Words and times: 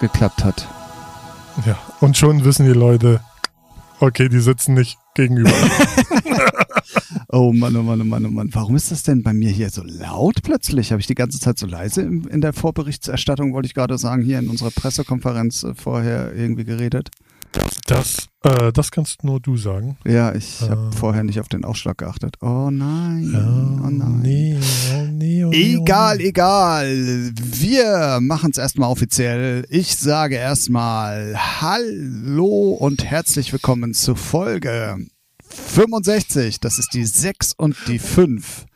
Geklappt 0.00 0.44
hat. 0.44 0.66
Ja, 1.66 1.78
und 2.00 2.16
schon 2.16 2.44
wissen 2.44 2.66
die 2.66 2.72
Leute, 2.72 3.20
okay, 4.00 4.28
die 4.28 4.40
sitzen 4.40 4.74
nicht 4.74 4.98
gegenüber. 5.14 5.52
oh 7.28 7.52
Mann, 7.52 7.76
oh 7.76 7.82
Mann, 7.82 8.00
oh 8.00 8.04
Mann, 8.04 8.26
oh 8.26 8.30
Mann. 8.30 8.50
Warum 8.52 8.76
ist 8.76 8.90
das 8.90 9.02
denn 9.02 9.22
bei 9.22 9.32
mir 9.32 9.50
hier 9.50 9.70
so 9.70 9.82
laut 9.84 10.42
plötzlich? 10.42 10.90
Habe 10.90 11.00
ich 11.00 11.06
die 11.06 11.14
ganze 11.14 11.38
Zeit 11.38 11.58
so 11.58 11.66
leise 11.66 12.02
in, 12.02 12.24
in 12.24 12.40
der 12.40 12.52
Vorberichterstattung, 12.52 13.52
wollte 13.52 13.66
ich 13.66 13.74
gerade 13.74 13.98
sagen, 13.98 14.22
hier 14.22 14.38
in 14.38 14.48
unserer 14.48 14.70
Pressekonferenz 14.70 15.64
äh, 15.64 15.74
vorher 15.74 16.34
irgendwie 16.34 16.64
geredet? 16.64 17.10
Das, 17.86 18.28
äh, 18.44 18.72
das 18.72 18.90
kannst 18.90 19.24
nur 19.24 19.40
du 19.40 19.56
sagen. 19.56 19.98
Ja, 20.06 20.34
ich 20.34 20.60
habe 20.62 20.90
äh. 20.92 20.96
vorher 20.96 21.24
nicht 21.24 21.40
auf 21.40 21.48
den 21.48 21.64
Ausschlag 21.64 21.98
geachtet. 21.98 22.36
Oh 22.40 22.70
nein. 22.70 23.34
Oh, 23.34 23.86
oh 23.86 23.90
nein. 23.90 24.20
Nee, 24.22 24.58
oh 24.94 25.06
nee, 25.10 25.44
oh 25.44 25.48
nee, 25.48 25.74
egal, 25.74 26.18
oh 26.18 26.22
egal. 26.22 27.32
Wir 27.34 28.18
machen 28.20 28.52
es 28.52 28.58
erstmal 28.58 28.90
offiziell. 28.90 29.66
Ich 29.68 29.96
sage 29.96 30.36
erstmal 30.36 31.34
Hallo 31.60 32.70
und 32.78 33.04
herzlich 33.04 33.52
willkommen 33.52 33.94
zur 33.94 34.16
Folge 34.16 34.98
65. 35.48 36.60
Das 36.60 36.78
ist 36.78 36.94
die 36.94 37.04
6 37.04 37.54
und 37.54 37.76
die 37.88 37.98
5 37.98 38.66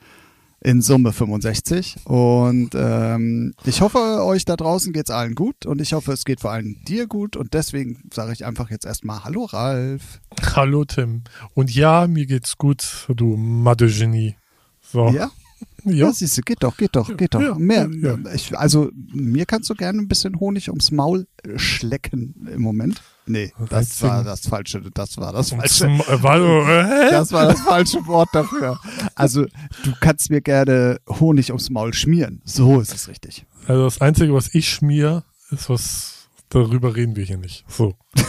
in 0.64 0.80
Summe 0.80 1.12
65. 1.12 1.96
Und 2.04 2.70
ähm, 2.74 3.54
ich 3.64 3.82
hoffe, 3.82 4.24
euch 4.24 4.44
da 4.44 4.56
draußen 4.56 4.92
geht's 4.92 5.10
allen 5.10 5.34
gut 5.34 5.66
und 5.66 5.80
ich 5.80 5.92
hoffe, 5.92 6.12
es 6.12 6.24
geht 6.24 6.40
vor 6.40 6.50
allem 6.50 6.82
dir 6.88 7.06
gut. 7.06 7.36
Und 7.36 7.54
deswegen 7.54 8.02
sage 8.12 8.32
ich 8.32 8.44
einfach 8.44 8.70
jetzt 8.70 8.86
erstmal 8.86 9.22
Hallo 9.24 9.44
Ralf. 9.44 10.20
Hallo 10.56 10.84
Tim. 10.84 11.22
Und 11.52 11.72
ja, 11.72 12.06
mir 12.06 12.26
geht's 12.26 12.56
gut, 12.56 13.06
du 13.14 13.36
Mathe-Genie. 13.36 14.36
So. 14.80 15.08
Ja? 15.10 15.30
Ja, 15.84 15.92
ja 15.92 16.12
siehst 16.12 16.36
du, 16.36 16.42
geht 16.42 16.62
doch, 16.62 16.76
geht 16.76 16.96
doch, 16.96 17.14
geht 17.16 17.34
doch. 17.34 17.40
Ja, 17.40 17.54
Mehr, 17.54 17.88
ja. 18.00 18.18
Ich, 18.34 18.56
also 18.56 18.90
mir 19.12 19.46
kannst 19.46 19.68
du 19.68 19.74
gerne 19.74 19.98
ein 19.98 20.08
bisschen 20.08 20.40
Honig 20.40 20.68
ums 20.68 20.90
Maul 20.90 21.26
schlecken 21.56 22.48
im 22.52 22.62
Moment. 22.62 23.02
Nee, 23.26 23.52
das 23.70 24.02
war 24.02 24.22
das 24.22 24.46
falsche, 24.46 24.82
das 24.92 25.16
war 25.16 25.32
das 25.32 25.50
falsche. 25.50 25.86
Äh, 25.86 26.18
das 27.10 27.32
war 27.32 27.46
das 27.46 27.60
falsche 27.60 28.06
Wort 28.06 28.28
dafür. 28.32 28.78
Also, 29.14 29.44
du 29.84 29.92
kannst 30.00 30.30
mir 30.30 30.42
gerne 30.42 31.00
Honig 31.08 31.48
ums 31.50 31.70
Maul 31.70 31.94
schmieren. 31.94 32.42
So 32.44 32.80
ist 32.80 32.94
es 32.94 33.08
richtig. 33.08 33.46
Also 33.66 33.84
das 33.84 34.00
einzige, 34.00 34.34
was 34.34 34.54
ich 34.54 34.68
schmier, 34.68 35.24
ist 35.50 35.70
was 35.70 36.28
darüber 36.50 36.94
reden 36.94 37.16
wir 37.16 37.24
hier 37.24 37.38
nicht. 37.38 37.64
So. 37.68 37.94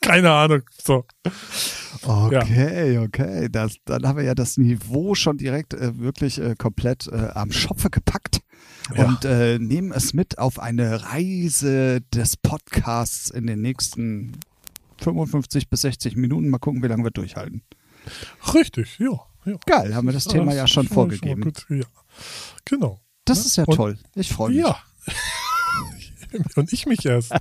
Keine 0.00 0.32
Ahnung. 0.32 0.62
So. 0.82 1.04
Okay, 2.02 2.94
ja. 2.94 3.02
okay. 3.02 3.48
Das, 3.50 3.76
dann 3.84 4.06
haben 4.06 4.16
wir 4.16 4.24
ja 4.24 4.34
das 4.34 4.56
Niveau 4.56 5.14
schon 5.14 5.36
direkt 5.36 5.74
äh, 5.74 5.98
wirklich 5.98 6.40
äh, 6.40 6.54
komplett 6.56 7.08
äh, 7.08 7.28
am 7.34 7.52
Schopfe 7.52 7.90
gepackt 7.90 8.40
ja. 8.96 9.06
und 9.06 9.24
äh, 9.24 9.58
nehmen 9.58 9.92
es 9.92 10.14
mit 10.14 10.38
auf 10.38 10.58
eine 10.58 11.02
Reise 11.04 12.00
des 12.14 12.36
Podcasts 12.36 13.30
in 13.30 13.46
den 13.46 13.60
nächsten 13.60 14.38
55 14.98 15.68
bis 15.68 15.82
60 15.82 16.16
Minuten. 16.16 16.48
Mal 16.48 16.58
gucken, 16.58 16.82
wie 16.82 16.88
lange 16.88 17.04
wir 17.04 17.10
durchhalten. 17.10 17.62
Richtig, 18.54 18.98
ja. 18.98 19.20
ja. 19.44 19.56
Geil, 19.66 19.94
haben 19.94 20.06
wir 20.06 20.12
das 20.12 20.24
Thema 20.24 20.46
das 20.46 20.56
ja 20.56 20.66
schon 20.66 20.88
vorgegeben. 20.88 21.42
Schon 21.42 21.52
gut, 21.52 21.66
ja. 21.68 21.86
Genau. 22.64 23.00
Das 23.24 23.44
ist 23.44 23.56
ja 23.56 23.64
und, 23.64 23.76
toll. 23.76 23.98
Ich 24.14 24.30
freue 24.30 24.50
mich. 24.50 24.58
Ja. 24.58 24.78
und 26.56 26.72
ich 26.72 26.86
mich 26.86 27.04
erst. 27.04 27.32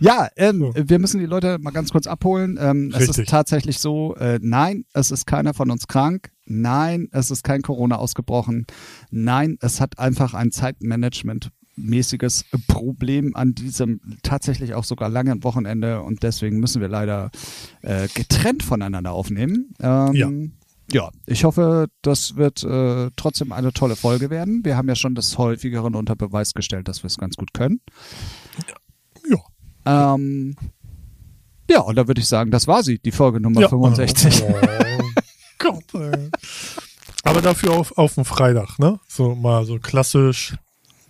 ja, 0.00 0.28
ähm, 0.36 0.58
so. 0.58 0.74
wir 0.74 0.98
müssen 0.98 1.20
die 1.20 1.26
Leute 1.26 1.58
mal 1.58 1.70
ganz 1.70 1.90
kurz 1.90 2.06
abholen. 2.06 2.58
Ähm, 2.60 2.92
es 2.96 3.08
ist 3.08 3.28
tatsächlich 3.28 3.78
so, 3.78 4.14
äh, 4.16 4.38
nein, 4.42 4.84
es 4.92 5.10
ist 5.10 5.26
keiner 5.26 5.54
von 5.54 5.70
uns 5.70 5.86
krank. 5.86 6.30
Nein, 6.44 7.08
es 7.12 7.30
ist 7.30 7.42
kein 7.42 7.62
Corona 7.62 7.96
ausgebrochen. 7.96 8.66
Nein, 9.10 9.58
es 9.60 9.80
hat 9.80 9.98
einfach 9.98 10.34
ein 10.34 10.52
Zeitmanagement 10.52 11.50
mäßiges 11.76 12.46
Problem 12.66 13.36
an 13.36 13.54
diesem 13.54 14.00
tatsächlich 14.22 14.74
auch 14.74 14.84
sogar 14.84 15.08
langen 15.08 15.44
Wochenende 15.44 16.02
und 16.02 16.22
deswegen 16.22 16.58
müssen 16.58 16.80
wir 16.80 16.88
leider 16.88 17.30
äh, 17.82 18.08
getrennt 18.14 18.62
voneinander 18.62 19.12
aufnehmen. 19.12 19.74
Ähm, 19.80 20.14
ja. 20.14 20.30
Ja, 20.92 21.10
ich 21.26 21.44
hoffe, 21.44 21.88
das 22.02 22.36
wird 22.36 22.62
äh, 22.62 23.10
trotzdem 23.16 23.52
eine 23.52 23.72
tolle 23.72 23.96
Folge 23.96 24.30
werden. 24.30 24.64
Wir 24.64 24.76
haben 24.76 24.88
ja 24.88 24.94
schon 24.94 25.14
des 25.14 25.36
Häufigeren 25.36 25.94
unter 25.94 26.14
Beweis 26.14 26.54
gestellt, 26.54 26.86
dass 26.86 27.02
wir 27.02 27.08
es 27.08 27.18
ganz 27.18 27.36
gut 27.36 27.52
können. 27.52 27.80
Ja. 29.28 30.14
Ähm, 30.14 30.54
ja, 31.68 31.80
und 31.80 31.96
da 31.96 32.06
würde 32.06 32.20
ich 32.20 32.28
sagen, 32.28 32.50
das 32.50 32.68
war 32.68 32.84
sie, 32.84 32.98
die 32.98 33.10
Folge 33.10 33.40
Nummer 33.40 33.62
ja. 33.62 33.68
65. 33.68 34.44
Oh, 34.44 34.54
Gott, 35.58 35.94
ey. 35.94 36.30
Aber 37.24 37.42
dafür 37.42 37.72
auf, 37.72 37.98
auf 37.98 38.14
dem 38.14 38.24
Freitag, 38.24 38.78
ne? 38.78 39.00
So 39.08 39.34
mal 39.34 39.64
so 39.64 39.80
klassisch, 39.80 40.54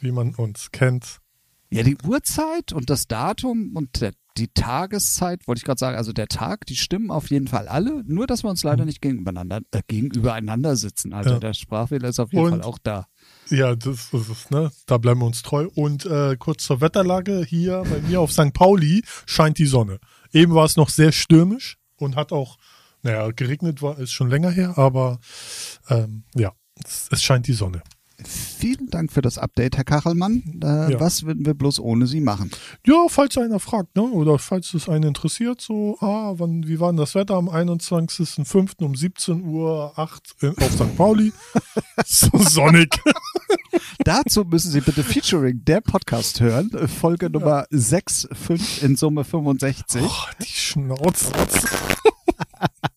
wie 0.01 0.13
man 0.13 0.35
uns 0.35 0.71
kennt. 0.73 1.21
Ja, 1.69 1.83
die 1.83 1.99
Uhrzeit 2.07 2.73
und 2.73 2.89
das 2.89 3.07
Datum 3.07 3.73
und 3.75 4.01
der 4.01 4.13
die 4.39 4.49
Tageszeit, 4.49 5.47
wollte 5.47 5.61
ich 5.61 5.65
gerade 5.65 5.79
sagen, 5.79 5.97
also 5.97 6.13
der 6.13 6.29
Tag, 6.29 6.67
die 6.67 6.77
stimmen 6.77 7.11
auf 7.11 7.31
jeden 7.31 7.49
Fall 7.49 7.69
alle, 7.69 8.03
nur 8.07 8.27
dass 8.27 8.45
wir 8.45 8.51
uns 8.51 8.63
leider 8.63 8.81
hm. 8.81 8.87
nicht 8.87 9.01
gegenübereinander, 9.01 9.61
äh, 9.71 9.83
gegenübereinander 9.87 10.77
sitzen. 10.77 11.13
Also 11.13 11.35
ja. 11.35 11.39
der 11.39 11.55
Sprachfehler 11.55 12.09
ist 12.09 12.21
auf 12.21 12.33
jeden 12.33 12.45
Und, 12.45 12.51
Fall 12.51 12.63
auch 12.63 12.79
da. 12.79 13.07
Ja, 13.49 13.75
das, 13.75 14.11
das 14.11 14.29
ist 14.29 14.51
ne? 14.51 14.71
Da 14.87 14.99
bleiben 14.99 15.21
wir 15.21 15.27
uns 15.27 15.43
treu. 15.43 15.69
Und 15.75 16.05
äh, 16.07 16.37
kurz 16.37 16.65
zur 16.65 16.81
Wetterlage 16.81 17.45
hier 17.45 17.83
bei 17.89 18.01
mir 18.09 18.21
auf 18.21 18.33
St. 18.33 18.53
Pauli 18.53 19.03
scheint 19.27 19.59
die 19.59 19.67
Sonne. 19.67 19.99
Eben 20.33 20.55
war 20.55 20.65
es 20.65 20.77
noch 20.77 20.89
sehr 20.89 21.13
stürmisch 21.13 21.79
und 21.97 22.17
hat 22.17 22.33
auch, 22.33 22.59
naja, 23.03 23.31
geregnet 23.31 23.83
war, 23.83 23.99
ist 23.99 24.13
schon 24.13 24.31
länger 24.31 24.51
her, 24.51 24.77
aber 24.77 25.19
ähm, 25.89 26.25
ja, 26.35 26.53
es, 26.85 27.09
es 27.11 27.23
scheint 27.23 27.47
die 27.47 27.53
Sonne. 27.53 27.83
Vielen 28.25 28.89
Dank 28.91 29.13
für 29.13 29.21
das 29.21 29.37
Update, 29.37 29.77
Herr 29.77 29.85
Kachelmann. 29.85 30.61
Äh, 30.63 30.93
ja. 30.93 31.01
Was 31.01 31.25
würden 31.25 31.45
wir 31.45 31.55
bloß 31.55 31.81
ohne 31.81 32.07
Sie 32.07 32.21
machen? 32.21 32.51
Ja, 32.87 33.07
falls 33.09 33.37
einer 33.37 33.61
fragt, 33.61 33.95
ne? 33.97 34.03
oder 34.03 34.39
falls 34.39 34.73
es 34.75 34.89
einen 34.89 35.05
interessiert, 35.05 35.61
so, 35.61 35.99
ah, 36.01 36.35
wann, 36.37 36.67
wie 36.67 36.81
war 36.81 36.91
denn 36.91 36.97
das 36.97 37.15
Wetter 37.15 37.35
am 37.35 37.49
21.05. 37.49 38.83
um 38.83 38.95
17 38.95 39.45
Uhr 39.45 39.93
8 39.97 40.35
in, 40.41 40.57
auf 40.57 40.73
St. 40.73 40.97
Pauli? 40.97 41.33
so 42.07 42.31
sonnig. 42.39 42.99
Dazu 44.05 44.45
müssen 44.45 44.71
Sie 44.71 44.81
bitte 44.81 45.03
Featuring 45.03 45.65
der 45.65 45.81
Podcast 45.81 46.41
hören, 46.41 46.71
Folge 46.89 47.29
Nummer 47.29 47.67
ja. 47.71 47.79
6, 47.79 48.29
5 48.33 48.83
in 48.83 48.97
Summe 48.97 49.25
65. 49.25 50.03
Oh, 50.03 50.11
die 50.41 50.47
Schnauze. 50.47 51.33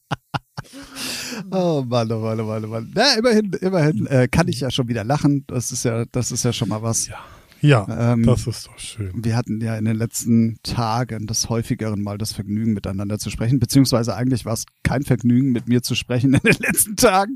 Oh 1.52 1.84
Mann, 1.88 2.12
oh 2.12 2.20
Mann, 2.20 2.40
oh 2.40 2.46
Mann, 2.46 2.66
oh 2.66 2.68
Mann. 2.68 2.92
Na, 2.94 3.14
immerhin, 3.18 3.52
immerhin 3.62 4.08
äh, 4.08 4.28
kann 4.30 4.48
ich 4.48 4.60
ja 4.60 4.72
schon 4.72 4.88
wieder 4.88 5.04
lachen. 5.04 5.44
Das 5.48 5.72
ist 5.72 5.86
ja, 5.86 6.06
das 6.12 6.32
ist 6.32 6.44
ja 6.44 6.54
schon 6.54 6.70
mal 6.70 6.82
was. 6.82 7.08
Ja. 7.08 7.18
Ja, 7.62 8.14
ähm, 8.14 8.24
das 8.24 8.48
ist 8.48 8.68
doch 8.68 8.80
schön. 8.80 9.12
Wir 9.14 9.36
hatten 9.36 9.60
ja 9.60 9.76
in 9.76 9.86
den 9.86 9.98
letzten 9.98 10.58
Tagen 10.64 11.28
das 11.28 11.50
häufigeren 11.50 12.02
Mal 12.02 12.18
das 12.18 12.32
Vergnügen, 12.32 12.74
miteinander 12.74 13.20
zu 13.20 13.30
sprechen, 13.30 13.60
beziehungsweise 13.60 14.16
eigentlich 14.16 14.46
war 14.46 14.54
es 14.54 14.66
kein 14.84 15.04
Vergnügen, 15.04 15.52
mit 15.52 15.68
mir 15.68 15.82
zu 15.82 15.96
sprechen 15.96 16.34
in 16.34 16.40
den 16.40 16.56
letzten 16.60 16.96
Tagen, 16.96 17.36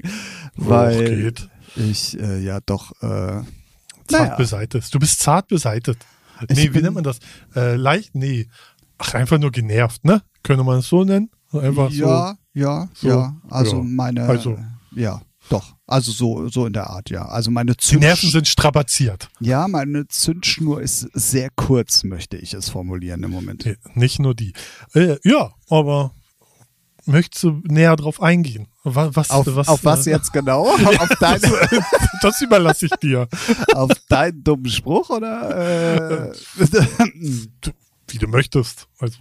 weil 0.55 1.23
geht. 1.23 1.49
ich 1.75 2.17
äh, 2.19 2.39
ja 2.39 2.59
doch 2.65 2.91
äh, 3.01 3.05
zart 3.05 3.47
naja. 4.09 4.35
beseitet. 4.35 4.93
Du 4.93 4.99
bist 4.99 5.19
zart 5.19 5.49
beseitet. 5.49 5.97
Nee, 6.49 6.73
wie 6.73 6.81
nennt 6.81 6.95
man 6.95 7.03
das? 7.03 7.19
Äh, 7.55 7.75
leicht? 7.75 8.15
Nee. 8.15 8.47
Ach, 8.97 9.13
einfach 9.13 9.39
nur 9.39 9.51
genervt, 9.51 10.05
ne? 10.05 10.21
Könnte 10.41 10.63
man 10.63 10.79
es 10.79 10.87
so 10.87 11.03
nennen? 11.03 11.29
Einfach 11.51 11.89
ja, 11.91 12.29
so. 12.29 12.42
Ja, 12.53 12.89
so, 12.93 13.07
ja. 13.07 13.35
Also 13.49 13.77
ja. 13.77 13.83
meine. 13.83 14.23
Also. 14.23 14.57
Ja, 14.95 15.21
doch. 15.49 15.75
Also 15.87 16.11
so, 16.11 16.47
so 16.47 16.65
in 16.65 16.73
der 16.73 16.89
Art, 16.89 17.09
ja. 17.09 17.25
Also 17.25 17.51
meine 17.51 17.75
Zünd 17.77 18.03
Die 18.03 18.07
Nerven 18.07 18.29
sind 18.29 18.47
strapaziert. 18.47 19.29
Ja, 19.39 19.67
meine 19.67 20.07
Zündschnur 20.07 20.81
ist 20.81 21.09
sehr 21.13 21.49
kurz, 21.55 22.03
möchte 22.03 22.37
ich 22.37 22.53
es 22.53 22.69
formulieren 22.69 23.23
im 23.23 23.31
Moment. 23.31 23.65
Ja, 23.65 23.73
nicht 23.95 24.19
nur 24.19 24.35
die. 24.35 24.53
Äh, 24.93 25.17
ja, 25.23 25.51
aber 25.69 26.13
möchtest 27.05 27.43
du 27.43 27.61
näher 27.63 27.95
drauf 27.95 28.21
eingehen? 28.21 28.67
Was, 28.83 29.29
auf 29.29 29.47
was, 29.47 29.67
auf 29.67 29.83
was 29.83 30.07
äh, 30.07 30.11
jetzt 30.11 30.31
genau? 30.31 30.65
auf 30.75 31.09
deine 31.19 31.41
das, 32.21 32.41
überlasse 32.41 32.85
ich 32.85 32.95
dir. 32.97 33.27
auf 33.73 33.91
deinen 34.09 34.43
dummen 34.43 34.69
Spruch 34.69 35.09
oder? 35.09 36.31
Äh? 36.31 36.33
Wie 38.07 38.17
du 38.17 38.27
möchtest. 38.27 38.87
Also 38.99 39.17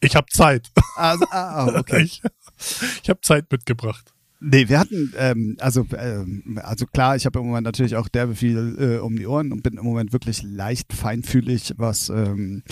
ich 0.00 0.14
habe 0.14 0.26
Zeit. 0.28 0.70
Also, 0.96 1.24
ah, 1.30 1.66
ah 1.66 1.78
okay. 1.78 2.02
Ich, 2.08 2.22
ich 3.02 3.08
habe 3.08 3.20
Zeit 3.22 3.50
mitgebracht. 3.50 4.12
Nee, 4.40 4.68
wir 4.68 4.78
hatten, 4.78 5.12
ähm, 5.18 5.56
also, 5.58 5.84
ähm, 5.96 6.60
also 6.62 6.86
klar, 6.86 7.16
ich 7.16 7.26
habe 7.26 7.40
im 7.40 7.46
Moment 7.46 7.64
natürlich 7.64 7.96
auch 7.96 8.06
derbe 8.06 8.36
viel 8.36 8.76
äh, 8.78 8.98
um 8.98 9.16
die 9.16 9.26
Ohren 9.26 9.52
und 9.52 9.64
bin 9.64 9.76
im 9.76 9.84
Moment 9.84 10.12
wirklich 10.12 10.44
leicht 10.44 10.92
feinfühlig, 10.92 11.74
was 11.76 12.08
ähm, 12.08 12.62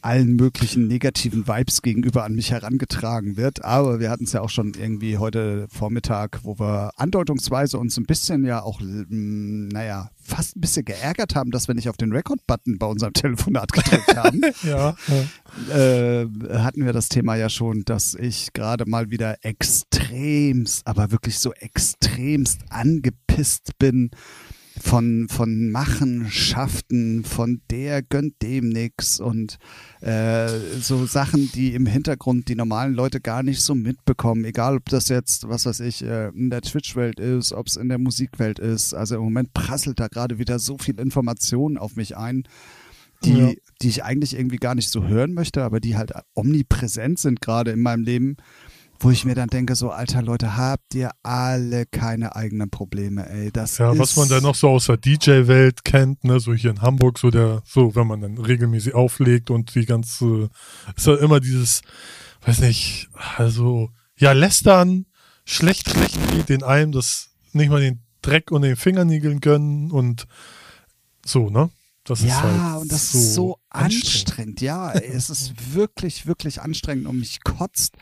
allen 0.00 0.36
möglichen 0.36 0.86
negativen 0.86 1.48
Vibes 1.48 1.82
gegenüber 1.82 2.24
an 2.24 2.34
mich 2.34 2.50
herangetragen 2.50 3.36
wird. 3.36 3.64
Aber 3.64 4.00
wir 4.00 4.10
hatten 4.10 4.24
es 4.24 4.32
ja 4.32 4.40
auch 4.40 4.50
schon 4.50 4.74
irgendwie 4.78 5.18
heute 5.18 5.66
Vormittag, 5.70 6.40
wo 6.44 6.58
wir 6.58 6.92
andeutungsweise 6.96 7.78
uns 7.78 7.96
ein 7.96 8.06
bisschen 8.06 8.44
ja 8.44 8.62
auch, 8.62 8.80
mm, 8.80 9.68
naja, 9.68 10.10
fast 10.16 10.56
ein 10.56 10.60
bisschen 10.60 10.84
geärgert 10.84 11.34
haben, 11.34 11.50
dass 11.50 11.68
wir 11.68 11.74
nicht 11.74 11.88
auf 11.88 11.96
den 11.96 12.12
Record-Button 12.12 12.78
bei 12.78 12.86
unserem 12.86 13.12
Telefonat 13.14 13.72
gedrückt 13.72 14.16
haben. 14.16 14.40
ja. 14.62 14.94
Äh, 15.70 16.26
hatten 16.58 16.84
wir 16.84 16.92
das 16.92 17.08
Thema 17.08 17.36
ja 17.36 17.48
schon, 17.48 17.84
dass 17.84 18.14
ich 18.14 18.52
gerade 18.52 18.86
mal 18.86 19.10
wieder 19.10 19.44
extremst, 19.44 20.86
aber 20.86 21.10
wirklich 21.10 21.38
so 21.38 21.52
extremst 21.52 22.60
angepisst 22.70 23.78
bin 23.78 24.10
von, 24.80 25.28
von 25.28 25.70
Machenschaften, 25.70 27.24
von 27.24 27.60
der 27.70 28.02
gönnt 28.02 28.42
dem 28.42 28.68
nix 28.68 29.20
und 29.20 29.58
äh, 30.00 30.48
so 30.80 31.06
Sachen, 31.06 31.50
die 31.52 31.74
im 31.74 31.86
Hintergrund 31.86 32.48
die 32.48 32.54
normalen 32.54 32.94
Leute 32.94 33.20
gar 33.20 33.42
nicht 33.42 33.60
so 33.60 33.74
mitbekommen, 33.74 34.44
egal 34.44 34.76
ob 34.76 34.86
das 34.86 35.08
jetzt, 35.08 35.48
was 35.48 35.66
weiß 35.66 35.80
ich, 35.80 36.02
äh, 36.02 36.28
in 36.28 36.50
der 36.50 36.62
Twitch-Welt 36.62 37.20
ist, 37.20 37.52
ob 37.52 37.66
es 37.66 37.76
in 37.76 37.88
der 37.88 37.98
Musikwelt 37.98 38.58
ist. 38.58 38.94
Also 38.94 39.16
im 39.16 39.22
Moment 39.22 39.52
prasselt 39.54 40.00
da 40.00 40.08
gerade 40.08 40.38
wieder 40.38 40.58
so 40.58 40.78
viel 40.78 40.98
Information 40.98 41.78
auf 41.78 41.96
mich 41.96 42.16
ein, 42.16 42.44
die, 43.24 43.38
ja. 43.38 43.52
die 43.82 43.88
ich 43.88 44.04
eigentlich 44.04 44.34
irgendwie 44.34 44.56
gar 44.56 44.74
nicht 44.74 44.90
so 44.90 45.04
hören 45.04 45.34
möchte, 45.34 45.62
aber 45.62 45.80
die 45.80 45.96
halt 45.96 46.12
omnipräsent 46.34 47.18
sind 47.18 47.40
gerade 47.40 47.70
in 47.72 47.80
meinem 47.80 48.02
Leben 48.02 48.36
wo 49.00 49.10
ich 49.10 49.24
mir 49.24 49.34
dann 49.34 49.48
denke, 49.48 49.76
so, 49.76 49.90
alter 49.90 50.22
Leute, 50.22 50.56
habt 50.56 50.94
ihr 50.94 51.10
alle 51.22 51.86
keine 51.86 52.34
eigenen 52.34 52.70
Probleme, 52.70 53.28
ey. 53.28 53.52
Das 53.52 53.78
ja, 53.78 53.96
was 53.96 54.16
man 54.16 54.28
dann 54.28 54.42
noch 54.42 54.54
so 54.54 54.70
aus 54.70 54.86
der 54.86 54.96
DJ-Welt 54.96 55.84
kennt, 55.84 56.24
ne, 56.24 56.40
so 56.40 56.52
hier 56.52 56.70
in 56.70 56.82
Hamburg, 56.82 57.18
so 57.18 57.30
der, 57.30 57.62
so, 57.64 57.94
wenn 57.94 58.06
man 58.06 58.20
dann 58.20 58.38
regelmäßig 58.38 58.94
auflegt 58.94 59.50
und 59.50 59.74
die 59.74 59.86
ganze, 59.86 60.50
ist 60.96 61.06
ja 61.06 61.14
immer 61.16 61.40
dieses, 61.40 61.82
weiß 62.44 62.60
nicht, 62.60 63.08
also, 63.36 63.90
ja, 64.16 64.32
lästern, 64.32 65.06
schlecht, 65.44 65.90
schlecht 65.90 66.18
geht 66.32 66.48
den 66.48 66.64
einem, 66.64 66.90
das 66.92 67.30
nicht 67.52 67.70
mal 67.70 67.80
den 67.80 68.00
Dreck 68.20 68.50
und 68.50 68.62
den 68.62 68.76
Fingernägeln 68.76 69.40
gönnen 69.40 69.92
und 69.92 70.26
so, 71.24 71.50
ne? 71.50 71.70
Das 72.08 72.22
ja, 72.22 72.42
halt 72.42 72.82
und 72.82 72.92
das 72.92 73.12
so 73.12 73.18
ist 73.18 73.34
so 73.34 73.58
anstrengend. 73.70 74.04
anstrengend. 74.04 74.60
Ja, 74.60 74.92
es 74.92 75.30
ist 75.30 75.54
wirklich, 75.74 76.26
wirklich 76.26 76.60
anstrengend 76.60 77.06
und 77.06 77.18
mich 77.18 77.42
kotzt 77.44 77.96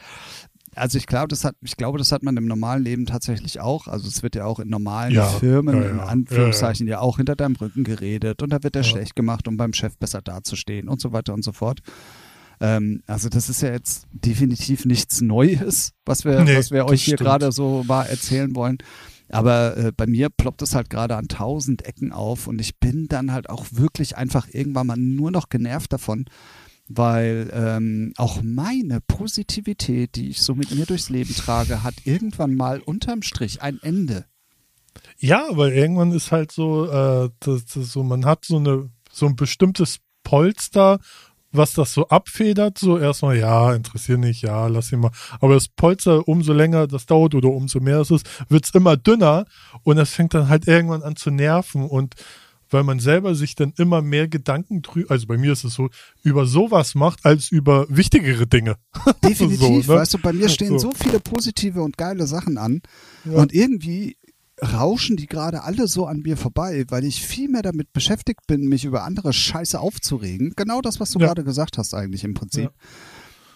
also 0.76 0.98
ich 0.98 1.06
glaube, 1.06 1.28
das 1.28 1.44
hat, 1.44 1.56
ich 1.62 1.76
glaube, 1.76 1.98
das 1.98 2.12
hat 2.12 2.22
man 2.22 2.36
im 2.36 2.46
normalen 2.46 2.84
Leben 2.84 3.06
tatsächlich 3.06 3.60
auch. 3.60 3.88
Also 3.88 4.06
es 4.08 4.22
wird 4.22 4.34
ja 4.34 4.44
auch 4.44 4.60
in 4.60 4.68
normalen 4.68 5.14
ja, 5.14 5.26
Firmen, 5.26 5.82
ja, 5.82 5.88
in 5.88 6.00
Anführungszeichen, 6.00 6.86
ja, 6.86 7.00
auch 7.00 7.16
hinter 7.16 7.34
deinem 7.34 7.56
Rücken 7.56 7.82
geredet 7.82 8.42
und 8.42 8.50
da 8.50 8.62
wird 8.62 8.76
er 8.76 8.84
schlecht 8.84 9.16
gemacht, 9.16 9.48
um 9.48 9.56
beim 9.56 9.72
Chef 9.72 9.96
besser 9.96 10.20
dazustehen 10.20 10.88
und 10.88 11.00
so 11.00 11.12
weiter 11.12 11.32
und 11.32 11.42
so 11.42 11.52
fort. 11.52 11.80
Ähm, 12.60 13.02
also 13.06 13.28
das 13.28 13.48
ist 13.48 13.62
ja 13.62 13.70
jetzt 13.70 14.06
definitiv 14.12 14.84
nichts 14.84 15.20
Neues, 15.20 15.92
was 16.04 16.24
wir, 16.24 16.44
nee, 16.44 16.56
was 16.56 16.70
wir 16.70 16.86
euch 16.86 17.04
hier 17.04 17.16
gerade 17.16 17.52
so 17.52 17.82
mal 17.86 18.04
erzählen 18.04 18.54
wollen. 18.54 18.78
Aber 19.28 19.76
äh, 19.76 19.92
bei 19.96 20.06
mir 20.06 20.28
ploppt 20.30 20.62
es 20.62 20.74
halt 20.74 20.90
gerade 20.90 21.16
an 21.16 21.28
tausend 21.28 21.84
Ecken 21.84 22.12
auf 22.12 22.46
und 22.46 22.60
ich 22.60 22.78
bin 22.78 23.08
dann 23.08 23.32
halt 23.32 23.50
auch 23.50 23.66
wirklich 23.72 24.16
einfach 24.16 24.46
irgendwann 24.52 24.86
mal 24.86 24.96
nur 24.96 25.30
noch 25.30 25.48
genervt 25.48 25.92
davon, 25.92 26.26
weil 26.88 27.50
ähm, 27.52 28.12
auch 28.16 28.42
meine 28.42 29.00
Positivität, 29.00 30.14
die 30.14 30.28
ich 30.28 30.42
so 30.42 30.54
mit 30.54 30.70
mir 30.70 30.86
durchs 30.86 31.10
Leben 31.10 31.34
trage, 31.34 31.82
hat 31.82 31.94
irgendwann 32.04 32.54
mal 32.54 32.80
unterm 32.80 33.22
Strich 33.22 33.62
ein 33.62 33.80
Ende. 33.82 34.26
Ja, 35.18 35.48
weil 35.50 35.72
irgendwann 35.72 36.12
ist 36.12 36.30
halt 36.30 36.52
so, 36.52 36.86
äh, 36.86 37.30
das, 37.40 37.66
das 37.66 37.92
so 37.92 38.02
man 38.02 38.24
hat 38.24 38.44
so 38.44 38.56
eine 38.56 38.90
so 39.10 39.26
ein 39.26 39.36
bestimmtes 39.36 39.98
Polster, 40.22 40.98
was 41.56 41.72
das 41.72 41.92
so 41.92 42.08
abfedert, 42.08 42.78
so 42.78 42.98
erstmal, 42.98 43.36
ja, 43.38 43.74
interessiert 43.74 44.20
nicht, 44.20 44.42
ja, 44.42 44.66
lass 44.66 44.92
ihn 44.92 45.00
mal. 45.00 45.10
Aber 45.40 45.54
das 45.54 45.68
Polster, 45.68 46.26
umso 46.28 46.52
länger 46.52 46.86
das 46.86 47.06
dauert 47.06 47.34
oder 47.34 47.48
umso 47.48 47.80
mehr 47.80 48.00
es 48.00 48.10
ist, 48.10 48.26
wird 48.48 48.64
es 48.64 48.70
immer 48.74 48.96
dünner 48.96 49.46
und 49.82 49.96
das 49.96 50.10
fängt 50.10 50.34
dann 50.34 50.48
halt 50.48 50.66
irgendwann 50.66 51.02
an 51.02 51.16
zu 51.16 51.30
nerven 51.30 51.84
und 51.84 52.14
weil 52.70 52.82
man 52.82 52.98
selber 52.98 53.34
sich 53.34 53.54
dann 53.54 53.72
immer 53.76 54.02
mehr 54.02 54.28
Gedanken 54.28 54.82
drüber, 54.82 55.10
also 55.10 55.26
bei 55.26 55.36
mir 55.36 55.52
ist 55.52 55.64
es 55.64 55.74
so, 55.74 55.88
über 56.22 56.46
sowas 56.46 56.94
macht, 56.94 57.24
als 57.24 57.50
über 57.50 57.86
wichtigere 57.88 58.46
Dinge. 58.46 58.76
Definitiv, 59.24 59.86
so, 59.86 59.92
ne? 59.92 60.00
weißt 60.00 60.14
du, 60.14 60.18
bei 60.18 60.32
mir 60.32 60.48
stehen 60.48 60.78
so. 60.78 60.90
so. 60.90 60.92
viele 60.92 61.20
positive 61.20 61.82
und 61.82 61.96
geile 61.96 62.26
Sachen 62.26 62.58
an 62.58 62.80
ja. 63.24 63.32
und 63.32 63.52
irgendwie 63.52 64.16
rauschen 64.62 65.16
die 65.16 65.26
gerade 65.26 65.62
alle 65.62 65.86
so 65.86 66.06
an 66.06 66.20
mir 66.20 66.36
vorbei, 66.36 66.84
weil 66.88 67.04
ich 67.04 67.24
viel 67.24 67.48
mehr 67.48 67.62
damit 67.62 67.92
beschäftigt 67.92 68.46
bin, 68.46 68.68
mich 68.68 68.84
über 68.84 69.04
andere 69.04 69.32
Scheiße 69.32 69.78
aufzuregen. 69.78 70.54
Genau 70.56 70.80
das, 70.80 70.98
was 71.00 71.10
du 71.10 71.18
ja. 71.18 71.26
gerade 71.26 71.44
gesagt 71.44 71.78
hast 71.78 71.94
eigentlich 71.94 72.24
im 72.24 72.34
Prinzip. 72.34 72.70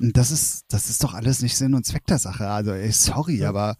Ja. 0.00 0.11
Das 0.12 0.31
ist, 0.31 0.64
das 0.69 0.88
ist 0.88 1.05
doch 1.05 1.12
alles 1.12 1.43
nicht 1.43 1.56
Sinn 1.56 1.75
und 1.75 1.85
Zweck 1.85 2.06
der 2.06 2.19
Sache. 2.19 2.49
Also, 2.49 2.73
ey, 2.73 2.91
sorry, 2.91 3.44
aber 3.44 3.76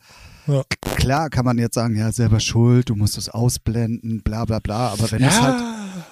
ja. 0.47 0.63
Klar 0.81 1.31
kann 1.31 1.45
man 1.45 1.59
jetzt 1.59 1.75
sagen, 1.75 1.97
ja, 1.97 2.13
selber 2.13 2.41
schuld, 2.41 2.91
du 2.91 2.97
musst 2.97 3.17
es 3.17 3.29
ausblenden, 3.29 4.23
bla 4.23 4.45
bla 4.45 4.59
bla, 4.59 4.89
aber 4.89 5.11
wenn 5.13 5.23
es 5.23 5.41
halt, 5.41 5.63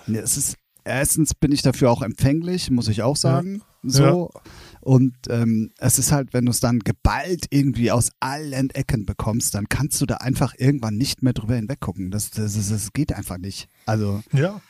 ne, 0.07 0.19
es 0.21 0.37
ist, 0.37 0.57
erstens 0.85 1.35
bin 1.35 1.53
ich 1.53 1.63
dafür 1.63 1.91
auch 1.91 2.03
empfänglich, 2.03 2.71
muss 2.71 2.89
ich 2.89 3.03
auch 3.03 3.17
sagen, 3.17 3.63
so. 3.83 4.31
Und 4.81 5.15
ähm, 5.29 5.71
es 5.79 5.99
ist 5.99 6.13
halt, 6.13 6.33
wenn 6.33 6.45
du 6.45 6.51
es 6.51 6.61
dann 6.61 6.81
geballt 6.81 7.47
irgendwie 7.51 7.91
aus 7.91 8.11
allen 8.21 8.71
Ecken 8.71 9.07
bekommst, 9.07 9.55
dann 9.55 9.69
kannst 9.69 10.01
du 10.01 10.07
da 10.07 10.17
einfach 10.17 10.55
irgendwann 10.57 10.97
nicht 10.97 11.23
mehr 11.23 11.33
drüber 11.33 11.57
hinweggucken. 11.57 12.11
Das, 12.11 12.31
das, 12.31 12.55
das, 12.55 12.69
das 12.71 12.93
geht 12.93 13.13
einfach 13.13 13.39
nicht. 13.39 13.69
Also. 13.87 14.23
Ja. 14.33 14.61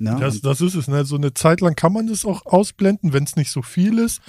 Ne? 0.00 0.16
Das, 0.20 0.40
das 0.40 0.60
ist 0.60 0.76
es. 0.76 0.86
Ne? 0.86 1.04
So 1.04 1.16
eine 1.16 1.34
Zeit 1.34 1.60
lang 1.60 1.74
kann 1.74 1.92
man 1.92 2.06
das 2.06 2.24
auch 2.24 2.46
ausblenden, 2.46 3.12
wenn 3.12 3.24
es 3.24 3.34
nicht 3.34 3.50
so 3.50 3.62
viel 3.62 3.98
ist. 3.98 4.20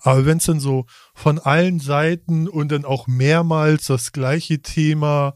Aber 0.00 0.24
wenn 0.24 0.38
es 0.38 0.46
dann 0.46 0.60
so 0.60 0.86
von 1.14 1.40
allen 1.40 1.80
Seiten 1.80 2.48
und 2.48 2.70
dann 2.70 2.84
auch 2.84 3.08
mehrmals 3.08 3.86
das 3.86 4.12
gleiche 4.12 4.62
Thema 4.62 5.34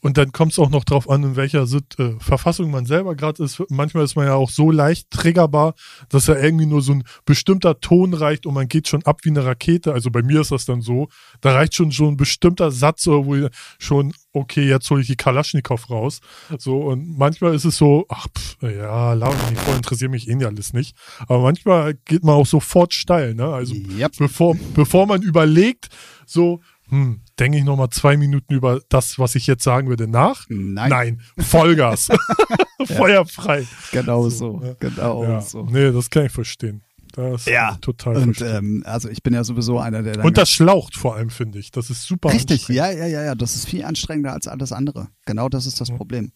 und 0.00 0.16
dann 0.16 0.32
kommt 0.32 0.52
es 0.52 0.58
auch 0.58 0.70
noch 0.70 0.84
drauf 0.84 1.10
an, 1.10 1.22
in 1.22 1.36
welcher 1.36 1.62
äh, 1.62 2.12
Verfassung 2.20 2.70
man 2.70 2.86
selber 2.86 3.16
gerade 3.16 3.42
ist. 3.42 3.62
Manchmal 3.68 4.04
ist 4.04 4.14
man 4.14 4.26
ja 4.26 4.34
auch 4.34 4.50
so 4.50 4.70
leicht 4.70 5.10
triggerbar, 5.10 5.74
dass 6.08 6.28
ja 6.28 6.36
irgendwie 6.36 6.66
nur 6.66 6.82
so 6.82 6.92
ein 6.92 7.04
bestimmter 7.24 7.80
Ton 7.80 8.14
reicht 8.14 8.46
und 8.46 8.54
man 8.54 8.68
geht 8.68 8.88
schon 8.88 9.04
ab 9.04 9.20
wie 9.24 9.30
eine 9.30 9.44
Rakete. 9.44 9.92
Also 9.92 10.10
bei 10.10 10.22
mir 10.22 10.40
ist 10.40 10.52
das 10.52 10.64
dann 10.66 10.82
so. 10.82 11.08
Da 11.40 11.52
reicht 11.52 11.74
schon 11.74 11.90
so 11.90 12.06
ein 12.06 12.16
bestimmter 12.16 12.70
Satz, 12.70 13.06
wo 13.06 13.34
ich 13.34 13.48
schon, 13.78 14.12
okay, 14.32 14.68
jetzt 14.68 14.88
hole 14.90 15.00
ich 15.00 15.08
die 15.08 15.16
Kalaschnikow 15.16 15.90
raus. 15.90 16.20
So, 16.58 16.80
und 16.80 17.18
manchmal 17.18 17.54
ist 17.54 17.64
es 17.64 17.76
so, 17.76 18.06
ach, 18.08 18.26
pff, 18.36 18.56
ja, 18.62 19.14
mich 19.14 19.58
vor, 19.58 19.74
interessiert 19.74 20.10
mich 20.10 20.28
eh 20.28 20.44
alles 20.44 20.72
nicht. 20.72 20.96
Aber 21.26 21.40
manchmal 21.40 21.94
geht 22.04 22.22
man 22.22 22.34
auch 22.34 22.46
sofort 22.46 22.94
steil, 22.94 23.34
ne? 23.34 23.46
Also 23.46 23.74
yep. 23.74 24.12
bevor, 24.18 24.56
bevor 24.74 25.06
man 25.06 25.22
überlegt, 25.22 25.88
so, 26.26 26.60
hm, 26.88 27.20
denke 27.38 27.58
ich 27.58 27.64
nochmal 27.64 27.90
zwei 27.90 28.16
Minuten 28.16 28.54
über 28.54 28.80
das, 28.88 29.18
was 29.18 29.34
ich 29.34 29.46
jetzt 29.46 29.64
sagen 29.64 29.88
würde, 29.88 30.08
nach? 30.08 30.46
Nein. 30.48 30.90
Nein. 30.90 31.20
Vollgas. 31.38 32.08
Feuerfrei. 32.86 33.66
Genau 33.92 34.28
so. 34.28 34.60
so. 34.60 34.76
Genau 34.78 35.24
ja. 35.24 35.40
so. 35.40 35.64
Nee, 35.64 35.92
das 35.92 36.10
kann 36.10 36.26
ich 36.26 36.32
verstehen. 36.32 36.82
Das 37.12 37.46
ja, 37.46 37.76
total 37.80 38.16
und 38.18 38.40
ähm, 38.42 38.82
also 38.86 39.08
ich 39.08 39.22
bin 39.22 39.34
ja 39.34 39.42
sowieso 39.42 39.78
einer, 39.78 40.02
der 40.02 40.24
Und 40.24 40.36
das 40.36 40.50
schlaucht 40.50 40.94
vor 40.94 41.16
allem, 41.16 41.30
finde 41.30 41.58
ich. 41.58 41.72
Das 41.72 41.90
ist 41.90 42.04
super 42.04 42.32
Richtig, 42.32 42.68
ja, 42.68 42.90
ja, 42.90 43.06
ja, 43.06 43.24
ja. 43.24 43.34
Das 43.34 43.56
ist 43.56 43.66
viel 43.66 43.84
anstrengender 43.84 44.32
als 44.32 44.46
alles 44.46 44.72
andere. 44.72 45.08
Genau 45.24 45.48
das 45.48 45.66
ist 45.66 45.80
das 45.80 45.88
ja. 45.88 45.96
Problem. 45.96 46.32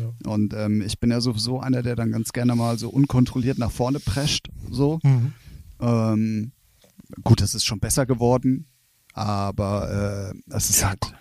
Ja. 0.00 0.30
Und 0.32 0.54
ähm, 0.54 0.82
ich 0.82 0.98
bin 1.00 1.10
ja 1.10 1.20
sowieso 1.20 1.60
einer, 1.60 1.82
der 1.82 1.96
dann 1.96 2.12
ganz 2.12 2.32
gerne 2.32 2.54
mal 2.54 2.78
so 2.78 2.88
unkontrolliert 2.88 3.58
nach 3.58 3.72
vorne 3.72 4.00
prescht. 4.00 4.48
So. 4.70 5.00
Mhm. 5.02 5.32
Ähm, 5.80 6.52
gut, 7.22 7.40
das 7.40 7.54
ist 7.54 7.64
schon 7.64 7.80
besser 7.80 8.06
geworden. 8.06 8.66
Aber 9.14 10.32
äh, 10.34 10.54
es 10.54 10.70
ist 10.70 10.84
halt, 10.84 11.14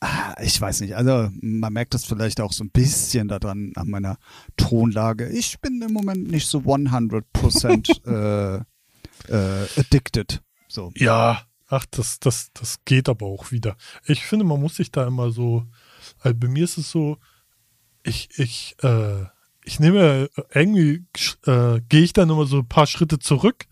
ah, 0.00 0.34
ich 0.40 0.60
weiß 0.60 0.80
nicht, 0.80 0.96
also 0.96 1.28
man 1.40 1.72
merkt 1.72 1.92
das 1.92 2.04
vielleicht 2.04 2.40
auch 2.40 2.52
so 2.52 2.62
ein 2.64 2.70
bisschen 2.70 3.28
daran 3.28 3.72
an 3.74 3.90
meiner 3.90 4.16
Tonlage. 4.56 5.28
Ich 5.28 5.60
bin 5.60 5.82
im 5.82 5.92
Moment 5.92 6.30
nicht 6.30 6.46
so 6.46 6.60
100% 6.60 8.06
äh, 8.06 8.62
äh, 9.28 9.66
addicted. 9.76 10.40
So. 10.68 10.92
Ja, 10.94 11.42
ach, 11.66 11.84
das, 11.90 12.20
das, 12.20 12.52
das 12.54 12.84
geht 12.84 13.08
aber 13.08 13.26
auch 13.26 13.50
wieder. 13.50 13.76
Ich 14.06 14.24
finde, 14.24 14.44
man 14.44 14.60
muss 14.60 14.76
sich 14.76 14.92
da 14.92 15.04
immer 15.06 15.32
so, 15.32 15.66
also 16.20 16.38
bei 16.38 16.46
mir 16.46 16.64
ist 16.64 16.78
es 16.78 16.90
so, 16.90 17.18
ich, 18.04 18.28
ich, 18.36 18.76
äh, 18.82 19.24
ich 19.64 19.80
nehme 19.80 20.30
irgendwie, 20.54 21.04
äh, 21.44 21.80
gehe 21.88 22.02
ich 22.02 22.12
dann 22.12 22.30
immer 22.30 22.46
so 22.46 22.58
ein 22.58 22.68
paar 22.68 22.86
Schritte 22.86 23.18
zurück 23.18 23.66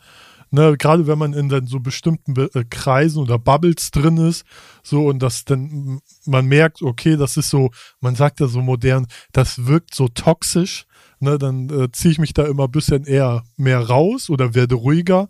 ne, 0.54 0.76
gerade 0.78 1.08
wenn 1.08 1.18
man 1.18 1.32
in 1.32 1.48
dann 1.48 1.66
so 1.66 1.80
bestimmten 1.80 2.36
äh, 2.36 2.64
Kreisen 2.70 3.20
oder 3.20 3.38
Bubbles 3.40 3.90
drin 3.90 4.16
ist, 4.18 4.44
so 4.84 5.06
und 5.06 5.18
das 5.20 5.44
dann 5.44 6.00
man 6.26 6.46
merkt, 6.46 6.80
okay, 6.80 7.16
das 7.16 7.36
ist 7.36 7.50
so, 7.50 7.70
man 8.00 8.14
sagt 8.14 8.38
ja 8.38 8.46
so 8.46 8.62
modern, 8.62 9.06
das 9.32 9.66
wirkt 9.66 9.94
so 9.96 10.06
toxisch, 10.06 10.86
ne, 11.18 11.38
dann 11.38 11.68
äh, 11.70 11.90
ziehe 11.90 12.12
ich 12.12 12.18
mich 12.20 12.34
da 12.34 12.44
immer 12.44 12.64
ein 12.64 12.70
bisschen 12.70 13.04
eher 13.04 13.42
mehr 13.56 13.80
raus 13.80 14.30
oder 14.30 14.54
werde 14.54 14.76
ruhiger. 14.76 15.28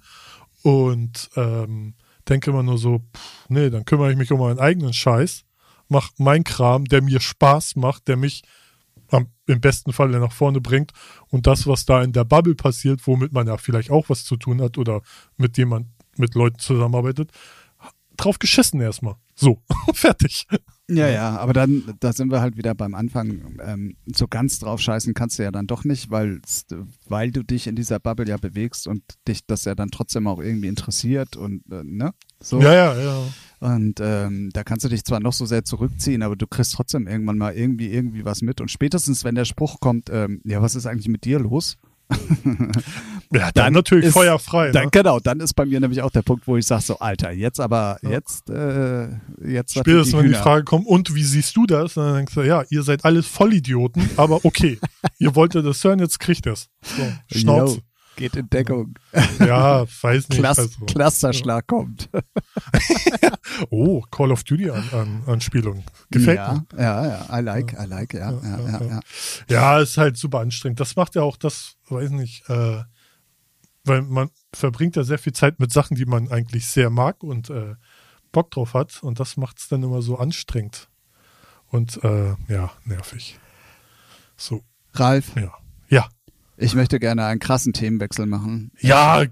Und 0.63 1.31
ähm, 1.37 1.95
denke 2.29 2.51
immer 2.51 2.63
nur 2.63 2.79
so, 2.79 2.99
pff, 2.99 3.49
nee, 3.49 3.71
dann 3.71 3.87
kümmere 3.87 4.11
ich 4.13 4.19
mich 4.19 4.31
um 4.31 4.41
meinen 4.41 4.59
eigenen 4.59 4.93
Scheiß, 4.93 5.45
mach 5.89 6.11
mein 6.19 6.45
Kram, 6.45 6.85
der 6.85 7.03
mir 7.03 7.21
Spaß 7.21 7.77
macht, 7.77 8.09
der 8.09 8.17
mich 8.17 8.43
im 9.47 9.61
besten 9.61 9.93
Fall 9.93 10.09
nach 10.09 10.33
vorne 10.33 10.61
bringt 10.61 10.93
und 11.29 11.47
das, 11.47 11.67
was 11.67 11.85
da 11.85 12.03
in 12.03 12.13
der 12.13 12.25
Bubble 12.25 12.55
passiert, 12.55 13.07
womit 13.07 13.33
man 13.33 13.47
ja 13.47 13.57
vielleicht 13.57 13.91
auch 13.91 14.09
was 14.09 14.25
zu 14.25 14.37
tun 14.37 14.61
hat 14.63 14.79
oder 14.79 15.03
mit 15.37 15.57
dem 15.57 15.69
man 15.69 15.87
mit 16.17 16.35
Leuten 16.35 16.59
zusammenarbeitet, 16.59 17.31
drauf 18.17 18.39
geschissen 18.39 18.81
erstmal. 18.81 19.17
So, 19.35 19.63
fertig. 19.95 20.47
Ja, 20.89 21.09
ja, 21.09 21.37
aber 21.39 21.53
dann, 21.55 21.95
da 22.01 22.13
sind 22.13 22.31
wir 22.31 22.41
halt 22.41 22.57
wieder 22.57 22.75
beim 22.75 22.95
Anfang. 22.95 23.59
Ähm, 23.61 23.97
so 24.07 24.29
ganz 24.29 24.59
drauf 24.59 24.81
scheißen 24.81 25.15
kannst 25.15 25.39
du 25.39 25.43
ja 25.43 25.51
dann 25.51 25.67
doch 25.67 25.85
nicht, 25.85 26.11
weil, 26.11 26.41
weil 27.09 27.33
du 27.33 27.43
dich 27.43 27.67
in 27.67 27.75
dieser 27.75 27.99
Bubble 27.99 28.29
ja 28.29 28.37
bewegst 28.37 28.87
und 28.87 29.03
dich 29.27 29.47
das 29.47 29.65
ja 29.65 29.75
dann 29.75 29.91
trotzdem 29.91 30.27
auch 30.27 30.41
irgendwie 30.41 30.69
interessiert 30.69 31.37
und, 31.37 31.63
äh, 31.73 31.83
ne? 31.83 32.13
So. 32.41 32.61
Ja, 32.61 32.75
ja, 32.75 33.01
ja. 33.01 33.23
Und 33.65 33.99
ähm, 33.99 34.51
da 34.53 34.63
kannst 34.63 34.85
du 34.85 34.91
dich 34.91 35.05
zwar 35.05 35.21
noch 35.21 35.33
so 35.33 35.47
sehr 35.47 35.65
zurückziehen, 35.65 36.23
aber 36.23 36.37
du 36.37 36.47
kriegst 36.47 36.75
trotzdem 36.75 37.07
irgendwann 37.07 37.39
mal 37.39 37.55
irgendwie 37.55 37.89
irgendwie 37.91 38.27
was 38.27 38.43
mit. 38.43 38.61
Und 38.61 38.71
spätestens, 38.71 39.25
wenn 39.25 39.35
der 39.37 39.47
Spruch 39.47 39.81
kommt, 39.81 40.11
ähm, 40.13 40.43
ja, 40.45 40.61
was 40.61 40.75
ist 40.75 40.85
eigentlich 40.85 41.09
mit 41.09 41.25
dir 41.25 41.39
los? 41.39 41.79
ja, 42.13 42.51
dann, 43.31 43.53
dann 43.55 43.73
natürlich 43.73 44.09
ist, 44.09 44.13
feuerfrei. 44.13 44.71
Dann, 44.71 44.85
ne? 44.85 44.91
Genau, 44.93 45.19
dann 45.19 45.41
ist 45.41 45.55
bei 45.55 45.65
mir 45.65 45.81
nämlich 45.81 46.03
auch 46.03 46.11
der 46.11 46.21
Punkt, 46.21 46.47
wo 46.47 46.59
ich 46.59 46.67
sage 46.67 46.83
so, 46.83 46.99
Alter, 46.99 47.31
jetzt 47.31 47.59
aber, 47.59 47.97
ja. 48.03 48.11
jetzt, 48.11 48.51
äh, 48.51 49.09
jetzt. 49.43 49.73
Spätestens, 49.79 50.11
die 50.11 50.19
wenn 50.19 50.29
die 50.29 50.35
Frage 50.35 50.65
kommt, 50.65 50.87
und 50.87 51.15
wie 51.15 51.25
siehst 51.25 51.57
du 51.57 51.65
das? 51.67 51.97
Und 51.97 52.05
dann 52.05 52.17
denkst 52.17 52.35
du, 52.35 52.43
ja, 52.43 52.65
ihr 52.69 52.83
seid 52.83 53.07
alles 53.07 53.27
Vollidioten, 53.27 54.11
aber 54.19 54.45
okay, 54.45 54.79
ihr 55.19 55.35
wolltet 55.35 55.65
das 55.65 55.83
hören, 55.83 56.01
jetzt 56.01 56.21
kriegt 56.21 56.47
es. 56.47 56.69
So, 56.83 57.39
Schnauze. 57.39 57.81
Geht 58.17 58.37
in 58.37 58.49
Deckung. 58.49 58.95
Ja, 59.41 59.85
weiß 60.03 60.29
nicht. 60.29 60.39
Klass, 60.39 60.59
also. 60.59 60.85
Clusterschlag 60.87 61.67
kommt. 61.67 62.09
oh, 63.71 64.03
Call 64.11 64.33
of 64.33 64.45
Duty 64.45 64.71
an, 64.71 64.89
an, 64.93 65.23
Anspielung. 65.27 65.85
Gefällt 66.11 66.39
ja, 66.39 66.65
mir. 66.73 66.83
Ja, 66.83 67.07
ja, 67.07 67.39
I 67.39 67.43
like, 67.43 67.73
I 67.73 67.87
like, 67.87 68.15
ja, 68.15 68.33
ja, 68.33 68.61
ja, 68.61 68.85
ja. 68.85 69.01
Ja, 69.49 69.81
ist 69.81 69.97
halt 69.97 70.17
super 70.17 70.41
anstrengend. 70.41 70.81
Das 70.81 70.97
macht 70.97 71.15
ja 71.15 71.23
auch 71.23 71.37
das, 71.37 71.77
weiß 71.89 72.11
nicht, 72.11 72.49
äh, 72.49 72.83
weil 73.85 74.03
man 74.03 74.31
verbringt 74.53 74.97
ja 74.97 75.05
sehr 75.05 75.19
viel 75.19 75.33
Zeit 75.33 75.59
mit 75.59 75.73
Sachen, 75.73 75.97
die 75.97 76.07
man 76.07 76.31
eigentlich 76.31 76.67
sehr 76.67 76.91
mag 76.91 77.23
und 77.23 77.51
äh, 77.51 77.75
Bock 78.33 78.51
drauf 78.51 78.75
hat. 78.75 79.03
Und 79.03 79.21
das 79.21 79.37
macht 79.37 79.59
es 79.59 79.69
dann 79.69 79.83
immer 79.83 80.03
so 80.03 80.19
anstrengend. 80.19 80.89
Und 81.67 82.03
äh, 82.05 82.35
ja, 82.49 82.71
nervig. 82.85 83.39
So. 84.37 84.63
Ralf. 84.93 85.35
Ja. 85.37 85.53
Ich 86.57 86.75
möchte 86.75 87.01
gerne 87.01 87.27
einen 87.27 87.41
krassen 87.41 87.73
Themenwechsel 87.73 88.27
machen. 88.27 88.71
Ja, 88.81 89.25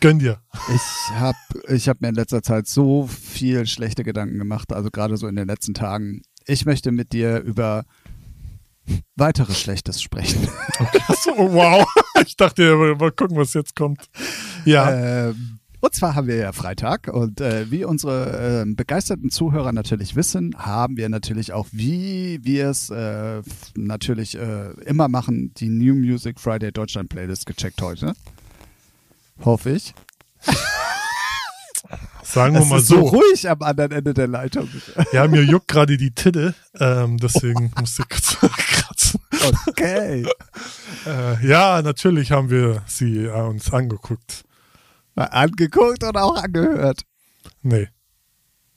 gönn 0.00 0.18
dir. 0.18 0.40
Ich 0.74 1.14
habe 1.14 1.36
ich 1.68 1.88
hab 1.88 2.00
mir 2.00 2.08
in 2.08 2.14
letzter 2.14 2.42
Zeit 2.42 2.66
so 2.66 3.06
viel 3.06 3.66
schlechte 3.66 4.04
Gedanken 4.04 4.38
gemacht, 4.38 4.72
also 4.72 4.90
gerade 4.90 5.16
so 5.16 5.28
in 5.28 5.36
den 5.36 5.48
letzten 5.48 5.74
Tagen. 5.74 6.22
Ich 6.46 6.64
möchte 6.66 6.90
mit 6.92 7.12
dir 7.12 7.40
über 7.40 7.84
weiteres 9.16 9.60
Schlechtes 9.60 10.02
sprechen. 10.02 10.48
Okay. 10.78 11.00
So, 11.22 11.32
wow. 11.36 11.86
Ich 12.26 12.36
dachte, 12.36 12.76
mal 12.98 13.10
gucken, 13.10 13.36
was 13.36 13.52
jetzt 13.54 13.74
kommt. 13.74 14.08
Ja. 14.64 15.28
Ähm, 15.30 15.58
und 15.82 15.94
zwar 15.96 16.14
haben 16.14 16.28
wir 16.28 16.36
ja 16.36 16.52
Freitag 16.52 17.08
und 17.08 17.40
äh, 17.40 17.68
wie 17.72 17.84
unsere 17.84 18.62
äh, 18.62 18.72
begeisterten 18.72 19.30
Zuhörer 19.30 19.72
natürlich 19.72 20.14
wissen, 20.14 20.54
haben 20.56 20.96
wir 20.96 21.08
natürlich 21.08 21.52
auch, 21.52 21.66
wie 21.72 22.38
wir 22.44 22.68
es 22.68 22.88
äh, 22.90 23.42
natürlich 23.74 24.38
äh, 24.38 24.70
immer 24.86 25.08
machen, 25.08 25.52
die 25.54 25.68
New 25.68 25.96
Music 25.96 26.38
Friday 26.38 26.70
Deutschland 26.70 27.08
Playlist 27.08 27.46
gecheckt 27.46 27.82
heute. 27.82 28.12
Hoffe 29.44 29.70
ich. 29.70 29.92
Sagen 32.22 32.54
wir 32.54 32.62
es 32.62 32.68
mal 32.68 32.78
ist 32.78 32.86
so. 32.86 33.00
so 33.00 33.16
ruhig 33.16 33.50
am 33.50 33.60
anderen 33.62 33.90
Ende 33.90 34.14
der 34.14 34.28
Leitung. 34.28 34.68
Ja, 35.12 35.26
mir 35.28 35.42
juckt 35.42 35.66
gerade 35.66 35.96
die 35.96 36.12
Titte, 36.12 36.54
ähm, 36.78 37.18
deswegen 37.18 37.72
musste 37.80 38.02
ich 38.02 38.08
kurz 38.08 38.38
kratzen. 38.38 39.20
Okay. 39.66 40.24
äh, 41.06 41.46
ja, 41.46 41.82
natürlich 41.82 42.30
haben 42.30 42.50
wir 42.50 42.82
sie 42.86 43.24
äh, 43.24 43.32
uns 43.32 43.72
angeguckt. 43.72 44.44
Angeguckt 45.14 46.04
oder 46.04 46.24
auch 46.24 46.42
angehört? 46.42 47.02
Nee. 47.62 47.88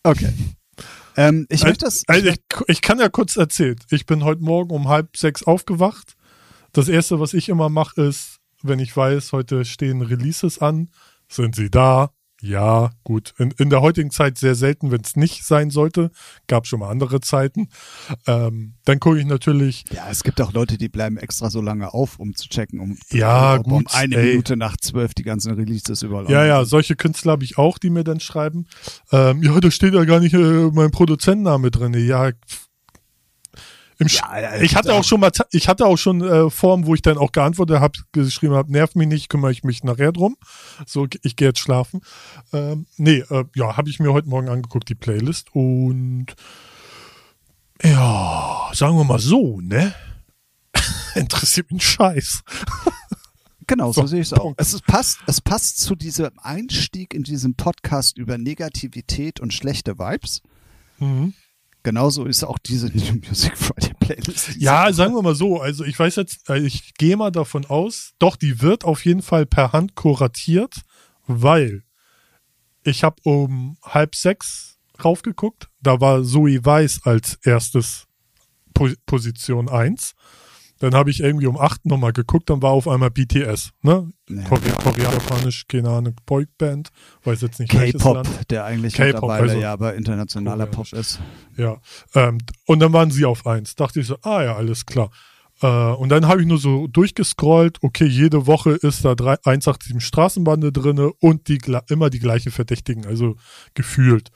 Okay. 0.03 0.33
Ähm, 1.17 1.45
ich 1.49 1.63
möchte 1.63 1.85
das. 1.85 2.03
Also 2.07 2.27
ich, 2.27 2.39
ich 2.67 2.81
kann 2.81 2.99
ja 2.99 3.09
kurz 3.09 3.37
erzählen. 3.37 3.77
Ich 3.89 4.05
bin 4.05 4.23
heute 4.23 4.43
Morgen 4.43 4.71
um 4.71 4.87
halb 4.87 5.15
sechs 5.17 5.43
aufgewacht. 5.43 6.15
Das 6.73 6.89
erste, 6.89 7.19
was 7.19 7.33
ich 7.33 7.49
immer 7.49 7.69
mache, 7.69 8.01
ist, 8.01 8.39
wenn 8.61 8.79
ich 8.79 8.95
weiß, 8.95 9.31
heute 9.31 9.63
stehen 9.63 10.01
Releases 10.01 10.59
an, 10.59 10.89
sind 11.29 11.55
sie 11.55 11.69
da, 11.69 12.11
ja, 12.45 12.91
gut. 13.03 13.33
In, 13.39 13.51
in 13.57 13.69
der 13.71 13.81
heutigen 13.81 14.11
Zeit 14.11 14.37
sehr 14.37 14.53
selten, 14.53 14.91
wenn 14.91 15.01
es 15.01 15.15
nicht 15.15 15.43
sein 15.43 15.71
sollte. 15.71 16.11
Gab 16.47 16.67
schon 16.67 16.79
mal 16.79 16.89
andere 16.89 17.19
Zeiten. 17.19 17.69
Ähm, 18.27 18.75
dann 18.85 18.99
gucke 18.99 19.19
ich 19.19 19.25
natürlich. 19.25 19.83
Ja, 19.91 20.09
es 20.11 20.23
gibt 20.23 20.39
auch 20.39 20.53
Leute, 20.53 20.77
die 20.77 20.87
bleiben 20.87 21.17
extra 21.17 21.49
so 21.49 21.59
lange 21.59 21.93
auf, 21.93 22.19
um 22.19 22.35
zu 22.35 22.47
checken, 22.47 22.79
um, 22.79 22.97
ja, 23.11 23.55
um, 23.55 23.63
gut, 23.63 23.73
um 23.73 23.85
eine 23.93 24.15
ey. 24.15 24.29
Minute 24.29 24.57
nach 24.57 24.77
zwölf 24.77 25.15
die 25.15 25.23
ganzen 25.23 25.53
Releases 25.53 26.03
überall. 26.03 26.29
Ja, 26.29 26.45
ja, 26.45 26.65
solche 26.65 26.95
Künstler 26.95 27.33
habe 27.33 27.43
ich 27.43 27.57
auch, 27.57 27.79
die 27.79 27.89
mir 27.89 28.03
dann 28.03 28.19
schreiben. 28.19 28.67
Ähm, 29.11 29.41
ja, 29.41 29.59
da 29.59 29.71
steht 29.71 29.95
ja 29.95 30.05
gar 30.05 30.19
nicht 30.19 30.33
äh, 30.33 30.69
mein 30.71 30.91
Produzentenname 30.91 31.71
drin. 31.71 31.93
Ja, 31.93 32.31
ja, 33.99 34.55
ich 34.61 34.75
hatte 34.75 34.93
auch 34.93 35.03
schon 35.03 35.19
mal, 35.19 35.31
ich 35.51 35.67
hatte 35.67 35.85
auch 35.85 35.97
schon 35.97 36.21
äh, 36.21 36.49
Formen, 36.49 36.85
wo 36.85 36.95
ich 36.95 37.01
dann 37.01 37.17
auch 37.17 37.31
geantwortet 37.31 37.79
habe, 37.79 37.97
geschrieben 38.11 38.53
habe, 38.53 38.71
nerv 38.71 38.95
mich 38.95 39.07
nicht, 39.07 39.29
kümmere 39.29 39.51
ich 39.51 39.63
mich 39.63 39.83
nachher 39.83 40.11
drum. 40.11 40.37
So, 40.85 41.07
ich 41.23 41.35
gehe 41.35 41.49
jetzt 41.49 41.59
schlafen. 41.59 42.01
Ähm, 42.51 42.87
nee, 42.97 43.23
äh, 43.29 43.45
ja, 43.55 43.77
habe 43.77 43.89
ich 43.89 43.99
mir 43.99 44.11
heute 44.11 44.27
Morgen 44.27 44.49
angeguckt, 44.49 44.89
die 44.89 44.95
Playlist. 44.95 45.53
Und 45.53 46.27
ja, 47.81 48.69
sagen 48.73 48.97
wir 48.97 49.03
mal 49.03 49.19
so, 49.19 49.59
ne? 49.61 49.93
Interessiert 51.15 51.71
mich 51.71 51.77
ein 51.77 51.85
Scheiß. 51.85 52.43
Genau, 53.67 53.91
so, 53.91 54.01
so 54.01 54.07
sehe 54.07 54.21
ich 54.21 54.27
es 54.27 54.33
auch. 54.33 54.53
Es 54.57 54.79
passt, 54.81 55.19
es 55.25 55.41
passt 55.41 55.79
zu 55.79 55.95
diesem 55.95 56.31
Einstieg 56.37 57.13
in 57.13 57.23
diesem 57.23 57.55
Podcast 57.55 58.17
über 58.17 58.37
Negativität 58.37 59.39
und 59.39 59.53
schlechte 59.53 59.97
Vibes. 59.97 60.41
Mhm. 60.99 61.33
Genauso 61.85 62.25
ist 62.25 62.43
auch 62.43 62.57
diese 62.57 62.87
New 62.97 63.21
Music 63.27 63.55
Friday 63.55 63.93
Playlist. 63.99 64.55
Ja, 64.57 64.91
sagen 64.91 65.13
wir 65.13 65.21
mal 65.21 65.35
so. 65.35 65.61
Also 65.61 65.85
ich 65.85 65.97
weiß 65.97 66.15
jetzt, 66.15 66.49
äh, 66.49 66.57
ich 66.57 66.95
gehe 66.95 67.15
mal 67.15 67.31
davon 67.31 67.63
aus, 67.63 68.13
doch, 68.17 68.35
die 68.35 68.59
wird 68.59 68.83
auf 68.83 69.05
jeden 69.05 69.21
Fall 69.21 69.45
per 69.45 69.71
Hand 69.71 69.93
kuratiert, 69.93 70.81
weil 71.27 71.83
ich 72.83 73.03
habe 73.03 73.17
um 73.23 73.77
halb 73.83 74.15
sechs 74.15 74.79
raufgeguckt. 75.03 75.69
Da 75.79 76.01
war 76.01 76.23
Zoe 76.23 76.65
Weiß 76.65 77.01
als 77.03 77.37
erstes 77.43 78.07
Position 79.05 79.69
eins. 79.69 80.15
Dann 80.85 80.93
habe 80.93 81.09
ich 81.09 81.19
irgendwie 81.19 81.47
um 81.47 81.57
8 81.57 81.87
nochmal 81.87 82.13
geguckt, 82.13 82.47
dann 82.51 82.61
war 82.61 82.69
auf 82.69 82.87
einmal 82.87 83.09
BTS, 83.09 83.71
ne? 83.81 84.07
Ja. 84.29 84.43
Korea, 84.43 85.11
Japanisch, 85.13 85.65
keine 85.67 85.89
Ahnung, 85.89 86.13
Boyband, 86.27 86.89
weiß 87.23 87.41
jetzt 87.41 87.59
nicht 87.59 87.71
K-Pop, 87.71 88.27
der 88.49 88.65
eigentlich 88.65 88.95
mittlerweile 88.95 89.41
also, 89.41 89.59
ja 89.59 89.73
aber 89.73 89.95
internationaler 89.95 90.67
Pop 90.67 90.93
ist. 90.93 91.19
Ja, 91.57 91.77
ähm, 92.13 92.37
und 92.67 92.81
dann 92.81 92.93
waren 92.93 93.09
sie 93.09 93.25
auf 93.25 93.47
1. 93.47 93.73
Dachte 93.73 93.99
ich 93.99 94.05
so, 94.05 94.17
ah 94.21 94.43
ja, 94.43 94.55
alles 94.57 94.85
klar. 94.85 95.09
Äh, 95.59 95.67
und 95.67 96.09
dann 96.09 96.27
habe 96.27 96.41
ich 96.41 96.47
nur 96.47 96.59
so 96.59 96.85
durchgescrollt, 96.85 97.79
okay, 97.81 98.05
jede 98.05 98.45
Woche 98.45 98.73
ist 98.73 99.05
da 99.05 99.13
187 99.13 100.03
Straßenbande 100.03 100.71
drinne 100.71 101.13
und 101.13 101.47
die, 101.47 101.59
immer 101.89 102.11
die 102.11 102.19
gleichen 102.19 102.51
Verdächtigen, 102.51 103.07
also 103.07 103.37
gefühlt. 103.73 104.29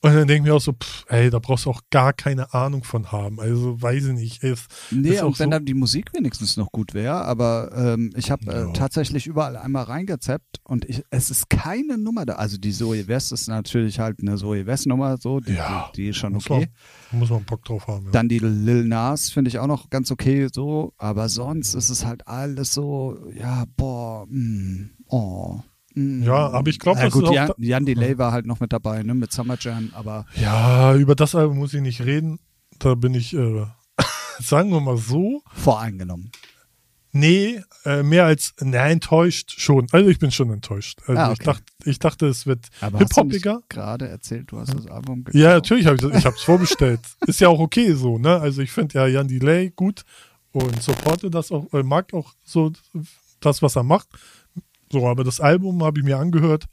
Und 0.00 0.14
dann 0.14 0.28
denke 0.28 0.34
ich 0.34 0.42
mir 0.42 0.54
auch 0.54 0.60
so, 0.60 0.72
pff, 0.72 1.06
ey, 1.08 1.28
da 1.28 1.40
brauchst 1.40 1.64
du 1.64 1.70
auch 1.70 1.80
gar 1.90 2.12
keine 2.12 2.54
Ahnung 2.54 2.84
von 2.84 3.10
haben. 3.10 3.40
Also 3.40 3.82
weiß 3.82 4.06
ich 4.06 4.12
nicht. 4.12 4.44
Ey, 4.44 4.54
nee, 4.92 5.20
und 5.20 5.38
wenn 5.40 5.46
so 5.46 5.50
dann 5.50 5.64
die 5.64 5.74
Musik 5.74 6.14
wenigstens 6.14 6.56
noch 6.56 6.70
gut 6.70 6.94
wäre, 6.94 7.24
aber 7.24 7.72
ähm, 7.74 8.12
ich 8.14 8.30
habe 8.30 8.46
äh, 8.46 8.60
ja. 8.60 8.72
tatsächlich 8.72 9.26
überall 9.26 9.56
einmal 9.56 9.84
reingezappt 9.84 10.60
und 10.62 10.84
ich, 10.84 11.02
es 11.10 11.30
ist 11.30 11.50
keine 11.50 11.98
Nummer 11.98 12.26
da. 12.26 12.34
Also 12.34 12.58
die 12.58 12.70
Zoe 12.70 13.08
West 13.08 13.32
ist 13.32 13.48
natürlich 13.48 13.98
halt 13.98 14.20
eine 14.20 14.36
Zoe 14.36 14.66
West 14.66 14.86
Nummer, 14.86 15.16
so, 15.16 15.40
die, 15.40 15.54
ja. 15.54 15.90
die, 15.96 16.02
die 16.02 16.08
ist 16.10 16.16
schon 16.18 16.36
okay. 16.36 16.68
Muss 17.10 17.10
man, 17.10 17.20
muss 17.20 17.30
man 17.30 17.44
Bock 17.44 17.64
drauf 17.64 17.88
haben. 17.88 18.06
Ja. 18.06 18.12
Dann 18.12 18.28
die 18.28 18.38
Lil 18.38 18.84
Nas 18.84 19.30
finde 19.30 19.48
ich 19.48 19.58
auch 19.58 19.66
noch 19.66 19.90
ganz 19.90 20.12
okay, 20.12 20.46
so, 20.52 20.92
aber 20.96 21.28
sonst 21.28 21.74
ist 21.74 21.90
es 21.90 22.04
halt 22.04 22.28
alles 22.28 22.72
so, 22.72 23.18
ja, 23.34 23.64
boah, 23.76 24.26
mh, 24.28 24.38
mm, 24.38 24.90
oh. 25.08 25.60
Mm. 25.98 26.22
Ja, 26.22 26.50
aber 26.50 26.70
ich 26.70 26.78
glaube, 26.78 26.98
ja, 27.00 27.06
das 27.06 27.14
gut, 27.14 27.24
ist 27.24 27.32
Jan, 27.32 27.52
Jan 27.58 27.84
Delay 27.84 28.18
war 28.18 28.30
halt 28.30 28.46
noch 28.46 28.60
mit 28.60 28.72
dabei, 28.72 29.02
ne, 29.02 29.14
mit 29.14 29.32
Summer 29.32 29.56
Jam, 29.58 29.90
aber. 29.94 30.26
Ja, 30.40 30.94
über 30.94 31.16
das 31.16 31.34
Album 31.34 31.58
muss 31.58 31.74
ich 31.74 31.80
nicht 31.80 32.02
reden. 32.02 32.38
Da 32.78 32.94
bin 32.94 33.14
ich, 33.14 33.34
äh, 33.34 33.66
sagen 34.40 34.70
wir 34.70 34.80
mal 34.80 34.96
so. 34.96 35.42
Voreingenommen. 35.52 36.30
Nee, 37.10 37.62
äh, 37.84 38.04
mehr 38.04 38.26
als, 38.26 38.54
ne, 38.60 38.78
enttäuscht 38.78 39.54
schon. 39.58 39.88
Also 39.90 40.08
ich 40.08 40.20
bin 40.20 40.30
schon 40.30 40.52
enttäuscht. 40.52 41.00
Also 41.06 41.20
ah, 41.20 41.24
okay. 41.24 41.32
ich, 41.32 41.44
dachte, 41.44 41.64
ich 41.84 41.98
dachte, 41.98 42.26
es 42.26 42.46
wird 42.46 42.66
hip-hopiger. 42.80 43.62
gerade 43.68 44.06
erzählt, 44.06 44.52
du 44.52 44.60
hast 44.60 44.74
das 44.74 44.86
Album 44.86 45.24
gekauft. 45.24 45.42
Ja, 45.42 45.54
natürlich 45.54 45.86
habe 45.86 45.96
ich 45.96 46.24
es 46.24 46.42
vorbestellt. 46.42 47.00
Ist 47.26 47.40
ja 47.40 47.48
auch 47.48 47.58
okay 47.58 47.94
so, 47.94 48.18
ne? 48.18 48.38
Also 48.38 48.62
ich 48.62 48.70
finde 48.70 48.98
ja 48.98 49.06
Jan 49.08 49.26
Delay 49.26 49.70
gut 49.74 50.02
und 50.52 50.80
supporte 50.80 51.28
das 51.28 51.50
auch, 51.50 51.72
äh, 51.72 51.82
mag 51.82 52.14
auch 52.14 52.34
so 52.44 52.72
das, 53.40 53.62
was 53.62 53.74
er 53.74 53.82
macht. 53.82 54.08
So, 54.90 55.06
aber 55.06 55.24
das 55.24 55.40
Album 55.40 55.82
habe 55.82 56.00
ich 56.00 56.04
mir 56.04 56.18
angehört. 56.18 56.66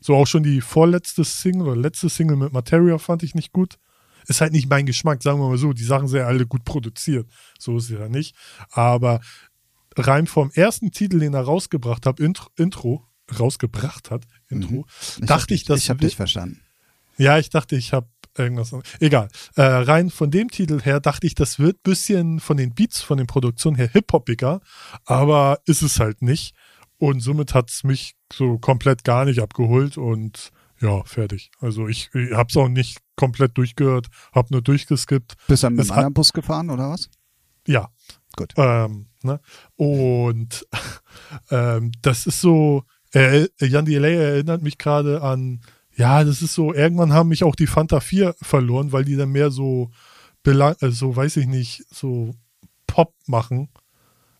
So 0.00 0.14
auch 0.14 0.26
schon 0.26 0.42
die 0.42 0.60
vorletzte 0.60 1.24
Single 1.24 1.68
oder 1.68 1.80
letzte 1.80 2.08
Single 2.08 2.36
mit 2.36 2.52
Materia 2.52 2.98
fand 2.98 3.22
ich 3.22 3.34
nicht 3.34 3.52
gut. 3.52 3.76
Ist 4.28 4.40
halt 4.40 4.52
nicht 4.52 4.68
mein 4.68 4.86
Geschmack, 4.86 5.22
sagen 5.22 5.40
wir 5.40 5.48
mal 5.48 5.58
so. 5.58 5.72
Die 5.72 5.84
Sachen 5.84 6.08
sind 6.08 6.18
ja 6.18 6.26
alle 6.26 6.46
gut 6.46 6.64
produziert. 6.64 7.28
So 7.58 7.76
ist 7.78 7.84
es 7.84 7.98
ja 7.98 8.08
nicht. 8.08 8.36
Aber 8.70 9.20
rein 9.96 10.26
vom 10.26 10.50
ersten 10.52 10.90
Titel, 10.90 11.20
den 11.20 11.34
er 11.34 11.42
rausgebracht 11.42 12.06
hat, 12.06 12.20
Intro, 12.20 12.50
Intro 12.56 13.04
rausgebracht 13.38 14.10
hat, 14.10 14.24
Intro, 14.48 14.86
mhm. 15.20 15.26
dachte 15.26 15.54
ich, 15.54 15.64
dass. 15.64 15.80
Ich 15.80 15.90
habe 15.90 16.00
dich 16.00 16.16
verstanden. 16.16 16.60
Ja, 17.18 17.38
ich 17.38 17.50
dachte, 17.50 17.76
ich 17.76 17.92
habe 17.92 18.08
irgendwas. 18.36 18.74
Egal. 19.00 19.28
Äh, 19.54 19.62
rein 19.62 20.10
von 20.10 20.30
dem 20.30 20.50
Titel 20.50 20.82
her 20.82 21.00
dachte 21.00 21.26
ich, 21.26 21.34
das 21.34 21.58
wird 21.58 21.76
ein 21.76 21.82
bisschen 21.82 22.40
von 22.40 22.56
den 22.56 22.74
Beats, 22.74 23.00
von 23.00 23.18
den 23.18 23.26
Produktionen 23.26 23.76
her 23.76 23.88
hip-hopiger, 23.90 24.60
aber 25.04 25.60
ist 25.64 25.82
es 25.82 25.98
halt 25.98 26.22
nicht. 26.22 26.54
Und 26.98 27.20
somit 27.20 27.54
hat 27.54 27.70
es 27.70 27.84
mich 27.84 28.14
so 28.32 28.58
komplett 28.58 29.04
gar 29.04 29.24
nicht 29.24 29.40
abgeholt. 29.40 29.98
Und 29.98 30.50
ja, 30.80 31.02
fertig. 31.04 31.50
Also 31.60 31.88
ich, 31.88 32.10
ich 32.14 32.32
habe 32.32 32.48
es 32.50 32.56
auch 32.56 32.68
nicht 32.68 32.98
komplett 33.16 33.56
durchgehört, 33.56 34.08
habe 34.34 34.48
nur 34.50 34.62
durchgeskippt. 34.62 35.34
Bist 35.48 35.62
du 35.62 35.70
mit 35.70 35.80
einem 35.80 35.90
anderen 35.90 36.14
Bus 36.14 36.32
gefahren 36.32 36.70
oder 36.70 36.90
was? 36.90 37.08
Ja. 37.66 37.88
Gut. 38.36 38.52
Ähm, 38.56 39.06
ne? 39.22 39.40
Und 39.76 40.66
ähm, 41.50 41.92
das 42.02 42.26
ist 42.26 42.40
so, 42.40 42.84
äh, 43.12 43.48
Jan 43.60 43.86
Delay 43.86 44.14
erinnert 44.16 44.62
mich 44.62 44.76
gerade 44.78 45.22
an, 45.22 45.62
ja, 45.96 46.22
das 46.24 46.42
ist 46.42 46.52
so, 46.52 46.74
irgendwann 46.74 47.14
haben 47.14 47.30
mich 47.30 47.42
auch 47.42 47.56
die 47.56 47.66
Fanta 47.66 48.00
4 48.00 48.34
verloren, 48.42 48.92
weil 48.92 49.06
die 49.06 49.16
dann 49.16 49.30
mehr 49.30 49.50
so, 49.50 49.90
belang 50.42 50.76
äh, 50.80 50.90
so 50.90 51.16
weiß 51.16 51.38
ich 51.38 51.46
nicht, 51.46 51.84
so 51.90 52.34
Pop 52.86 53.14
machen. 53.26 53.70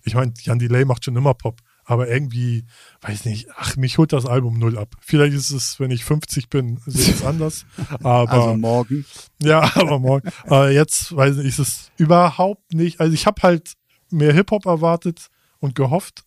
Ich 0.04 0.14
meine, 0.14 0.34
Jan 0.42 0.58
Delay 0.58 0.84
macht 0.84 1.04
schon 1.04 1.16
immer 1.16 1.32
Pop, 1.32 1.60
aber 1.86 2.08
irgendwie, 2.08 2.64
weiß 3.00 3.24
nicht, 3.24 3.48
ach, 3.56 3.76
mich 3.76 3.96
holt 3.96 4.12
das 4.12 4.26
Album 4.26 4.58
null 4.58 4.76
ab. 4.76 4.96
Vielleicht 5.00 5.34
ist 5.34 5.52
es, 5.52 5.78
wenn 5.78 5.92
ich 5.92 6.04
50 6.04 6.50
bin, 6.50 6.80
sehe 6.84 7.14
es 7.14 7.24
anders. 7.24 7.64
Aber, 8.02 8.30
also 8.30 8.56
morgen. 8.56 9.06
Ja, 9.40 9.60
aber 9.76 10.00
morgen. 10.00 10.28
aber 10.44 10.70
jetzt, 10.72 11.14
weiß 11.14 11.38
ich, 11.38 11.46
ist 11.46 11.58
es 11.60 11.92
überhaupt 11.96 12.74
nicht. 12.74 13.00
Also 13.00 13.14
ich 13.14 13.26
habe 13.26 13.42
halt 13.42 13.74
mehr 14.10 14.32
Hip-Hop 14.32 14.66
erwartet 14.66 15.28
und 15.60 15.74
gehofft. 15.74 16.24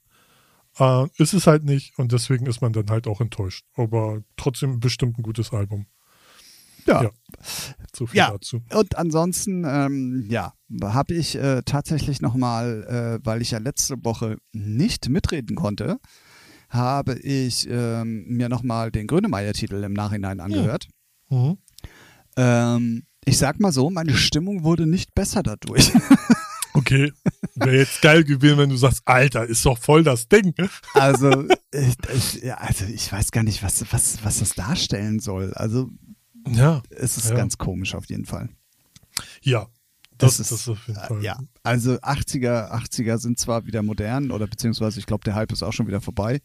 Äh, 0.78 1.08
ist 1.18 1.34
es 1.34 1.46
halt 1.48 1.66
nicht 1.66 1.98
und 1.98 2.14
deswegen 2.14 2.46
ist 2.46 2.62
man 2.62 2.72
dann 2.72 2.90
halt 2.90 3.08
auch 3.08 3.20
enttäuscht. 3.20 3.66
Aber 3.76 4.22
trotzdem 4.38 4.80
bestimmt 4.80 5.20
ein 5.20 5.24
gutes 5.24 5.52
Album. 5.52 5.88
Ja. 6.86 7.04
ja. 7.04 7.10
So 7.96 8.08
viel 8.08 8.18
ja. 8.18 8.32
dazu. 8.32 8.62
Und 8.74 8.98
ansonsten, 8.98 9.66
ähm, 9.66 10.26
ja, 10.30 10.54
habe 10.82 11.14
ich 11.14 11.36
äh, 11.36 11.62
tatsächlich 11.64 12.22
nochmal, 12.22 13.20
äh, 13.22 13.26
weil 13.26 13.42
ich 13.42 13.52
ja 13.52 13.60
letzte 13.60 13.96
Woche 14.04 14.38
nicht 14.52 15.10
mitreden 15.10 15.56
konnte, 15.56 16.00
habe 16.70 17.18
ich 17.20 17.68
ähm, 17.70 18.26
mir 18.28 18.50
nochmal 18.50 18.92
den 18.92 19.08
Grönemeyer-Titel 19.08 19.84
im 19.84 19.94
Nachhinein 19.94 20.40
angehört. 20.40 20.88
Mhm. 21.30 21.58
Ähm, 22.38 23.04
ich 23.26 23.38
sag 23.38 23.60
mal 23.60 23.72
so, 23.72 23.90
meine 23.90 24.16
Stimmung 24.16 24.64
wurde 24.64 24.86
nicht 24.86 25.14
besser 25.16 25.44
dadurch. 25.44 25.92
Okay, 26.74 27.12
wäre 27.56 27.78
jetzt 27.78 28.02
geil 28.02 28.24
gewesen, 28.24 28.58
wenn 28.58 28.70
du 28.70 28.78
sagst, 28.78 29.02
Alter, 29.06 29.46
ist 29.46 29.66
doch 29.66 29.78
voll 29.78 30.04
das 30.04 30.28
Ding. 30.28 30.54
Also 30.94 31.46
ich, 31.74 31.96
ich, 32.14 32.54
also 32.56 32.86
ich 32.86 33.12
weiß 33.12 33.32
gar 33.32 33.44
nicht, 33.44 33.64
was, 33.64 33.84
was, 33.92 34.24
was 34.24 34.40
das 34.40 34.54
darstellen 34.54 35.20
soll. 35.20 35.54
Also 35.56 35.90
ja, 36.48 36.82
es 36.90 37.18
ist 37.18 37.30
ja. 37.30 37.36
ganz 37.36 37.58
komisch 37.58 37.96
auf 37.96 38.06
jeden 38.10 38.26
Fall. 38.26 38.50
Ja, 39.42 39.68
das, 40.18 40.38
das, 40.38 40.52
ist, 40.52 40.52
das 40.52 40.70
auf 40.70 40.88
jeden 40.88 41.00
Fall. 41.00 41.24
Ja, 41.24 41.40
also 41.64 41.94
80er, 41.94 42.72
80er 42.72 43.18
sind 43.18 43.40
zwar 43.40 43.66
wieder 43.66 43.82
modern 43.82 44.32
oder 44.32 44.48
beziehungsweise 44.48 45.00
ich 45.00 45.06
glaube, 45.06 45.24
der 45.24 45.36
Hype 45.36 45.52
ist 45.52 45.64
auch 45.64 45.74
schon 45.74 45.88
wieder 45.88 46.02
vorbei. 46.02 46.42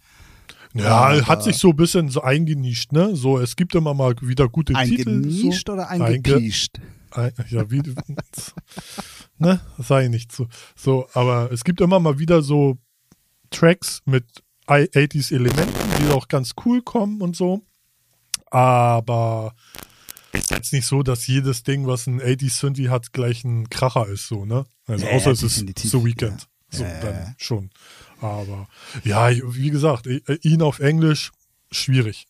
Ja, 0.75 0.91
Aber 0.91 1.27
hat 1.27 1.45
sich 1.45 1.57
so 1.57 1.71
ein 1.71 1.77
bisschen 1.77 2.09
so 2.09 2.23
eingenischt, 2.23 2.93
ne? 2.93 3.15
So, 3.15 3.39
es 3.39 3.55
gibt 3.55 3.75
immer 3.75 3.95
mal 3.95 4.15
wieder 4.21 4.49
gute 4.49 4.75
eingenischt 4.75 5.05
Titel. 5.05 5.11
Eingenischt 5.11 5.67
so. 5.69 5.73
oder 5.73 5.89
eingepiescht? 5.89 6.81
Ein, 7.13 7.33
ja, 7.49 7.71
wie, 7.71 7.81
ne? 9.39 9.61
Ich 9.79 10.09
nicht 10.09 10.33
so. 10.33 10.49
So, 10.75 11.07
aber 11.15 11.51
es 11.53 11.63
gibt 11.63 11.81
immer 11.81 12.01
mal 12.01 12.19
wieder 12.19 12.43
so 12.43 12.79
Tracks 13.51 14.03
mit 14.05 14.25
80s 14.67 15.33
Elementen, 15.33 15.75
die 16.01 16.13
auch 16.13 16.27
ganz 16.27 16.55
cool 16.65 16.83
kommen 16.83 17.21
und 17.21 17.37
so. 17.37 17.63
Aber 18.51 19.55
ist 20.35 20.51
jetzt 20.51 20.73
nicht 20.73 20.87
so, 20.87 21.03
dass 21.03 21.27
jedes 21.27 21.63
Ding, 21.63 21.87
was 21.87 22.07
ein 22.07 22.21
80s 22.21 22.59
Synthi 22.61 22.85
hat, 22.85 23.13
gleich 23.13 23.45
ein 23.45 23.69
Kracher 23.71 24.07
ist, 24.09 24.29
so, 24.29 24.45
ne? 24.45 24.67
Also, 24.87 25.07
ja, 25.07 25.13
außer 25.13 25.31
es 25.31 25.43
ist 25.43 25.59
The 25.59 26.05
Weekend. 26.05 26.43
Ja. 26.73 26.79
So, 26.79 26.85
ja, 26.85 27.01
dann 27.01 27.35
schon. 27.39 27.71
Aber, 28.21 28.69
ja, 29.05 29.31
wie 29.31 29.71
gesagt, 29.71 30.07
ihn 30.43 30.63
auf 30.63 30.81
Englisch, 30.81 31.31
schwierig. 31.71 32.27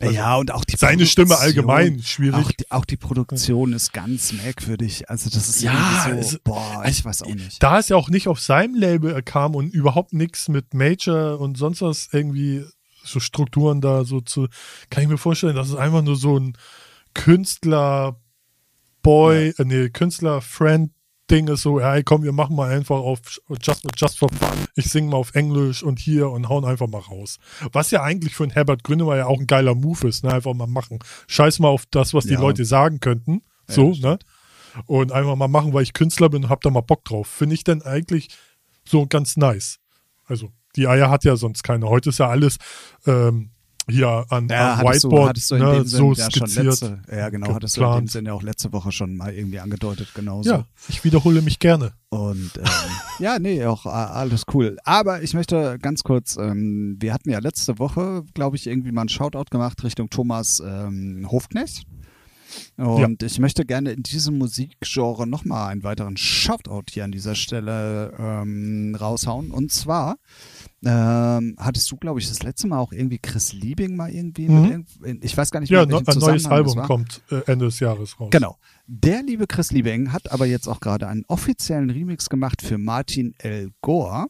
Also 0.00 0.14
ja, 0.14 0.36
und 0.36 0.50
auch 0.52 0.64
die 0.64 0.76
Seine 0.76 1.06
Stimme 1.06 1.38
allgemein 1.38 2.02
schwierig. 2.02 2.44
Auch 2.44 2.50
die, 2.50 2.70
auch 2.70 2.84
die, 2.84 2.96
Produktion 2.96 3.72
ist 3.72 3.92
ganz 3.92 4.32
merkwürdig. 4.32 5.08
Also 5.08 5.30
das 5.30 5.48
ist 5.48 5.62
ja 5.62 6.04
so, 6.04 6.10
es, 6.10 6.38
boah, 6.40 6.82
ich 6.86 7.04
weiß 7.04 7.22
auch 7.22 7.28
nicht. 7.28 7.62
Da 7.62 7.78
es 7.78 7.88
ja 7.88 7.96
auch 7.96 8.08
nicht 8.08 8.26
auf 8.26 8.40
seinem 8.40 8.74
Label 8.74 9.22
kam 9.22 9.54
und 9.54 9.72
überhaupt 9.72 10.12
nichts 10.12 10.48
mit 10.48 10.74
Major 10.74 11.38
und 11.38 11.56
sonst 11.56 11.80
was 11.80 12.08
irgendwie 12.10 12.64
so 13.04 13.20
Strukturen 13.20 13.80
da 13.80 14.04
so 14.04 14.20
zu, 14.20 14.48
kann 14.90 15.04
ich 15.04 15.08
mir 15.08 15.18
vorstellen, 15.18 15.54
dass 15.54 15.68
es 15.68 15.76
einfach 15.76 16.02
nur 16.02 16.16
so 16.16 16.38
ein 16.38 16.56
Künstler 17.14 18.20
Boy, 19.02 19.54
ja. 19.56 19.64
äh, 19.64 19.64
nee, 19.64 19.88
Künstler 19.90 20.40
Friend 20.40 20.90
Ding 21.30 21.48
ist 21.48 21.62
so, 21.62 21.80
hey, 21.80 22.02
komm, 22.02 22.22
wir 22.22 22.32
machen 22.32 22.54
mal 22.54 22.70
einfach 22.70 22.96
auf 22.96 23.20
Just, 23.62 23.86
just 23.96 24.18
for 24.18 24.28
Fun. 24.28 24.66
Ich 24.74 24.86
singe 24.86 25.10
mal 25.10 25.16
auf 25.16 25.34
Englisch 25.34 25.82
und 25.82 25.98
hier 25.98 26.30
und 26.30 26.48
hauen 26.50 26.66
einfach 26.66 26.86
mal 26.86 26.98
raus. 26.98 27.38
Was 27.72 27.90
ja 27.90 28.02
eigentlich 28.02 28.34
für 28.34 28.42
einen 28.42 28.52
Herbert 28.52 28.84
Grünemeyer 28.84 29.26
auch 29.26 29.40
ein 29.40 29.46
geiler 29.46 29.74
Move 29.74 30.08
ist, 30.08 30.22
ne? 30.22 30.32
Einfach 30.32 30.52
mal 30.52 30.66
machen. 30.66 30.98
Scheiß 31.26 31.60
mal 31.60 31.68
auf 31.68 31.84
das, 31.90 32.12
was 32.12 32.26
die 32.26 32.34
Leute 32.34 32.66
sagen 32.66 33.00
könnten. 33.00 33.42
So, 33.66 33.92
ja, 33.92 34.10
ne? 34.10 34.18
Und 34.86 35.12
einfach 35.12 35.36
mal 35.36 35.48
machen, 35.48 35.72
weil 35.72 35.84
ich 35.84 35.94
Künstler 35.94 36.28
bin 36.28 36.44
und 36.44 36.50
hab 36.50 36.60
da 36.60 36.68
mal 36.68 36.82
Bock 36.82 37.04
drauf. 37.04 37.26
Finde 37.26 37.54
ich 37.54 37.64
denn 37.64 37.80
eigentlich 37.82 38.28
so 38.84 39.06
ganz 39.06 39.38
nice. 39.38 39.78
Also, 40.26 40.50
die 40.76 40.88
Eier 40.88 41.08
hat 41.08 41.24
ja 41.24 41.36
sonst 41.36 41.62
keine. 41.62 41.88
Heute 41.88 42.10
ist 42.10 42.18
ja 42.18 42.28
alles 42.28 42.58
ähm, 43.06 43.50
hier 43.88 44.24
an, 44.28 44.48
ja, 44.48 44.74
an 44.74 44.86
Whiteboard 44.86 45.50
du, 45.50 45.56
du 45.56 45.64
ne, 45.64 45.84
so 45.84 46.12
ja, 46.12 46.30
skizziert. 46.30 46.66
Letzte, 46.66 47.02
ja, 47.10 47.28
genau, 47.28 47.46
geplant. 47.46 47.54
hattest 47.54 47.76
du 47.76 47.84
in 47.84 47.96
dem 47.96 48.08
Sinne 48.08 48.34
auch 48.34 48.42
letzte 48.42 48.72
Woche 48.72 48.92
schon 48.92 49.16
mal 49.16 49.32
irgendwie 49.32 49.60
angedeutet, 49.60 50.08
genauso. 50.14 50.50
Ja, 50.50 50.64
ich 50.88 51.04
wiederhole 51.04 51.42
mich 51.42 51.58
gerne. 51.58 51.92
Und 52.08 52.52
ähm, 52.56 52.64
ja, 53.18 53.38
nee, 53.38 53.64
auch 53.66 53.86
alles 53.86 54.44
cool. 54.54 54.78
Aber 54.84 55.22
ich 55.22 55.34
möchte 55.34 55.78
ganz 55.80 56.02
kurz, 56.02 56.36
ähm, 56.36 56.96
wir 57.00 57.12
hatten 57.12 57.30
ja 57.30 57.40
letzte 57.40 57.78
Woche, 57.78 58.24
glaube 58.34 58.56
ich, 58.56 58.66
irgendwie 58.66 58.92
mal 58.92 59.02
einen 59.02 59.08
Shoutout 59.08 59.50
gemacht 59.50 59.82
Richtung 59.84 60.10
Thomas 60.10 60.62
ähm, 60.64 61.26
Hofknecht. 61.30 61.86
Und 62.76 63.22
ja. 63.22 63.26
ich 63.26 63.38
möchte 63.38 63.64
gerne 63.64 63.92
in 63.92 64.02
diesem 64.02 64.38
Musikgenre 64.38 65.26
nochmal 65.26 65.70
einen 65.70 65.82
weiteren 65.82 66.16
Shoutout 66.16 66.84
hier 66.90 67.04
an 67.04 67.12
dieser 67.12 67.34
Stelle 67.34 68.12
ähm, 68.18 68.96
raushauen. 68.98 69.50
Und 69.50 69.72
zwar 69.72 70.16
ähm, 70.84 71.56
hattest 71.58 71.90
du, 71.90 71.96
glaube 71.96 72.20
ich, 72.20 72.28
das 72.28 72.42
letzte 72.42 72.66
Mal 72.66 72.78
auch 72.78 72.92
irgendwie 72.92 73.18
Chris 73.18 73.52
Liebing 73.52 73.96
mal 73.96 74.10
irgendwie 74.10 74.48
mhm. 74.48 74.84
mit, 75.00 75.24
ich 75.24 75.36
weiß 75.36 75.50
gar 75.50 75.60
nicht 75.60 75.70
mehr, 75.70 75.86
Ja, 75.88 75.98
ein 75.98 76.18
neues 76.18 76.46
Album 76.46 76.76
kommt 76.82 77.22
äh, 77.30 77.40
Ende 77.46 77.66
des 77.66 77.80
Jahres 77.80 78.20
raus. 78.20 78.28
Genau. 78.30 78.58
Der 78.86 79.22
liebe 79.22 79.46
Chris 79.46 79.70
Liebing 79.70 80.12
hat 80.12 80.30
aber 80.30 80.46
jetzt 80.46 80.68
auch 80.68 80.80
gerade 80.80 81.08
einen 81.08 81.24
offiziellen 81.26 81.90
Remix 81.90 82.28
gemacht 82.28 82.60
für 82.60 82.76
Martin 82.76 83.34
L. 83.38 83.70
Gore. 83.80 84.26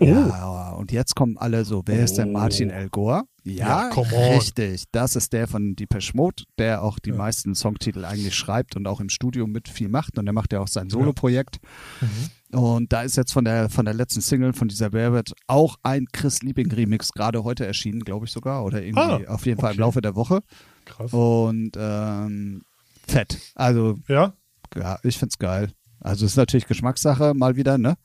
Oh. 0.00 0.04
Ja, 0.04 0.70
und 0.74 0.92
jetzt 0.92 1.16
kommen 1.16 1.36
alle 1.38 1.64
so, 1.64 1.82
wer 1.86 2.00
oh. 2.00 2.04
ist 2.04 2.14
denn 2.14 2.30
Martin 2.32 2.70
L. 2.70 2.88
Gore? 2.88 3.24
Ja, 3.48 3.90
ja 3.90 4.34
richtig. 4.34 4.84
Das 4.92 5.16
ist 5.16 5.32
der 5.32 5.48
von 5.48 5.74
Depeche 5.74 6.16
Mode, 6.16 6.44
der 6.58 6.82
auch 6.82 6.98
die 6.98 7.10
ja. 7.10 7.16
meisten 7.16 7.54
Songtitel 7.54 8.04
eigentlich 8.04 8.34
schreibt 8.34 8.76
und 8.76 8.86
auch 8.86 9.00
im 9.00 9.08
Studio 9.08 9.46
mit 9.46 9.68
viel 9.68 9.88
macht. 9.88 10.18
Und 10.18 10.26
der 10.26 10.32
macht 10.32 10.52
ja 10.52 10.60
auch 10.60 10.68
sein 10.68 10.90
Solo-Projekt. 10.90 11.58
Ja. 12.00 12.06
Mhm. 12.06 12.30
Und 12.50 12.92
da 12.94 13.02
ist 13.02 13.16
jetzt 13.16 13.32
von 13.32 13.44
der, 13.44 13.68
von 13.68 13.84
der 13.84 13.92
letzten 13.92 14.22
Single 14.22 14.54
von 14.54 14.68
dieser 14.68 14.92
Velvet 14.92 15.34
auch 15.46 15.76
ein 15.82 16.06
Chris 16.12 16.42
Liebing 16.42 16.72
Remix 16.72 17.12
gerade 17.12 17.44
heute 17.44 17.66
erschienen, 17.66 18.00
glaube 18.00 18.24
ich 18.24 18.32
sogar. 18.32 18.64
Oder 18.64 18.82
irgendwie 18.82 19.26
ah, 19.26 19.34
auf 19.34 19.44
jeden 19.44 19.60
Fall 19.60 19.74
im 19.74 19.80
Laufe 19.80 20.00
der 20.00 20.14
Woche. 20.14 20.40
Krass. 20.86 21.12
Und 21.12 21.72
ähm, 21.76 22.62
fett. 23.06 23.38
Also, 23.54 23.98
ja, 24.08 24.32
ja 24.74 24.98
ich 25.02 25.18
find's 25.18 25.38
geil. 25.38 25.72
Also 26.00 26.24
ist 26.24 26.36
natürlich 26.36 26.66
Geschmackssache 26.66 27.34
mal 27.34 27.56
wieder, 27.56 27.76
ne? 27.76 27.96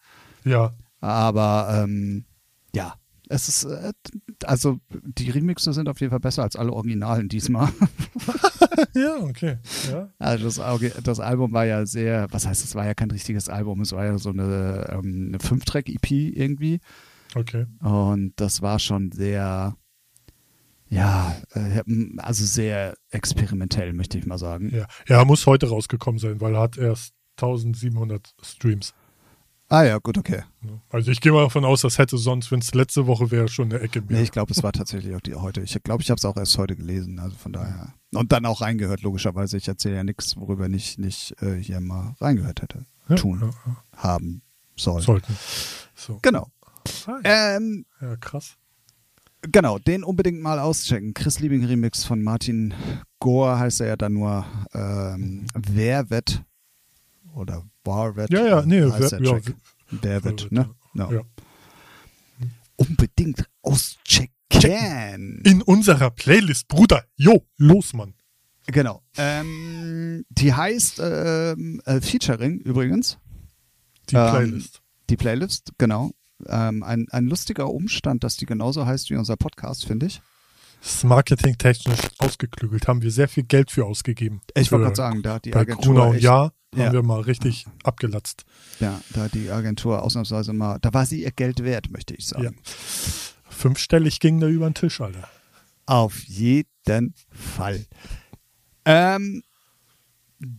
Ja. 0.43 0.73
Aber 0.99 1.84
ähm, 1.84 2.25
ja, 2.73 2.95
es 3.33 3.49
ist, 3.49 3.63
äh, 3.65 3.91
also 4.45 4.79
die 4.89 5.29
Remixe 5.29 5.73
sind 5.73 5.89
auf 5.89 5.99
jeden 5.99 6.11
Fall 6.11 6.19
besser 6.19 6.43
als 6.43 6.55
alle 6.55 6.71
Originalen 6.71 7.29
diesmal. 7.29 7.69
ja, 8.95 9.17
okay. 9.21 9.57
Ja. 9.91 10.09
Also 10.19 10.45
das, 10.45 11.03
das, 11.03 11.19
Album 11.19 11.51
war 11.51 11.65
ja 11.65 11.85
sehr, 11.85 12.27
was 12.31 12.45
heißt, 12.45 12.63
es 12.63 12.75
war 12.75 12.85
ja 12.85 12.93
kein 12.93 13.11
richtiges 13.11 13.49
Album, 13.49 13.81
es 13.81 13.91
war 13.91 14.05
ja 14.05 14.17
so 14.17 14.29
eine, 14.29 14.87
ähm, 14.91 15.29
eine 15.29 15.39
Fünf-Track-EP 15.39 16.11
irgendwie. 16.11 16.79
Okay. 17.35 17.65
Und 17.79 18.33
das 18.35 18.61
war 18.61 18.77
schon 18.77 19.11
sehr, 19.11 19.75
ja, 20.87 21.35
äh, 21.53 21.81
also 22.17 22.45
sehr 22.45 22.95
experimentell, 23.09 23.93
möchte 23.93 24.19
ich 24.19 24.27
mal 24.27 24.37
sagen. 24.37 24.69
Ja, 24.69 24.87
ja 25.07 25.25
muss 25.25 25.47
heute 25.47 25.69
rausgekommen 25.69 26.19
sein, 26.19 26.39
weil 26.39 26.53
er 26.53 26.61
hat 26.61 26.77
erst 26.77 27.13
1700 27.37 28.35
Streams. 28.43 28.93
Ah 29.73 29.86
ja, 29.86 29.97
gut, 29.97 30.19
okay. 30.19 30.43
Also 30.91 31.09
ich 31.09 31.19
gehe 31.19 31.31
mal 31.31 31.41
davon 31.41 31.65
aus, 31.65 31.81
das 31.81 31.97
hätte 31.97 32.15
sonst, 32.19 32.51
wenn 32.51 32.59
es 32.59 32.75
letzte 32.75 33.07
Woche 33.07 33.31
wäre, 33.31 33.47
schon 33.47 33.73
eine 33.73 33.81
Ecke 33.81 34.01
mehr. 34.01 34.19
Nee, 34.19 34.21
ich 34.21 34.31
glaube, 34.31 34.51
es 34.51 34.62
war 34.62 34.71
tatsächlich 34.71 35.15
auch 35.15 35.19
die 35.19 35.33
heute. 35.33 35.62
Ich 35.62 35.75
glaube, 35.81 36.03
ich 36.03 36.12
habe 36.12 36.19
es 36.19 36.25
auch 36.25 36.38
erst 36.38 36.59
heute 36.59 36.75
gelesen, 36.75 37.17
also 37.17 37.36
von 37.36 37.53
daher. 37.53 37.91
Und 38.13 38.31
dann 38.31 38.45
auch 38.45 38.62
reingehört, 38.62 39.01
logischerweise. 39.01 39.57
Ich 39.57 39.67
erzähle 39.67 39.95
ja 39.95 40.03
nichts, 40.03 40.38
worüber 40.38 40.69
ich 40.69 40.99
nicht 40.99 41.41
äh, 41.41 41.55
hier 41.55 41.79
mal 41.79 42.15
reingehört 42.21 42.62
hätte. 42.62 42.86
Ja, 43.09 43.15
tun, 43.15 43.39
ja, 43.41 43.47
ja. 43.47 43.75
haben 43.97 44.43
sollen. 44.75 45.01
Sollten. 45.01 45.36
So. 45.95 46.19
Genau. 46.21 46.49
Ah, 47.07 47.21
ähm, 47.23 47.88
ja, 47.99 48.15
krass. 48.17 48.57
Genau, 49.41 49.79
den 49.79 50.03
unbedingt 50.03 50.39
mal 50.39 50.59
auschecken. 50.59 51.15
Chris 51.15 51.39
Liebing 51.39 51.65
Remix 51.65 52.03
von 52.03 52.21
Martin 52.21 52.75
Gore 53.17 53.57
heißt 53.57 53.81
er 53.81 53.88
ja 53.88 53.95
dann 53.95 54.13
nur 54.13 54.45
ähm, 54.75 55.47
Wer 55.55 56.12
wett 56.12 56.43
oder 57.33 57.63
Warvet. 57.83 58.31
Ja, 58.31 58.45
ja, 58.45 58.61
nee, 58.65 58.81
wer, 58.81 59.21
ja, 59.21 59.39
Warvet, 60.01 60.51
ne? 60.51 60.69
No. 60.93 61.11
Ja. 61.11 61.21
Unbedingt 62.75 63.45
auschecken. 63.61 65.41
In 65.43 65.61
unserer 65.61 66.11
Playlist, 66.11 66.67
Bruder. 66.67 67.03
Jo, 67.15 67.45
los, 67.57 67.93
Mann. 67.93 68.13
Genau. 68.67 69.01
Ähm, 69.17 70.25
die 70.29 70.53
heißt 70.53 71.01
ähm, 71.03 71.81
äh, 71.85 71.99
Featuring 72.01 72.59
übrigens. 72.59 73.17
Die 74.09 74.15
ähm, 74.15 74.29
Playlist. 74.29 74.75
Ähm, 74.75 74.81
die 75.09 75.17
Playlist, 75.17 75.71
genau. 75.77 76.11
Ähm, 76.47 76.83
ein, 76.83 77.07
ein 77.09 77.25
lustiger 77.25 77.69
Umstand, 77.69 78.23
dass 78.23 78.37
die 78.37 78.45
genauso 78.45 78.85
heißt 78.85 79.09
wie 79.09 79.15
unser 79.15 79.35
Podcast, 79.35 79.85
finde 79.85 80.05
ich. 80.05 80.21
Das 80.83 80.95
ist 80.95 81.03
marketingtechnisch 81.05 81.99
ausgeklügelt, 82.17 82.89
haben 82.89 83.01
wir 83.01 83.09
sehr 83.09 83.29
viel 83.29 83.43
Geld 83.43 83.71
für 83.71 83.85
ausgegeben. 83.85 84.41
Ich 84.53 84.69
wollte 84.69 84.83
gerade 84.83 84.95
sagen, 84.97 85.23
da 85.23 85.35
hat 85.35 85.45
die 85.45 85.51
bei 85.51 85.61
Agentur. 85.61 85.95
Grunau, 85.95 86.13
echt, 86.13 86.23
ja, 86.23 86.51
ja, 86.75 86.85
haben 86.85 86.93
wir 86.93 87.03
mal 87.03 87.21
richtig 87.21 87.65
abgelatzt. 87.85 88.43
Ja, 88.81 88.99
da 89.13 89.21
hat 89.21 89.33
die 89.33 89.49
Agentur 89.49 90.03
ausnahmsweise 90.03 90.51
mal, 90.51 90.79
da 90.81 90.93
war 90.93 91.05
sie 91.05 91.23
ihr 91.23 91.31
Geld 91.31 91.63
wert, 91.63 91.89
möchte 91.89 92.13
ich 92.13 92.27
sagen. 92.27 92.43
Ja. 92.43 92.51
Fünfstellig 93.49 94.19
ging 94.19 94.41
da 94.41 94.47
über 94.47 94.69
den 94.69 94.73
Tisch, 94.73 94.99
Alter. 94.99 95.29
Auf 95.85 96.21
jeden 96.25 97.13
Fall. 97.31 97.85
Ähm, 98.83 99.41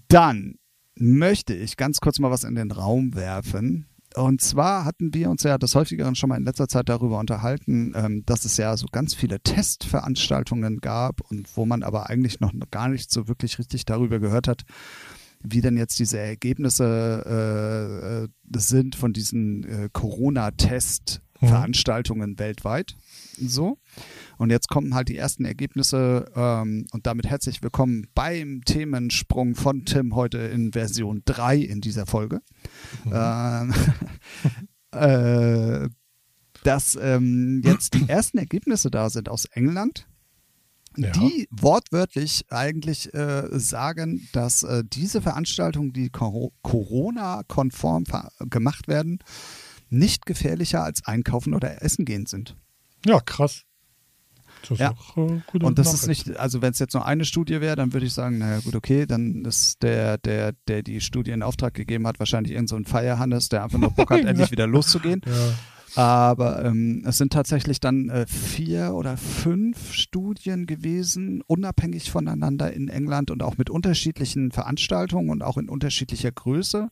dann 0.08 0.54
möchte 0.94 1.52
ich 1.52 1.76
ganz 1.76 2.00
kurz 2.00 2.18
mal 2.18 2.30
was 2.30 2.44
in 2.44 2.54
den 2.54 2.70
Raum 2.70 3.14
werfen. 3.14 3.88
Und 4.16 4.40
zwar 4.40 4.85
hatten 4.85 5.12
wir 5.12 5.29
uns 5.29 5.42
ja 5.42 5.59
das 5.59 5.74
häufigeren 5.74 6.14
schon 6.14 6.29
mal 6.29 6.37
in 6.37 6.44
letzter 6.44 6.68
Zeit 6.68 6.88
darüber 6.88 7.18
unterhalten, 7.18 7.92
ähm, 7.96 8.22
dass 8.27 8.44
es 8.44 8.57
ja 8.57 8.77
so 8.77 8.87
ganz 8.90 9.12
viele 9.12 9.40
Testveranstaltungen 9.40 10.81
gab 10.81 11.20
und 11.31 11.48
wo 11.57 11.66
man 11.66 11.83
aber 11.83 12.09
eigentlich 12.09 12.38
noch 12.38 12.53
gar 12.70 12.87
nicht 12.88 13.11
so 13.11 13.27
wirklich 13.27 13.59
richtig 13.59 13.87
darüber 13.87 14.20
gehört 14.20 14.46
hat, 14.46 14.62
wie 15.42 15.61
denn 15.61 15.77
jetzt 15.77 15.98
diese 15.98 16.18
Ergebnisse 16.18 17.24
äh, 17.27 18.22
äh 18.24 18.29
sind 18.57 18.94
von 18.94 19.12
diesen 19.12 19.64
äh, 19.64 19.88
Corona-Test-Veranstaltungen 19.92 22.31
mhm. 22.31 22.38
weltweit. 22.38 22.94
So. 23.37 23.79
Und 24.38 24.51
jetzt 24.51 24.68
kommen 24.68 24.94
halt 24.94 25.09
die 25.09 25.16
ersten 25.16 25.44
Ergebnisse 25.44 26.31
ähm, 26.35 26.87
und 26.92 27.07
damit 27.07 27.27
herzlich 27.27 27.62
willkommen 27.62 28.09
beim 28.14 28.62
Themensprung 28.64 29.55
von 29.55 29.85
Tim 29.85 30.14
heute 30.14 30.38
in 30.38 30.73
Version 30.73 31.23
3 31.25 31.59
in 31.59 31.81
dieser 31.81 32.07
Folge. 32.07 32.40
Mhm. 33.05 33.73
Äh, 34.92 35.85
äh, 35.85 35.88
dass 36.64 36.99
ähm, 37.01 37.62
jetzt 37.64 37.94
die 37.94 38.09
ersten 38.09 38.38
Ergebnisse 38.38 38.90
da 38.90 39.11
sind 39.11 39.29
aus 39.29 39.44
England. 39.47 40.07
Ja. 40.97 41.11
die 41.11 41.49
wortwörtlich 41.51 42.44
eigentlich 42.51 43.12
äh, 43.14 43.49
sagen, 43.51 44.29
dass 44.33 44.62
äh, 44.62 44.85
diese 44.87 45.20
Veranstaltungen, 45.20 45.92
die 45.92 46.09
Corona-konform 46.09 48.05
gemacht 48.49 48.87
werden, 48.87 49.18
nicht 49.90 50.25
gefährlicher 50.25 50.85
als 50.85 51.05
einkaufen 51.05 51.53
oder 51.53 51.83
essen 51.83 52.05
gehen 52.05 52.27
sind. 52.27 52.57
Ja, 53.05 53.18
krass. 53.18 53.64
Das 54.68 54.79
ja. 54.79 54.94
Äh, 55.16 55.40
und 55.62 55.79
das 55.79 55.94
ist 55.94 56.07
nicht, 56.07 56.37
also 56.37 56.62
wenn 56.62 56.72
es 56.72 56.79
jetzt 56.79 56.94
nur 56.94 57.07
eine 57.07 57.24
Studie 57.24 57.61
wäre, 57.61 57.77
dann 57.77 57.92
würde 57.92 58.07
ich 58.07 58.12
sagen, 58.12 58.38
naja 58.38 58.61
gut, 58.61 58.74
okay, 58.74 59.07
dann 59.07 59.44
ist 59.44 59.83
der, 59.83 60.18
der, 60.18 60.53
der 60.68 60.83
die 60.83 61.00
Studie 61.00 61.33
in 61.33 61.42
Auftrag 61.42 61.74
gegeben 61.74 62.07
hat, 62.07 62.18
wahrscheinlich 62.18 62.55
irgend 62.55 62.68
so 62.68 62.77
ein 62.77 62.85
Feierhannes, 62.85 63.48
der 63.48 63.64
einfach 63.64 63.79
nur 63.79 63.90
Bock 63.90 64.11
hat, 64.11 64.20
endlich 64.24 64.50
wieder 64.50 64.66
loszugehen. 64.66 65.22
Ja. 65.27 65.33
Aber 65.96 66.64
ähm, 66.64 67.05
es 67.07 67.18
sind 67.18 67.33
tatsächlich 67.33 67.79
dann 67.79 68.09
äh, 68.09 68.27
vier 68.27 68.94
oder 68.94 69.16
fünf 69.16 69.92
Studien 69.92 70.66
gewesen, 70.66 71.42
unabhängig 71.46 72.11
voneinander 72.11 72.72
in 72.72 72.88
England 72.88 73.31
und 73.31 73.42
auch 73.44 73.59
mit 73.59 73.70
unterschiedlichen 73.70 74.50
Veranstaltungen 74.50 75.31
und 75.31 75.42
auch 75.42 75.57
in 75.57 75.68
unterschiedlicher 75.68 76.33
Größe 76.33 76.88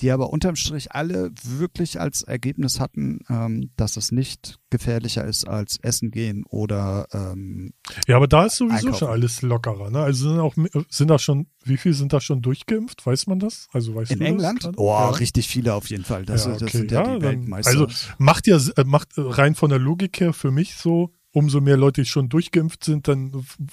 die 0.00 0.10
aber 0.10 0.30
unterm 0.30 0.56
Strich 0.56 0.92
alle 0.92 1.30
wirklich 1.44 2.00
als 2.00 2.22
Ergebnis 2.22 2.80
hatten, 2.80 3.20
ähm, 3.28 3.70
dass 3.76 3.96
es 3.96 4.10
nicht 4.10 4.58
gefährlicher 4.70 5.24
ist 5.24 5.46
als 5.46 5.78
Essen 5.80 6.10
gehen 6.10 6.44
oder 6.48 7.06
ähm, 7.12 7.72
Ja, 8.08 8.16
aber 8.16 8.26
da 8.26 8.46
ist 8.46 8.56
sowieso 8.56 8.74
einkaufen. 8.86 8.98
schon 8.98 9.08
alles 9.08 9.42
lockerer. 9.42 9.90
Ne? 9.90 10.00
Also 10.00 10.30
sind 10.30 10.40
auch 10.40 10.54
sind 10.88 11.08
da 11.08 11.18
schon, 11.18 11.46
wie 11.64 11.76
viele 11.76 11.94
sind 11.94 12.12
da 12.12 12.20
schon 12.20 12.42
durchgeimpft? 12.42 13.06
Weiß 13.06 13.26
man 13.26 13.38
das? 13.38 13.68
Also 13.72 13.94
weißt 13.94 14.12
In 14.12 14.20
du 14.20 14.24
England? 14.24 14.64
Das 14.64 14.72
oh, 14.76 14.88
ja. 14.90 15.10
richtig 15.10 15.46
viele 15.46 15.74
auf 15.74 15.88
jeden 15.90 16.04
Fall. 16.04 16.24
Das, 16.24 16.46
ja, 16.46 16.52
okay. 16.52 16.64
das 16.64 16.72
sind 16.72 16.90
ja, 16.90 17.06
ja 17.06 17.16
die 17.16 17.22
Weltmeister. 17.22 17.70
Also 17.70 17.86
macht 18.18 18.46
ja 18.46 18.58
äh, 18.76 18.84
macht 18.84 19.10
rein 19.16 19.54
von 19.54 19.70
der 19.70 19.78
Logik 19.78 20.20
her 20.20 20.32
für 20.32 20.50
mich 20.50 20.74
so, 20.74 21.12
umso 21.32 21.60
mehr 21.60 21.76
Leute 21.76 22.04
schon 22.04 22.28
durchgeimpft 22.28 22.84
sind, 22.84 23.08
dann 23.08 23.32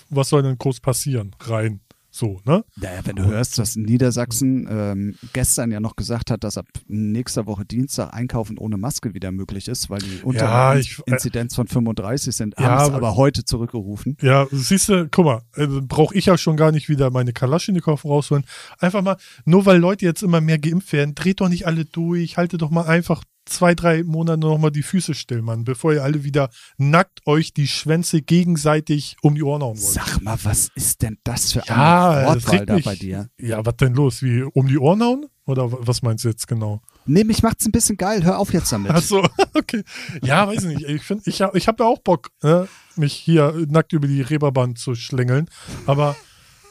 was 0.10 0.30
soll 0.30 0.44
denn 0.44 0.58
groß 0.58 0.80
passieren? 0.80 1.36
Rein. 1.42 1.82
So, 2.20 2.42
ne? 2.44 2.66
Naja, 2.76 3.00
wenn 3.06 3.16
du 3.16 3.24
und, 3.24 3.30
hörst, 3.30 3.58
dass 3.60 3.78
Niedersachsen 3.78 4.68
ähm, 4.70 5.16
gestern 5.32 5.72
ja 5.72 5.80
noch 5.80 5.96
gesagt 5.96 6.32
hat, 6.32 6.44
dass 6.44 6.58
ab 6.58 6.66
nächster 6.86 7.46
Woche 7.46 7.64
Dienstag 7.64 8.14
Einkaufen 8.14 8.58
ohne 8.58 8.76
Maske 8.76 9.14
wieder 9.14 9.32
möglich 9.32 9.70
ist, 9.70 9.90
weil 9.90 10.00
die 10.00 10.20
unter 10.24 10.44
ja, 10.44 10.76
ich, 10.76 11.00
äh, 11.00 11.12
Inzidenz 11.12 11.56
von 11.56 11.70
35 11.70 12.36
sind, 12.36 12.58
haben 12.58 12.66
ja, 12.66 12.88
es 12.88 12.90
aber 12.92 13.16
heute 13.16 13.46
zurückgerufen. 13.46 14.18
Ja, 14.22 14.48
siehst 14.52 14.90
du, 14.90 15.08
guck 15.10 15.24
mal, 15.24 15.42
äh, 15.56 15.66
brauche 15.68 16.14
ich 16.14 16.26
ja 16.26 16.38
schon 16.38 16.58
gar 16.58 16.74
nicht 16.74 16.90
wieder 16.90 17.10
meine 17.10 17.32
Kalaschnikow 17.32 18.04
rausholen. 18.04 18.44
Einfach 18.80 19.02
mal, 19.02 19.16
nur 19.46 19.66
weil 19.66 19.78
Leute 19.78 20.04
jetzt 20.04 20.22
immer 20.22 20.42
mehr 20.42 20.60
geimpft 20.60 20.92
werden, 20.92 21.16
dreht 21.16 21.40
doch 21.40 21.48
nicht 21.48 21.68
alle 21.68 21.86
durch, 21.86 22.36
haltet 22.36 22.62
doch 22.62 22.70
mal 22.70 22.86
einfach 22.86 23.24
zwei, 23.50 23.76
drei 23.76 24.04
Monate 24.04 24.40
nochmal 24.40 24.72
die 24.72 24.84
Füße 24.84 25.14
still, 25.14 25.42
Mann, 25.42 25.64
bevor 25.64 25.94
ihr 25.94 26.04
alle 26.04 26.24
wieder 26.24 26.50
nackt 26.78 27.26
euch 27.26 27.54
die 27.54 27.68
Schwänze 27.68 28.22
gegenseitig 28.22 29.18
um 29.22 29.36
die 29.36 29.44
Ohren 29.44 29.62
hauen 29.62 29.82
wollt. 29.82 29.94
Sag 29.94 30.22
mal, 30.22 30.38
was 30.44 30.70
ist 30.76 31.02
denn 31.02 31.18
das 31.24 31.54
für 31.54 31.64
ja, 31.68 32.12
eine 32.12 32.28
Wortwahl 32.28 32.66
da 32.66 32.78
bei 32.80 32.96
dir? 32.96 33.30
Ja, 33.38 33.66
was 33.66 33.76
denn 33.78 33.94
los? 33.94 34.24
Wie, 34.24 34.44
um 34.44 34.68
die 34.68 34.78
Ohren 34.78 35.02
hauen? 35.04 35.26
Oder 35.46 35.72
was 35.72 36.04
meinst 36.04 36.24
du 36.24 36.30
jetzt 36.30 36.48
genau? 36.48 36.82
Nee, 37.08 37.24
mich 37.24 37.42
macht's 37.42 37.66
ein 37.66 37.72
bisschen 37.72 37.98
geil. 37.98 38.24
Hör 38.24 38.38
auf 38.38 38.54
jetzt 38.54 38.72
damit. 38.72 38.92
Ach 38.92 39.02
so, 39.02 39.28
okay. 39.56 39.84
Ja, 40.22 40.48
weiß 40.48 40.66
nicht. 40.66 40.84
Ich 40.84 41.02
finde, 41.02 41.24
ich, 41.26 41.42
ich 41.42 41.68
habe 41.68 41.84
ja 41.84 41.90
auch 41.90 42.00
Bock, 42.00 42.30
ne, 42.44 42.68
mich 42.96 43.14
hier 43.14 43.66
nackt 43.68 43.94
über 43.94 44.08
die 44.08 44.22
Reeperbahn 44.22 44.76
zu 44.76 44.94
schlängeln. 44.94 45.50
Aber 45.88 46.16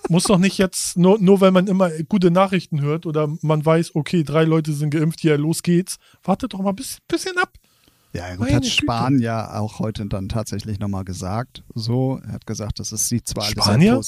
muss 0.09 0.25
doch 0.25 0.39
nicht 0.39 0.59
jetzt, 0.59 0.97
nur, 0.97 1.19
nur 1.19 1.41
weil 1.41 1.51
man 1.51 1.67
immer 1.67 1.91
gute 2.09 2.31
Nachrichten 2.31 2.81
hört 2.81 3.07
oder 3.07 3.29
man 3.43 3.65
weiß, 3.65 3.95
okay, 3.95 4.25
drei 4.25 4.45
Leute 4.45 4.73
sind 4.73 4.91
geimpft, 4.91 5.23
ja, 5.23 5.37
los 5.37 5.63
geht's. 5.63 5.97
Wartet 6.23 6.55
doch 6.55 6.61
mal 6.61 6.71
ein 6.71 6.77
bisschen, 6.77 7.01
bisschen 7.09 7.39
ab. 7.39 7.53
Ja, 8.13 8.35
gut, 8.37 8.51
hat 8.51 8.67
Spahn 8.67 9.19
ja 9.19 9.59
auch 9.59 9.79
heute 9.79 10.07
dann 10.07 10.29
tatsächlich 10.29 10.79
nochmal 10.79 11.05
gesagt. 11.05 11.63
So, 11.75 12.21
er 12.25 12.33
hat 12.33 12.47
gesagt, 12.47 12.79
das 12.79 12.93
ist, 12.93 13.09
sieht 13.09 13.29
zwar 13.29 13.45
alles 13.45 13.53
Spanier? 13.53 14.01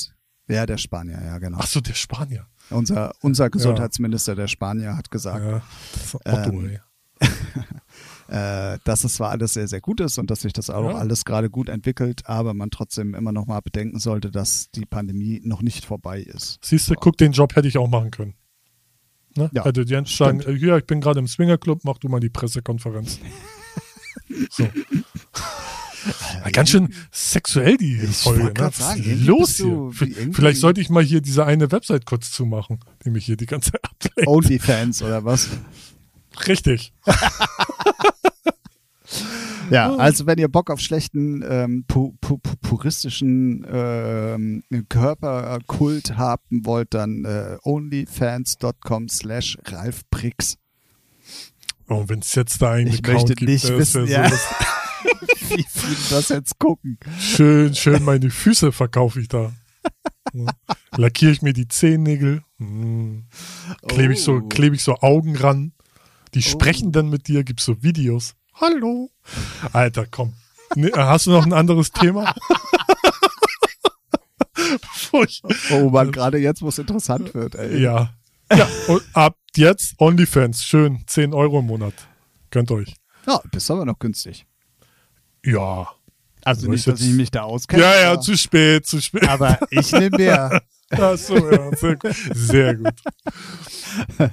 Ja, 0.48 0.66
der 0.66 0.78
Spanier, 0.78 1.20
ja, 1.22 1.38
genau. 1.38 1.58
Ach 1.60 1.66
so, 1.66 1.80
der 1.80 1.94
Spanier. 1.94 2.46
Unser, 2.70 3.12
unser 3.20 3.50
Gesundheitsminister, 3.50 4.32
ja. 4.32 4.36
der 4.36 4.48
Spanier, 4.48 4.96
hat 4.96 5.10
gesagt, 5.10 5.44
ja, 5.44 5.62
das 5.92 6.04
ist 6.04 6.14
Otto, 6.14 6.62
ähm, 6.62 6.78
äh, 8.30 8.78
dass 8.84 9.02
es 9.02 9.14
zwar 9.14 9.30
alles 9.30 9.54
sehr, 9.54 9.66
sehr 9.66 9.80
gut 9.80 10.00
ist 10.00 10.16
und 10.18 10.30
dass 10.30 10.42
sich 10.42 10.52
das 10.52 10.70
auch 10.70 10.90
ja. 10.90 10.96
alles 10.96 11.24
gerade 11.24 11.50
gut 11.50 11.68
entwickelt, 11.68 12.22
aber 12.26 12.54
man 12.54 12.70
trotzdem 12.70 13.14
immer 13.14 13.32
noch 13.32 13.46
mal 13.46 13.60
bedenken 13.60 13.98
sollte, 13.98 14.30
dass 14.30 14.70
die 14.70 14.86
Pandemie 14.86 15.40
noch 15.42 15.62
nicht 15.62 15.84
vorbei 15.84 16.20
ist. 16.20 16.58
Siehst 16.62 16.88
du, 16.88 16.94
guck, 16.94 17.18
den 17.18 17.32
Job 17.32 17.56
hätte 17.56 17.66
ich 17.66 17.76
auch 17.76 17.88
machen 17.88 18.12
können. 18.12 18.34
Ne? 19.36 19.50
Ja, 19.52 19.64
Hätte 19.64 19.82
Jens 19.82 20.16
sagen, 20.16 20.40
äh, 20.40 20.52
ja, 20.52 20.78
ich 20.78 20.86
bin 20.86 21.00
gerade 21.00 21.18
im 21.18 21.26
Swingerclub, 21.26 21.80
mach 21.82 21.98
du 21.98 22.08
mal 22.08 22.20
die 22.20 22.30
Pressekonferenz. 22.30 23.18
so. 24.50 24.68
Ja, 26.44 26.50
ganz 26.50 26.70
schön 26.70 26.94
sexuell 27.10 27.76
die 27.76 27.96
ich 27.96 28.16
Folge. 28.16 28.44
Ne? 28.44 28.52
Was 28.56 28.78
sagen, 28.78 29.02
ist 29.02 29.26
los 29.26 29.56
hier? 29.56 29.90
Vielleicht 30.32 30.60
sollte 30.60 30.80
ich 30.80 30.88
mal 30.88 31.02
hier 31.02 31.20
diese 31.20 31.44
eine 31.44 31.70
Website 31.72 32.06
kurz 32.06 32.30
zumachen, 32.30 32.78
die 33.04 33.10
mich 33.10 33.26
hier 33.26 33.36
die 33.36 33.46
ganze 33.46 33.72
Zeit 33.72 33.84
ablenkt. 33.90 34.28
Onlyfans 34.28 35.02
oder 35.02 35.24
was? 35.24 35.48
Richtig. 36.46 36.92
ja, 39.70 39.94
also 39.96 40.26
wenn 40.26 40.38
ihr 40.38 40.48
Bock 40.48 40.70
auf 40.70 40.80
schlechten 40.80 41.44
ähm, 41.48 41.84
pu 41.86 42.12
pu 42.20 42.38
puristischen 42.60 43.66
ähm, 43.70 44.64
Körperkult 44.88 46.16
haben 46.16 46.64
wollt, 46.64 46.94
dann 46.94 47.24
äh, 47.24 47.56
onlyfans.com 47.62 49.08
slash 49.08 49.58
ralfbrix. 49.64 50.56
Oh, 51.88 52.04
wenn 52.06 52.20
es 52.20 52.34
jetzt 52.34 52.62
da 52.62 52.72
einen 52.72 52.88
ich 52.88 53.00
Account 53.00 53.14
möchte 53.14 53.34
gibt, 53.34 53.50
nicht 53.50 53.68
wissen, 53.68 54.06
ja. 54.06 54.28
so 54.28 54.36
wie 55.56 55.66
viele 55.68 55.96
das 56.10 56.28
jetzt 56.28 56.58
gucken. 56.58 56.98
Schön, 57.18 57.74
schön 57.74 58.04
meine 58.04 58.30
Füße 58.30 58.70
verkaufe 58.70 59.20
ich 59.20 59.28
da. 59.28 59.52
Lackiere 60.96 61.32
ich 61.32 61.42
mir 61.42 61.52
die 61.52 61.66
Zehennägel, 61.66 62.42
hm. 62.58 63.24
klebe 63.88 64.12
ich, 64.12 64.22
so, 64.22 64.34
oh. 64.34 64.40
kleb 64.42 64.74
ich 64.74 64.82
so 64.82 64.96
Augen 64.98 65.36
ran. 65.36 65.72
Die 66.34 66.40
oh. 66.40 66.42
sprechen 66.42 66.92
dann 66.92 67.08
mit 67.08 67.28
dir, 67.28 67.44
gibst 67.44 67.66
so 67.66 67.82
Videos. 67.82 68.34
Hallo. 68.54 69.10
Alter, 69.72 70.06
komm. 70.06 70.34
Nee, 70.74 70.92
hast 70.94 71.26
du 71.26 71.30
noch 71.30 71.44
ein 71.44 71.52
anderes 71.52 71.90
Thema? 71.92 72.34
oh 75.70 75.90
man, 75.90 76.12
gerade 76.12 76.38
jetzt, 76.38 76.62
wo 76.62 76.68
es 76.68 76.78
interessant 76.78 77.34
wird. 77.34 77.54
Ey. 77.56 77.80
Ja. 77.80 78.14
Ja, 78.52 78.68
und 78.88 79.02
ab 79.12 79.36
jetzt 79.56 79.94
OnlyFans. 79.98 80.64
Schön, 80.64 81.04
10 81.06 81.34
Euro 81.34 81.60
im 81.60 81.66
Monat. 81.66 81.94
Gönnt 82.50 82.70
euch. 82.70 82.94
Ja, 83.26 83.40
bist 83.50 83.70
aber 83.70 83.84
noch 83.84 83.98
günstig. 83.98 84.46
Ja. 85.44 85.88
Also 86.44 86.68
nicht, 86.68 86.86
dass 86.86 87.00
ich 87.00 87.12
mich 87.12 87.30
da 87.30 87.42
auskenne. 87.42 87.82
Ja, 87.82 88.00
ja, 88.00 88.20
zu 88.20 88.36
spät, 88.36 88.86
zu 88.86 89.00
spät. 89.00 89.28
Aber 89.28 89.58
ich 89.70 89.92
nehme 89.92 90.16
mehr. 90.16 90.62
Ach 90.90 91.16
so, 91.16 91.36
ja, 91.36 91.76
sehr 91.76 91.96
gut. 91.96 92.14
Sehr 92.34 92.76
gut. 92.76 92.94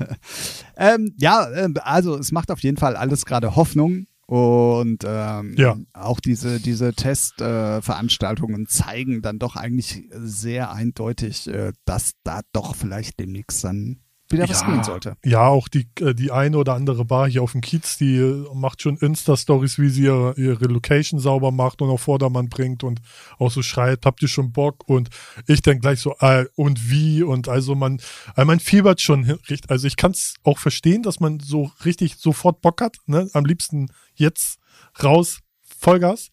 ähm, 0.78 1.14
ja, 1.18 1.50
ähm, 1.52 1.76
also 1.82 2.18
es 2.18 2.32
macht 2.32 2.52
auf 2.52 2.60
jeden 2.60 2.78
Fall 2.78 2.96
alles 2.96 3.26
gerade 3.26 3.56
Hoffnung. 3.56 4.08
Und 4.28 5.06
ähm, 5.08 5.56
ja. 5.58 5.78
auch 5.94 6.20
diese, 6.20 6.60
diese 6.60 6.94
Testveranstaltungen 6.94 8.64
äh, 8.64 8.68
zeigen 8.68 9.22
dann 9.22 9.40
doch 9.40 9.56
eigentlich 9.56 10.04
sehr 10.12 10.72
eindeutig, 10.72 11.48
äh, 11.48 11.72
dass 11.86 12.12
da 12.24 12.42
doch 12.52 12.76
vielleicht 12.76 13.22
demnächst 13.22 13.64
dann 13.64 14.02
wieder 14.30 14.46
ja, 14.46 14.50
was 14.50 14.66
gehen 14.66 14.84
sollte. 14.84 15.16
Ja, 15.24 15.48
auch 15.48 15.68
die, 15.68 15.88
äh, 16.00 16.14
die 16.14 16.32
eine 16.32 16.58
oder 16.58 16.74
andere 16.74 17.06
Bar 17.06 17.30
hier 17.30 17.44
auf 17.44 17.54
dem 17.54 17.62
Kiez, 17.62 17.98
die 17.98 18.18
äh, 18.18 18.46
macht 18.54 18.82
schon 18.82 18.98
Insta-Stories, 18.98 19.80
wie 19.80 19.90
sie 19.90 20.04
ihre, 20.04 20.34
ihre 20.36 20.66
Location 20.66 21.20
sauber 21.20 21.52
macht 21.52 21.82
und 21.82 21.90
auf 21.90 22.02
Vordermann 22.02 22.50
bringt 22.50 22.84
und 22.84 23.02
auch 23.40 23.52
so 23.52 23.62
schreit, 23.62 24.06
habt 24.06 24.22
ihr 24.22 24.28
schon 24.28 24.52
Bock? 24.52 24.88
Und 24.88 25.10
ich 25.48 25.62
denke 25.62 25.82
gleich 25.82 26.02
so, 26.02 26.16
äh, 26.20 26.46
und 26.56 26.90
wie? 26.90 27.24
Und 27.24 27.48
also 27.48 27.76
man, 27.76 28.00
also 28.36 28.46
man 28.46 28.60
fiebert 28.60 29.02
schon 29.02 29.24
richtig. 29.24 29.70
Also 29.70 29.88
ich 29.88 29.96
kann 29.96 30.12
es 30.12 30.36
auch 30.44 30.60
verstehen, 30.60 31.04
dass 31.04 31.20
man 31.20 31.40
so 31.40 31.72
richtig 31.86 32.18
sofort 32.18 32.62
Bock 32.62 32.82
hat. 32.82 32.98
Ne? 33.06 33.30
Am 33.34 33.46
liebsten 33.46 33.92
jetzt 34.16 34.60
raus, 35.02 35.40
Vollgas. 35.64 36.30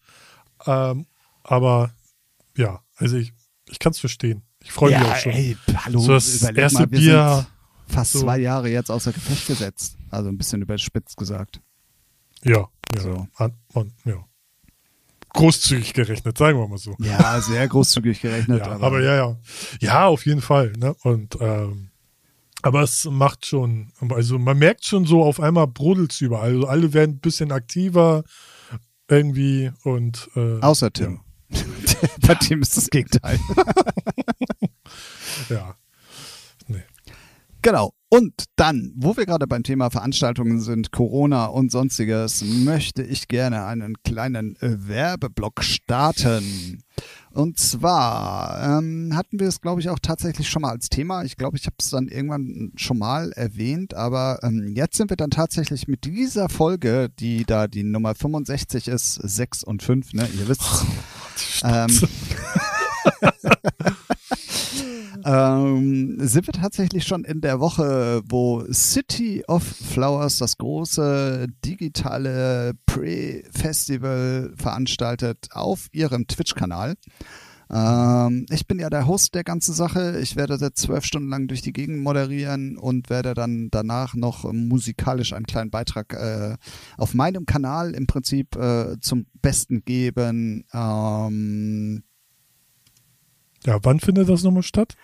Ähm, 0.65 1.05
aber 1.43 1.93
ja, 2.57 2.81
also 2.97 3.17
ich, 3.17 3.33
ich 3.69 3.79
kann 3.79 3.91
es 3.91 3.99
verstehen. 3.99 4.43
Ich 4.63 4.71
freue 4.71 4.91
mich 4.91 4.99
ja, 4.99 5.13
auch 5.13 5.17
schon. 5.17 5.31
Ey, 5.31 5.57
hallo, 5.75 5.99
so 5.99 6.13
das 6.13 6.41
erste 6.41 6.79
mal, 6.79 6.87
Bier 6.87 7.45
fast 7.87 8.13
so. 8.13 8.21
zwei 8.21 8.39
Jahre 8.39 8.69
jetzt 8.69 8.89
außer 8.89 9.11
Gefecht 9.11 9.47
gesetzt. 9.47 9.97
Also 10.09 10.29
ein 10.29 10.37
bisschen 10.37 10.61
überspitzt 10.61 11.17
gesagt. 11.17 11.61
Ja, 12.43 12.67
ja. 12.93 13.01
So. 13.01 13.27
Man, 13.39 13.93
ja. 14.05 14.25
Großzügig 15.29 15.93
gerechnet, 15.93 16.37
sagen 16.37 16.57
wir 16.57 16.67
mal 16.67 16.77
so. 16.77 16.95
Ja, 16.99 17.41
sehr 17.41 17.67
großzügig 17.67 18.21
gerechnet. 18.21 18.59
ja, 18.59 18.71
aber, 18.71 18.85
aber, 18.85 19.01
ja, 19.01 19.15
ja. 19.15 19.37
Ja, 19.81 20.05
auf 20.07 20.25
jeden 20.25 20.41
Fall. 20.41 20.71
Ne? 20.77 20.95
Und 21.03 21.37
ähm, 21.41 21.89
aber 22.61 22.81
es 22.81 23.05
macht 23.05 23.45
schon, 23.45 23.91
also 24.09 24.39
man 24.39 24.57
merkt 24.57 24.85
schon 24.85 25.05
so, 25.05 25.23
auf 25.23 25.39
einmal 25.39 25.67
brodelt 25.67 26.13
es 26.13 26.21
überall. 26.21 26.53
Also 26.53 26.67
alle 26.67 26.93
werden 26.93 27.15
ein 27.15 27.19
bisschen 27.19 27.51
aktiver 27.51 28.23
irgendwie 29.07 29.71
und 29.83 30.29
äh, 30.35 30.59
Außer 30.61 30.91
Tim. 30.91 31.19
Ja. 31.49 31.61
Bei 32.27 32.35
Tim 32.35 32.61
ist 32.61 32.75
das 32.75 32.89
Gegenteil. 32.89 33.39
ja. 35.49 35.75
Genau. 37.65 37.95
Und 38.09 38.43
dann, 38.57 38.93
wo 38.95 39.17
wir 39.17 39.25
gerade 39.25 39.47
beim 39.47 39.63
Thema 39.63 39.89
Veranstaltungen 39.89 40.61
sind, 40.61 40.91
Corona 40.91 41.47
und 41.47 41.71
sonstiges, 41.71 42.43
möchte 42.45 43.01
ich 43.01 43.27
gerne 43.27 43.65
einen 43.65 43.95
kleinen 44.03 44.55
äh, 44.57 44.87
Werbeblock 44.87 45.63
starten. 45.63 46.83
Und 47.31 47.57
zwar 47.57 48.77
ähm, 48.77 49.13
hatten 49.15 49.39
wir 49.39 49.47
es, 49.47 49.61
glaube 49.61 49.81
ich, 49.81 49.89
auch 49.89 49.97
tatsächlich 49.99 50.47
schon 50.47 50.61
mal 50.61 50.69
als 50.69 50.89
Thema. 50.89 51.23
Ich 51.23 51.37
glaube, 51.37 51.57
ich 51.57 51.65
habe 51.65 51.77
es 51.79 51.89
dann 51.89 52.07
irgendwann 52.07 52.71
schon 52.75 52.99
mal 52.99 53.31
erwähnt, 53.31 53.95
aber 53.95 54.41
ähm, 54.43 54.73
jetzt 54.75 54.97
sind 54.97 55.09
wir 55.09 55.17
dann 55.17 55.31
tatsächlich 55.31 55.87
mit 55.87 56.05
dieser 56.05 56.49
Folge, 56.49 57.09
die 57.19 57.45
da 57.45 57.67
die 57.67 57.83
Nummer 57.83 58.13
65 58.13 58.87
ist, 58.89 59.15
6 59.15 59.63
und 59.63 59.81
5, 59.81 60.13
ne? 60.13 60.29
Ihr 60.37 60.47
wisst. 60.47 60.61
ähm, 61.63 61.87
ähm, 65.25 66.17
sind 66.19 66.47
wir 66.47 66.53
tatsächlich 66.53 67.05
schon 67.05 67.23
in 67.23 67.41
der 67.41 67.59
Woche, 67.59 68.21
wo 68.27 68.63
City 68.71 69.43
of 69.47 69.63
Flowers 69.63 70.37
das 70.37 70.57
große 70.57 71.47
digitale 71.63 72.73
Pre-Festival 72.85 74.53
veranstaltet 74.55 75.49
auf 75.51 75.87
ihrem 75.91 76.27
Twitch-Kanal. 76.27 76.95
Ähm, 77.71 78.45
ich 78.49 78.67
bin 78.67 78.79
ja 78.79 78.89
der 78.89 79.07
Host 79.07 79.33
der 79.35 79.43
ganzen 79.43 79.73
Sache. 79.73 80.19
Ich 80.19 80.35
werde 80.35 80.55
jetzt 80.55 80.81
zwölf 80.81 81.05
Stunden 81.05 81.29
lang 81.29 81.47
durch 81.47 81.61
die 81.61 81.73
Gegend 81.73 82.01
moderieren 82.01 82.77
und 82.77 83.09
werde 83.09 83.33
dann 83.33 83.69
danach 83.71 84.13
noch 84.13 84.51
musikalisch 84.51 85.33
einen 85.33 85.45
kleinen 85.45 85.71
Beitrag 85.71 86.13
äh, 86.13 86.57
auf 86.97 87.13
meinem 87.13 87.45
Kanal 87.45 87.93
im 87.93 88.07
Prinzip 88.07 88.55
äh, 88.55 88.99
zum 88.99 89.25
Besten 89.41 89.83
geben. 89.83 90.65
Ähm, 90.73 92.03
ja, 93.65 93.79
wann 93.83 93.99
findet 93.99 94.29
das 94.29 94.43
nochmal 94.43 94.63
statt? 94.63 94.95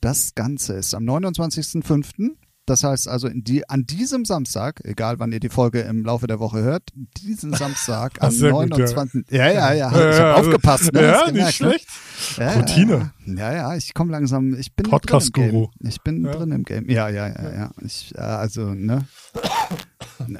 Das 0.00 0.34
Ganze 0.34 0.74
ist 0.74 0.94
am 0.94 1.04
29.05. 1.04 2.30
Das 2.66 2.84
heißt 2.84 3.08
also 3.08 3.28
die, 3.32 3.68
an 3.68 3.84
diesem 3.84 4.24
Samstag, 4.24 4.80
egal 4.84 5.18
wann 5.18 5.32
ihr 5.32 5.40
die 5.40 5.48
Folge 5.48 5.80
im 5.80 6.04
Laufe 6.04 6.28
der 6.28 6.38
Woche 6.38 6.62
hört, 6.62 6.90
diesen 6.94 7.52
Samstag 7.52 8.18
am 8.22 8.32
29. 8.32 9.24
Gut, 9.24 9.32
ja. 9.32 9.48
ja, 9.48 9.72
ja, 9.72 9.72
ja. 9.72 9.88
Ich 9.88 9.96
habe 9.96 10.16
ja, 10.16 10.34
aufgepasst. 10.36 10.92
Ne? 10.92 11.02
Ja, 11.02 11.30
nicht 11.32 11.44
ne? 11.44 11.52
schlecht. 11.52 11.88
Ja, 12.36 12.52
Routine. 12.52 13.12
Ja, 13.26 13.52
ja, 13.52 13.76
ich 13.76 13.92
komme 13.92 14.12
langsam. 14.12 14.54
Ich 14.54 14.72
bin 14.74 14.88
Podcast 14.88 15.36
drin 15.36 15.44
im 15.44 15.50
Game. 15.50 15.68
Ich 15.80 16.00
bin 16.02 16.24
ja. 16.24 16.32
drin 16.32 16.52
im 16.52 16.62
Game. 16.62 16.88
Ja, 16.88 17.08
ja, 17.08 17.26
ja, 17.26 17.52
ja. 17.52 17.70
Ich, 17.84 18.14
äh, 18.14 18.20
also, 18.20 18.72
ne? 18.74 19.04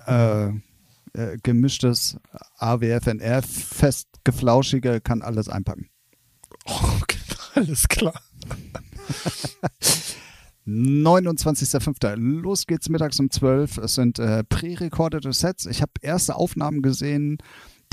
äh, 0.07 0.51
äh, 1.15 1.39
gemischtes 1.43 2.17
AWFNR, 2.59 3.43
festgeflauschige, 3.43 5.01
kann 5.01 5.23
alles 5.23 5.49
einpacken. 5.49 5.89
Okay, 6.65 7.10
alles 7.55 7.89
klar. 7.89 8.21
29.05. 10.67 12.17
Los 12.17 12.67
geht's 12.67 12.89
mittags 12.89 13.19
um 13.19 13.31
12. 13.31 13.79
Es 13.79 13.95
sind 13.95 14.19
äh, 14.19 14.45
prärekordete 14.45 15.33
Sets. 15.33 15.67
Ich 15.67 15.83
habe 15.83 15.93
erste 16.01 16.37
Aufnahmen 16.37 16.83
gesehen. 16.83 17.39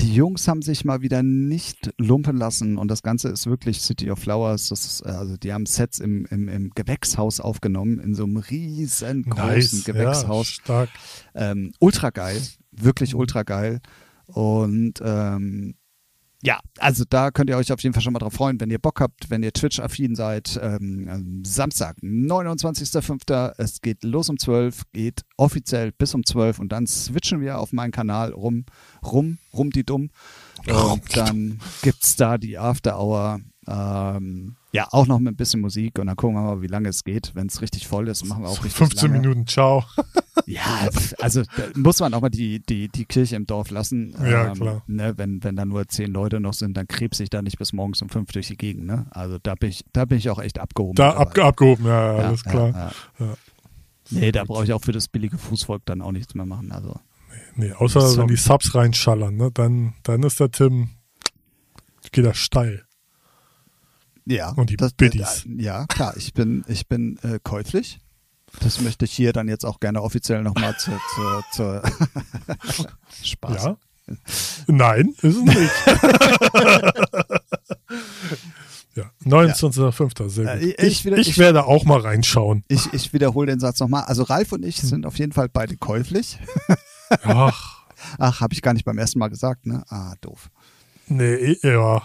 Die 0.00 0.14
Jungs 0.14 0.46
haben 0.46 0.62
sich 0.62 0.84
mal 0.84 1.02
wieder 1.02 1.24
nicht 1.24 1.92
lumpen 1.98 2.36
lassen 2.36 2.78
und 2.78 2.88
das 2.88 3.02
Ganze 3.02 3.30
ist 3.30 3.48
wirklich 3.48 3.80
City 3.80 4.12
of 4.12 4.20
Flowers. 4.20 4.70
Ist, 4.70 5.02
also 5.02 5.36
die 5.36 5.52
haben 5.52 5.66
Sets 5.66 5.98
im, 5.98 6.24
im, 6.26 6.48
im 6.48 6.70
Gewächshaus 6.70 7.40
aufgenommen, 7.40 7.98
in 7.98 8.14
so 8.14 8.22
einem 8.22 8.36
riesengroßen 8.36 9.78
nice, 9.78 9.84
Gewächshaus. 9.84 10.48
Ja, 10.48 10.62
stark. 10.62 10.90
Ähm, 11.34 11.72
ultra 11.80 12.10
geil, 12.10 12.40
wirklich 12.70 13.16
ultra 13.16 13.42
geil. 13.42 13.80
Und 14.26 15.00
ähm, 15.02 15.74
ja, 16.40 16.60
also 16.78 17.04
da 17.08 17.32
könnt 17.32 17.50
ihr 17.50 17.56
euch 17.56 17.72
auf 17.72 17.82
jeden 17.82 17.94
Fall 17.94 18.02
schon 18.02 18.12
mal 18.12 18.20
drauf 18.20 18.34
freuen, 18.34 18.60
wenn 18.60 18.70
ihr 18.70 18.78
Bock 18.78 19.00
habt, 19.00 19.28
wenn 19.28 19.42
ihr 19.42 19.52
Twitch-affin 19.52 20.14
seid. 20.14 20.58
Ähm, 20.62 21.42
Samstag, 21.44 21.96
29.05. 22.00 23.54
Es 23.58 23.80
geht 23.80 24.04
los 24.04 24.28
um 24.28 24.38
12, 24.38 24.82
geht 24.92 25.22
offiziell 25.36 25.90
bis 25.90 26.14
um 26.14 26.24
12 26.24 26.60
und 26.60 26.70
dann 26.70 26.86
switchen 26.86 27.40
wir 27.40 27.58
auf 27.58 27.72
meinen 27.72 27.90
Kanal 27.90 28.32
rum, 28.32 28.66
rum, 29.04 29.38
rum 29.52 29.70
die 29.70 29.84
dumm. 29.84 30.10
Und 30.66 31.16
dann 31.16 31.60
gibt's 31.82 32.14
da 32.14 32.38
die 32.38 32.56
After 32.56 33.00
Hour. 33.00 33.40
Ähm, 33.70 34.56
ja, 34.72 34.86
auch 34.92 35.06
noch 35.06 35.18
mit 35.18 35.34
ein 35.34 35.36
bisschen 35.36 35.60
Musik 35.60 35.98
und 35.98 36.06
dann 36.06 36.16
gucken 36.16 36.36
wir 36.36 36.42
mal, 36.42 36.62
wie 36.62 36.68
lange 36.68 36.88
es 36.88 37.04
geht. 37.04 37.32
Wenn 37.34 37.48
es 37.48 37.60
richtig 37.60 37.86
voll 37.86 38.08
ist, 38.08 38.24
machen 38.24 38.42
wir 38.42 38.48
auch 38.48 38.64
richtig 38.64 38.74
15 38.74 39.10
lange. 39.10 39.20
Minuten, 39.20 39.46
ciao. 39.46 39.84
ja, 40.46 40.88
also 41.20 41.42
muss 41.74 42.00
man 42.00 42.14
auch 42.14 42.22
mal 42.22 42.30
die, 42.30 42.60
die, 42.60 42.88
die 42.88 43.04
Kirche 43.04 43.36
im 43.36 43.46
Dorf 43.46 43.70
lassen. 43.70 44.14
Ja, 44.22 44.48
ähm, 44.48 44.54
klar. 44.54 44.82
Ne, 44.86 45.14
wenn, 45.16 45.44
wenn 45.44 45.56
da 45.56 45.66
nur 45.66 45.86
zehn 45.88 46.12
Leute 46.12 46.40
noch 46.40 46.54
sind, 46.54 46.76
dann 46.76 46.88
krebs 46.88 47.20
ich 47.20 47.28
da 47.28 47.42
nicht 47.42 47.58
bis 47.58 47.72
morgens 47.72 48.00
um 48.00 48.08
fünf 48.08 48.32
durch 48.32 48.46
die 48.46 48.56
Gegend. 48.56 48.86
Ne? 48.86 49.06
Also 49.10 49.38
da 49.42 49.54
bin 49.54 49.68
ich, 49.68 49.84
da 49.92 50.06
bin 50.06 50.18
ich 50.18 50.30
auch 50.30 50.38
echt 50.38 50.58
abgehoben. 50.58 50.94
Da 50.94 51.10
ab, 51.10 51.36
abgehoben, 51.36 51.84
ja, 51.84 52.18
ja, 52.18 52.24
alles 52.26 52.44
klar. 52.44 52.68
Ja, 52.68 53.26
ja. 53.26 53.34
Nee, 54.10 54.32
da 54.32 54.44
brauche 54.44 54.64
ich 54.64 54.72
auch 54.72 54.82
für 54.82 54.92
das 54.92 55.08
billige 55.08 55.36
Fußvolk 55.36 55.84
dann 55.84 56.00
auch 56.00 56.12
nichts 56.12 56.34
mehr 56.34 56.46
machen. 56.46 56.72
Also. 56.72 56.98
Nee, 57.54 57.66
nee 57.66 57.72
außer 57.72 58.00
so. 58.00 58.20
wenn 58.20 58.28
die 58.28 58.36
Subs 58.36 58.74
reinschallern, 58.74 59.36
ne? 59.36 59.50
dann, 59.52 59.92
dann 60.04 60.22
ist 60.22 60.40
der 60.40 60.50
Tim, 60.50 60.90
geht 62.12 62.24
er 62.24 62.34
steil. 62.34 62.87
Ja. 64.28 64.50
Und 64.50 64.70
die 64.70 64.76
das, 64.76 64.92
Biddies. 64.92 65.46
Äh, 65.46 65.62
ja, 65.62 65.86
klar, 65.86 66.16
ich 66.16 66.34
bin, 66.34 66.64
ich 66.68 66.86
bin 66.86 67.18
äh, 67.22 67.38
käuflich. 67.42 67.98
Das 68.60 68.80
möchte 68.80 69.04
ich 69.04 69.12
hier 69.12 69.32
dann 69.32 69.48
jetzt 69.48 69.64
auch 69.64 69.80
gerne 69.80 70.02
offiziell 70.02 70.42
nochmal 70.42 70.76
zur, 70.78 70.98
zur, 71.14 71.44
zur 71.52 71.82
Spaß. 73.22 73.64
Ja. 73.64 73.76
Nein, 74.66 75.14
ist 75.20 75.36
es 75.36 75.42
nicht. 75.42 75.58
ja, 78.94 79.10
29.05. 79.24 80.28
Sehr 80.30 80.44
gut. 80.44 80.62
Äh, 80.62 80.86
ich, 80.86 81.04
ich, 81.04 81.12
ich, 81.12 81.28
ich, 81.28 81.38
werde 81.38 81.64
auch 81.64 81.84
mal 81.84 82.00
reinschauen. 82.00 82.64
Ich, 82.68 82.92
ich 82.94 83.12
wiederhole 83.12 83.48
den 83.48 83.60
Satz 83.60 83.80
nochmal. 83.80 84.04
Also 84.04 84.22
Ralf 84.22 84.52
und 84.52 84.64
ich 84.64 84.78
hm. 84.78 84.88
sind 84.88 85.04
auf 85.06 85.18
jeden 85.18 85.32
Fall 85.32 85.50
beide 85.50 85.76
käuflich. 85.76 86.38
Ach. 87.22 87.76
Ach, 88.18 88.40
habe 88.40 88.54
ich 88.54 88.62
gar 88.62 88.74
nicht 88.74 88.84
beim 88.84 88.96
ersten 88.96 89.18
Mal 89.18 89.28
gesagt, 89.28 89.66
ne? 89.66 89.82
Ah, 89.88 90.14
doof. 90.20 90.50
Nee, 91.08 91.58
ja. 91.62 92.02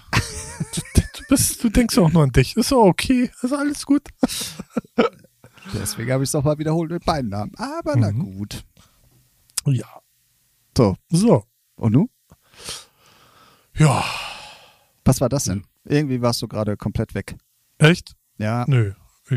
Bist, 1.27 1.63
du 1.63 1.69
denkst 1.69 1.97
auch 1.97 2.11
nur 2.11 2.23
an 2.23 2.31
dich. 2.31 2.55
Ist 2.55 2.73
auch 2.73 2.85
okay. 2.85 3.29
Ist 3.41 3.53
alles 3.53 3.85
gut. 3.85 4.03
Deswegen 5.73 6.11
habe 6.11 6.23
ich 6.23 6.29
es 6.29 6.35
auch 6.35 6.43
mal 6.43 6.57
wiederholt 6.57 6.91
mit 6.91 7.05
beiden 7.05 7.29
Namen. 7.29 7.51
Aber 7.57 7.95
mhm. 7.95 8.01
na 8.01 8.11
gut. 8.11 8.65
Ja. 9.65 9.87
So. 10.77 10.95
So. 11.09 11.43
Und 11.75 11.93
du? 11.93 12.09
Ja. 13.75 14.03
Was 15.05 15.21
war 15.21 15.29
das 15.29 15.45
denn? 15.45 15.65
Irgendwie 15.85 16.21
warst 16.21 16.41
du 16.41 16.47
gerade 16.47 16.77
komplett 16.77 17.13
weg. 17.15 17.35
Echt? 17.77 18.15
Ja. 18.37 18.65
Nö. 18.67 18.93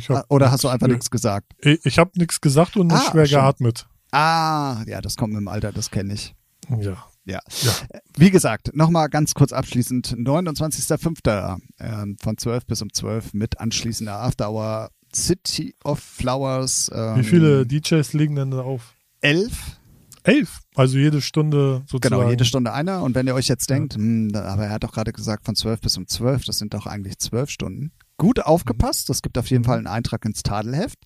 Ah, 0.09 0.25
Oder 0.29 0.51
hast 0.51 0.65
du 0.65 0.69
einfach 0.69 0.89
nichts 0.89 1.11
gesagt? 1.11 1.53
Ich, 1.59 1.85
ich 1.85 1.99
habe 1.99 2.11
nichts 2.17 2.41
gesagt 2.41 2.77
und 2.77 2.93
ah, 2.93 3.11
schwer 3.11 3.27
schon. 3.27 3.41
geatmet. 3.41 3.89
Ah, 4.11 4.83
ja, 4.87 5.01
das 5.01 5.17
kommt 5.17 5.33
mit 5.33 5.41
dem 5.41 5.49
Alter, 5.49 5.73
das 5.73 5.91
kenne 5.91 6.15
ich. 6.15 6.35
Ja. 6.69 7.07
Ja. 7.27 7.41
ja. 7.63 7.73
Wie 8.17 8.31
gesagt, 8.31 8.75
nochmal 8.75 9.09
ganz 9.09 9.35
kurz 9.35 9.53
abschließend, 9.53 10.17
29.05. 10.17 11.59
Äh, 11.79 12.15
von 12.23 12.39
12 12.39 12.67
bis 12.67 12.83
um 12.83 12.93
12 12.93 13.35
mit 13.35 13.61
anschließender 13.61 14.15
Afterhour 14.15 14.91
City 15.15 15.75
of 15.85 15.99
Flowers. 15.99 16.91
Ähm, 16.95 17.17
Wie 17.17 17.25
viele 17.25 17.67
DJs 17.67 18.13
liegen 18.13 18.37
denn 18.37 18.53
da 18.53 18.61
auf? 18.61 18.95
Elf. 19.21 19.81
elf. 20.23 20.61
Also 20.77 20.99
jede 20.99 21.21
Stunde 21.21 21.83
sozusagen. 21.87 22.21
Genau, 22.21 22.31
jede 22.31 22.45
Stunde 22.45 22.73
einer. 22.73 23.03
Und 23.03 23.15
wenn 23.15 23.27
ihr 23.27 23.35
euch 23.35 23.49
jetzt 23.49 23.71
denkt, 23.71 23.95
ja. 23.95 24.01
mh, 24.01 24.33
hm, 24.33 24.47
aber 24.47 24.67
er 24.67 24.71
hat 24.71 24.85
doch 24.85 24.93
gerade 24.93 25.13
gesagt 25.13 25.45
von 25.45 25.57
zwölf 25.57 25.81
bis 25.81 25.97
um 25.97 26.07
zwölf, 26.07 26.45
das 26.45 26.59
sind 26.59 26.75
doch 26.75 26.87
eigentlich 26.87 27.19
zwölf 27.19 27.51
Stunden. 27.51 27.93
Gut 28.19 28.41
aufgepasst. 28.41 29.11
Es 29.11 29.23
gibt 29.23 29.37
auf 29.37 29.49
jeden 29.49 29.63
mhm. 29.63 29.67
Fall 29.67 29.79
einen 29.79 29.87
Eintrag 29.89 30.25
ins 30.25 30.43
Tadelheft. 30.43 30.99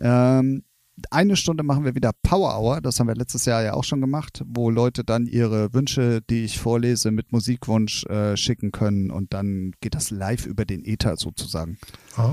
Ähm, 0.00 0.64
eine 1.10 1.36
Stunde 1.36 1.62
machen 1.62 1.84
wir 1.84 1.94
wieder 1.94 2.12
Power 2.22 2.58
Hour. 2.58 2.80
Das 2.80 3.00
haben 3.00 3.08
wir 3.08 3.14
letztes 3.14 3.44
Jahr 3.44 3.62
ja 3.62 3.74
auch 3.74 3.84
schon 3.84 4.00
gemacht, 4.00 4.42
wo 4.46 4.70
Leute 4.70 5.04
dann 5.04 5.26
ihre 5.26 5.72
Wünsche, 5.72 6.20
die 6.28 6.44
ich 6.44 6.58
vorlese, 6.58 7.10
mit 7.10 7.32
Musikwunsch 7.32 8.04
äh, 8.06 8.36
schicken 8.36 8.72
können 8.72 9.10
und 9.10 9.32
dann 9.32 9.72
geht 9.80 9.94
das 9.94 10.10
live 10.10 10.46
über 10.46 10.64
den 10.64 10.84
Ether 10.84 11.16
sozusagen. 11.16 11.78
Oh, 12.18 12.30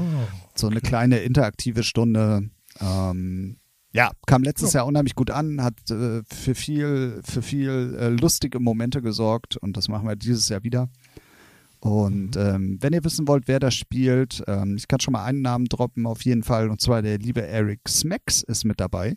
so 0.56 0.68
eine 0.68 0.82
kleine 0.82 1.20
interaktive 1.20 1.84
Stunde. 1.84 2.50
Ähm, 2.82 3.58
ja, 3.92 4.12
kam 4.28 4.44
letztes 4.44 4.74
Jahr 4.74 4.86
unheimlich 4.86 5.16
gut 5.16 5.32
an, 5.32 5.64
hat 5.64 5.90
äh, 5.90 6.22
für 6.26 6.54
viel, 6.54 7.22
für 7.24 7.42
viel 7.42 7.98
äh, 8.00 8.10
lustige 8.10 8.60
Momente 8.60 9.02
gesorgt 9.02 9.58
und 9.58 9.78
das 9.78 9.88
machen 9.88 10.08
wir 10.08 10.16
dieses 10.16 10.48
Jahr 10.50 10.64
wieder. 10.64 10.90
Und 11.80 12.36
mhm. 12.36 12.42
ähm, 12.42 12.78
wenn 12.82 12.94
ihr 12.94 13.04
wissen 13.04 13.28
wollt, 13.28 13.48
wer 13.48 13.60
das 13.60 13.74
spielt, 13.74 14.44
ähm, 14.48 14.76
ich 14.78 14.88
kann 14.88 15.00
schon 15.00 15.14
mal 15.14 15.24
einen 15.24 15.42
Namen 15.42 15.66
droppen, 15.66 16.06
auf 16.06 16.24
jeden 16.24 16.44
Fall. 16.44 16.70
Und 16.70 16.82
zwar 16.82 17.02
der 17.02 17.18
liebe 17.18 17.46
Eric 17.46 17.88
Smacks 17.88 18.44
ist 18.44 18.66
mit 18.66 18.80
dabei. 18.80 19.16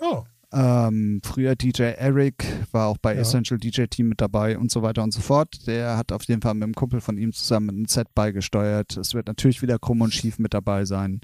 Oh. 0.00 0.24
Ähm, 0.50 1.20
früher 1.24 1.56
DJ 1.56 1.82
Eric 1.82 2.44
war 2.72 2.88
auch 2.88 2.98
bei 2.98 3.14
ja. 3.14 3.20
Essential 3.20 3.58
DJ 3.58 3.84
Team 3.84 4.08
mit 4.08 4.20
dabei 4.20 4.58
und 4.58 4.70
so 4.70 4.82
weiter 4.82 5.02
und 5.02 5.12
so 5.12 5.20
fort. 5.20 5.66
Der 5.66 5.96
hat 5.96 6.12
auf 6.12 6.24
jeden 6.24 6.40
Fall 6.40 6.54
mit 6.54 6.64
einem 6.64 6.74
Kumpel 6.74 7.00
von 7.00 7.18
ihm 7.18 7.32
zusammen 7.32 7.82
ein 7.82 7.86
Set 7.86 8.14
beigesteuert. 8.14 8.96
Es 8.96 9.14
wird 9.14 9.26
natürlich 9.26 9.60
wieder 9.62 9.78
krumm 9.78 10.00
und 10.00 10.14
schief 10.14 10.38
mit 10.38 10.54
dabei 10.54 10.84
sein. 10.84 11.20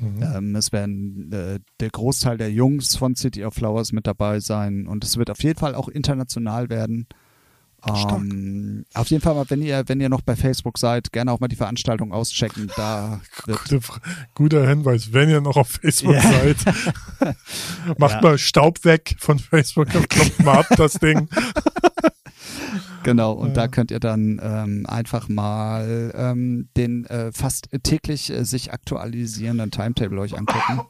Mhm. 0.00 0.22
Ähm, 0.22 0.56
es 0.56 0.72
werden 0.72 1.32
äh, 1.32 1.60
der 1.78 1.90
Großteil 1.90 2.36
der 2.36 2.50
Jungs 2.50 2.96
von 2.96 3.14
City 3.14 3.44
of 3.44 3.54
Flowers 3.54 3.92
mit 3.92 4.06
dabei 4.06 4.40
sein 4.40 4.86
und 4.88 5.04
es 5.04 5.16
wird 5.16 5.30
auf 5.30 5.42
jeden 5.42 5.58
Fall 5.58 5.74
auch 5.74 5.88
international 5.88 6.68
werden. 6.68 7.06
Ähm, 7.86 8.84
auf 8.94 9.08
jeden 9.08 9.22
Fall, 9.22 9.44
wenn 9.48 9.62
ihr, 9.62 9.84
wenn 9.86 10.00
ihr 10.00 10.08
noch 10.08 10.22
bei 10.22 10.36
Facebook 10.36 10.78
seid, 10.78 11.12
gerne 11.12 11.32
auch 11.32 11.40
mal 11.40 11.48
die 11.48 11.56
Veranstaltung 11.56 12.12
auschecken. 12.12 12.70
Da 12.76 13.20
Gute, 13.46 13.80
guter 14.34 14.68
Hinweis, 14.68 15.12
wenn 15.12 15.28
ihr 15.28 15.40
noch 15.40 15.56
auf 15.56 15.68
Facebook 15.82 16.14
ja. 16.14 16.22
seid, 16.22 16.56
macht 17.98 18.14
ja. 18.14 18.20
mal 18.22 18.38
Staub 18.38 18.84
weg 18.84 19.16
von 19.18 19.38
Facebook 19.38 19.94
und 19.94 20.08
klopft 20.08 20.42
mal 20.42 20.58
ab 20.58 20.66
das 20.76 20.94
Ding. 20.94 21.28
Genau, 23.02 23.32
und 23.32 23.48
ja. 23.48 23.54
da 23.54 23.68
könnt 23.68 23.90
ihr 23.90 24.00
dann 24.00 24.40
ähm, 24.42 24.86
einfach 24.86 25.28
mal 25.28 26.10
ähm, 26.16 26.70
den 26.74 27.04
äh, 27.04 27.32
fast 27.32 27.68
täglich 27.82 28.30
äh, 28.30 28.44
sich 28.44 28.72
aktualisierenden 28.72 29.70
Timetable 29.70 30.18
euch 30.20 30.36
angucken. 30.36 30.80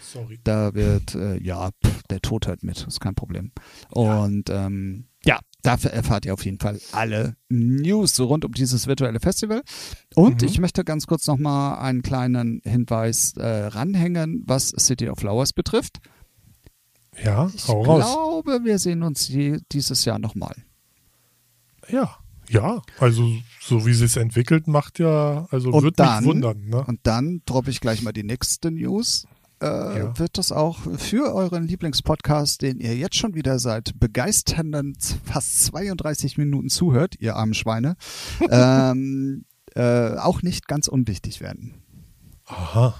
Sorry. 0.00 0.40
Da 0.42 0.74
wird, 0.74 1.14
äh, 1.14 1.38
ja, 1.38 1.70
pff, 1.84 2.02
der 2.08 2.20
Tod 2.20 2.46
halt 2.46 2.62
mit, 2.62 2.86
ist 2.86 3.00
kein 3.00 3.14
Problem. 3.14 3.52
Und 3.90 4.48
ähm, 4.48 5.06
ja, 5.24 5.38
dafür 5.62 5.90
erfahrt 5.90 6.24
ihr 6.26 6.34
auf 6.34 6.44
jeden 6.44 6.58
Fall 6.58 6.80
alle 6.92 7.36
News 7.48 8.18
rund 8.20 8.44
um 8.44 8.52
dieses 8.52 8.86
virtuelle 8.86 9.20
Festival. 9.20 9.62
Und 10.14 10.42
mhm. 10.42 10.48
ich 10.48 10.58
möchte 10.58 10.84
ganz 10.84 11.06
kurz 11.06 11.26
nochmal 11.26 11.78
einen 11.78 12.02
kleinen 12.02 12.60
Hinweis 12.64 13.34
äh, 13.36 13.46
ranhängen, 13.46 14.42
was 14.46 14.68
City 14.68 15.08
of 15.08 15.18
Flowers 15.18 15.52
betrifft. 15.52 16.00
Ja, 17.22 17.50
ich 17.54 17.68
hau 17.68 17.82
raus. 17.82 18.04
Ich 18.06 18.12
glaube, 18.12 18.64
wir 18.64 18.78
sehen 18.78 19.02
uns 19.02 19.28
je, 19.28 19.58
dieses 19.72 20.04
Jahr 20.04 20.18
nochmal. 20.18 20.54
Ja, 21.88 22.16
ja, 22.48 22.82
also 22.98 23.32
so 23.60 23.86
wie 23.86 23.94
sie 23.94 24.06
es 24.06 24.16
entwickelt, 24.16 24.66
macht 24.66 24.98
ja, 24.98 25.46
also 25.50 25.70
und 25.70 25.84
wird 25.84 25.98
dann, 26.00 26.24
mich 26.24 26.26
wundern. 26.26 26.64
Ne? 26.68 26.84
Und 26.84 27.00
dann 27.04 27.42
droppe 27.46 27.70
ich 27.70 27.80
gleich 27.80 28.02
mal 28.02 28.12
die 28.12 28.24
nächste 28.24 28.70
News 28.72 29.26
äh, 29.60 29.98
ja. 29.98 30.18
wird 30.18 30.38
das 30.38 30.52
auch 30.52 30.78
für 30.98 31.34
euren 31.34 31.64
Lieblingspodcast, 31.64 32.62
den 32.62 32.80
ihr 32.80 32.96
jetzt 32.96 33.16
schon 33.16 33.34
wieder 33.34 33.58
seit 33.58 33.98
begeisternden 33.98 34.96
fast 35.24 35.64
32 35.64 36.38
Minuten 36.38 36.68
zuhört, 36.68 37.14
ihr 37.18 37.36
armen 37.36 37.54
Schweine, 37.54 37.96
ähm, 38.50 39.44
äh, 39.74 40.16
auch 40.16 40.42
nicht 40.42 40.66
ganz 40.68 40.88
unwichtig 40.88 41.40
werden. 41.40 41.82
Aha. 42.46 42.94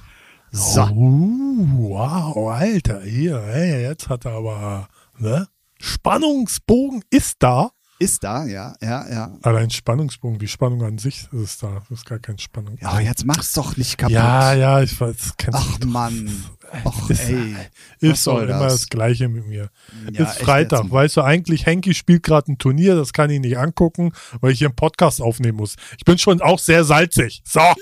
So. 0.52 0.82
Oh, 0.82 1.66
wow, 1.90 2.50
Alter, 2.50 3.02
hier, 3.02 3.40
hey, 3.40 3.82
jetzt 3.82 4.08
hat 4.08 4.24
er 4.24 4.32
aber, 4.32 4.88
ne? 5.18 5.48
Spannungsbogen 5.78 7.02
ist 7.10 7.36
da. 7.38 7.70
Ist 8.02 8.24
da, 8.24 8.46
ja, 8.46 8.74
ja, 8.80 9.06
ja. 9.10 9.38
Allein 9.42 9.68
Spannungsbogen, 9.68 10.38
die 10.38 10.48
Spannung 10.48 10.82
an 10.84 10.96
sich 10.96 11.28
ist 11.32 11.62
da. 11.62 11.82
Das 11.86 11.98
ist 11.98 12.06
gar 12.06 12.18
keine 12.18 12.38
Spannung. 12.38 12.78
Ja, 12.80 12.98
jetzt 12.98 13.26
mach's 13.26 13.52
doch 13.52 13.76
nicht 13.76 13.98
kaputt. 13.98 14.14
Ja, 14.14 14.54
ja, 14.54 14.80
ich 14.80 14.98
weiß, 14.98 15.34
Ach 15.52 15.78
Mann. 15.84 16.44
Ach, 16.82 17.10
ist, 17.10 17.28
ey. 17.28 17.56
Ist 17.98 18.26
doch 18.26 18.40
immer 18.40 18.60
das? 18.60 18.72
das 18.72 18.88
Gleiche 18.88 19.28
mit 19.28 19.46
mir. 19.46 19.68
Ja, 20.12 20.24
ist 20.24 20.38
Freitag. 20.38 20.90
Weißt 20.90 21.18
du, 21.18 21.20
eigentlich, 21.20 21.66
Henki 21.66 21.92
spielt 21.92 22.22
gerade 22.22 22.50
ein 22.50 22.56
Turnier, 22.56 22.94
das 22.94 23.12
kann 23.12 23.28
ich 23.28 23.38
nicht 23.38 23.58
angucken, 23.58 24.12
weil 24.40 24.52
ich 24.52 24.60
hier 24.60 24.68
einen 24.68 24.76
Podcast 24.76 25.20
aufnehmen 25.20 25.58
muss. 25.58 25.76
Ich 25.98 26.06
bin 26.06 26.16
schon 26.16 26.40
auch 26.40 26.58
sehr 26.58 26.84
salzig. 26.84 27.42
So. 27.44 27.60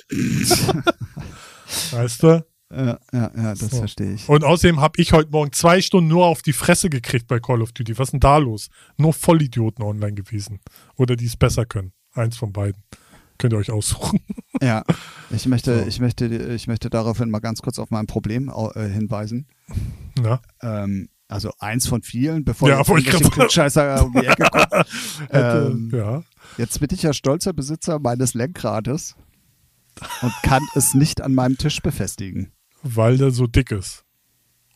weißt 1.92 2.24
du? 2.24 2.44
Ja, 2.70 2.98
ja, 3.12 3.30
ja, 3.34 3.54
das 3.54 3.60
so. 3.60 3.78
verstehe 3.78 4.12
ich. 4.12 4.28
Und 4.28 4.44
außerdem 4.44 4.80
habe 4.80 5.00
ich 5.00 5.12
heute 5.12 5.30
Morgen 5.30 5.52
zwei 5.52 5.80
Stunden 5.80 6.08
nur 6.08 6.26
auf 6.26 6.42
die 6.42 6.52
Fresse 6.52 6.90
gekriegt 6.90 7.26
bei 7.26 7.40
Call 7.40 7.62
of 7.62 7.72
Duty. 7.72 7.96
Was 7.98 8.08
ist 8.08 8.12
denn 8.12 8.20
da 8.20 8.36
los? 8.36 8.68
Nur 8.98 9.14
Vollidioten 9.14 9.82
online 9.82 10.12
gewesen. 10.12 10.60
Oder 10.96 11.16
die 11.16 11.26
es 11.26 11.36
besser 11.36 11.64
können. 11.64 11.92
Eins 12.12 12.36
von 12.36 12.52
beiden. 12.52 12.82
Könnt 13.38 13.54
ihr 13.54 13.58
euch 13.58 13.70
aussuchen. 13.70 14.20
Ja, 14.60 14.82
ich 15.30 15.46
möchte, 15.46 15.82
so. 15.82 15.86
ich 15.86 16.00
möchte, 16.00 16.26
ich 16.26 16.66
möchte 16.66 16.90
daraufhin 16.90 17.30
mal 17.30 17.38
ganz 17.38 17.62
kurz 17.62 17.78
auf 17.78 17.92
mein 17.92 18.08
Problem 18.08 18.50
äh, 18.74 18.88
hinweisen. 18.88 19.46
Ja. 20.20 20.40
Ähm, 20.62 21.10
also 21.28 21.52
eins 21.60 21.86
von 21.86 22.02
vielen, 22.02 22.44
bevor 22.44 22.68
ja, 22.68 22.80
ich 22.80 23.04
den 23.04 23.50
Scheißer 23.50 24.04
um 24.04 24.14
die 24.14 24.26
Ecke 24.26 24.48
komme. 24.50 24.84
ähm, 25.30 25.90
ja. 25.92 26.22
Jetzt 26.56 26.80
bin 26.80 26.88
ich 26.90 27.02
ja 27.02 27.12
stolzer 27.12 27.52
Besitzer 27.52 28.00
meines 28.00 28.34
Lenkrades 28.34 29.14
und 30.22 30.32
kann 30.42 30.66
es 30.74 30.94
nicht 30.94 31.20
an 31.20 31.34
meinem 31.34 31.56
Tisch 31.56 31.80
befestigen. 31.82 32.50
Weil 32.82 33.18
der 33.18 33.30
so 33.30 33.46
dick 33.46 33.70
ist. 33.70 34.04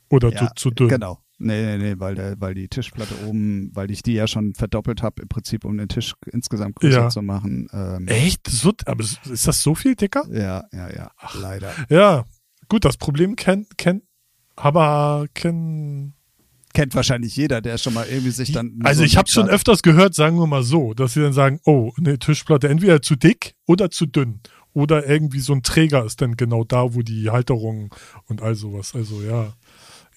Oder 0.08 0.30
ja, 0.32 0.48
zu, 0.54 0.68
zu 0.68 0.70
dünn. 0.70 0.88
Genau. 0.88 1.22
Nee, 1.38 1.76
nee, 1.76 1.78
nee, 1.78 1.94
weil, 1.98 2.14
der, 2.14 2.40
weil 2.40 2.54
die 2.54 2.68
Tischplatte 2.68 3.14
oben, 3.26 3.70
weil 3.74 3.90
ich 3.90 4.02
die 4.02 4.12
ja 4.12 4.28
schon 4.28 4.54
verdoppelt 4.54 5.02
habe, 5.02 5.22
im 5.22 5.28
Prinzip, 5.28 5.64
um 5.64 5.76
den 5.76 5.88
Tisch 5.88 6.14
insgesamt 6.30 6.76
größer 6.76 7.00
ja. 7.00 7.08
zu 7.08 7.20
machen. 7.20 7.68
Ähm, 7.72 8.06
Echt? 8.06 8.48
So, 8.48 8.72
aber 8.86 9.02
ist 9.02 9.48
das 9.48 9.62
so 9.62 9.74
viel 9.74 9.96
dicker? 9.96 10.24
Ja, 10.30 10.64
ja, 10.72 10.94
ja. 10.94 11.10
Ach, 11.18 11.34
leider. 11.40 11.72
Ja, 11.88 12.26
gut, 12.68 12.84
das 12.84 12.96
Problem 12.96 13.34
kennt, 13.34 13.76
kennt, 13.76 14.04
aber 14.54 15.26
kennt. 15.34 16.14
Kennt 16.74 16.94
wahrscheinlich 16.94 17.36
jeder, 17.36 17.60
der 17.60 17.76
schon 17.76 17.92
mal 17.92 18.06
irgendwie 18.08 18.30
sich 18.30 18.50
dann. 18.50 18.78
Also 18.82 19.00
so 19.00 19.04
ich 19.04 19.18
habe 19.18 19.28
schon 19.28 19.46
öfters 19.46 19.82
gehört, 19.82 20.14
sagen 20.14 20.38
wir 20.38 20.46
mal 20.46 20.62
so, 20.62 20.94
dass 20.94 21.12
sie 21.12 21.20
dann 21.20 21.34
sagen, 21.34 21.60
oh, 21.66 21.92
eine 21.98 22.18
Tischplatte 22.18 22.70
entweder 22.70 23.02
zu 23.02 23.14
dick 23.14 23.56
oder 23.66 23.90
zu 23.90 24.06
dünn. 24.06 24.40
Oder 24.74 25.06
irgendwie 25.08 25.40
so 25.40 25.52
ein 25.52 25.62
Träger 25.62 26.04
ist 26.04 26.22
dann 26.22 26.36
genau 26.36 26.64
da, 26.64 26.94
wo 26.94 27.02
die 27.02 27.30
Halterung 27.30 27.94
und 28.26 28.42
all 28.42 28.54
sowas. 28.54 28.94
Also 28.94 29.22
ja. 29.22 29.52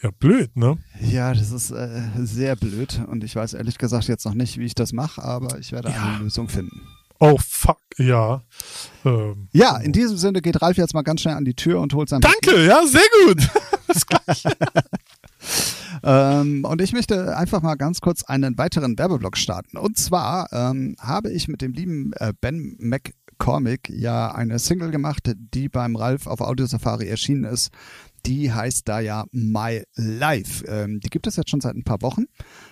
Ja, 0.04 0.12
blöd, 0.12 0.56
ne? 0.58 0.78
Ja, 1.00 1.34
das 1.34 1.52
ist 1.52 1.72
äh, 1.72 2.02
sehr 2.18 2.56
blöd 2.58 3.02
und 3.08 3.24
ich 3.24 3.36
weiß 3.36 3.54
ehrlich 3.54 3.78
gesagt 3.78 4.08
jetzt 4.08 4.26
noch 4.26 4.34
nicht, 4.34 4.58
wie 4.60 4.66
ich 4.66 4.76
das 4.76 4.92
mache, 4.92 5.24
aber 5.24 5.58
ich 5.58 5.72
werde 5.72 5.90
ja. 5.90 6.04
eine 6.04 6.24
Lösung 6.26 6.50
finden. 6.50 6.82
Oh, 7.20 7.38
fuck, 7.40 7.80
ja. 7.98 8.44
Ähm, 9.06 9.48
ja, 9.54 9.78
in 9.78 9.94
diesem 9.94 10.18
Sinne 10.18 10.42
geht 10.42 10.62
Ralf 10.62 10.78
jetzt 10.78 10.94
mal 10.94 11.02
ganz 11.02 11.22
schnell 11.22 11.36
an 11.36 11.46
die 11.46 11.54
Tür 11.54 11.80
und 11.80 11.94
holt 11.94 12.10
sein 12.10 12.20
Danke, 12.20 12.52
Papier. 12.52 12.64
ja, 12.66 12.86
sehr 12.86 13.02
gut. 13.26 13.50
Bis 13.88 14.06
gleich. 14.06 14.44
ähm, 16.04 16.66
und 16.66 16.82
ich 16.82 16.92
möchte 16.92 17.38
einfach 17.38 17.62
mal 17.62 17.76
ganz 17.76 18.02
kurz 18.02 18.24
einen 18.24 18.58
weiteren 18.58 18.98
Werbeblock 19.00 19.38
starten. 19.38 19.78
Und 19.78 19.98
zwar 19.98 20.52
ähm, 20.52 20.98
habe 21.00 21.32
ich 21.32 21.48
mit 21.48 21.62
dem 21.62 21.72
lieben 21.72 22.12
äh, 22.14 22.34
Ben 22.42 22.76
Mac 22.80 23.14
Comic 23.38 23.90
ja 23.90 24.34
eine 24.34 24.60
Single 24.60 24.92
gemacht, 24.92 25.32
die 25.36 25.70
beim 25.70 25.96
Ralf 25.96 26.28
auf 26.28 26.42
Audio 26.42 26.66
Safari 26.66 27.08
erschienen 27.08 27.44
ist. 27.44 27.72
Die 28.26 28.52
heißt 28.52 28.88
da 28.88 29.00
ja 29.00 29.26
My 29.32 29.84
Life. 29.96 30.66
Ähm, 30.68 31.00
die 31.00 31.10
gibt 31.10 31.28
es 31.28 31.36
jetzt 31.36 31.52
schon 31.52 31.62
seit 31.62 31.76
ein 31.76 31.84
paar 31.84 32.02
Wochen. 32.02 32.26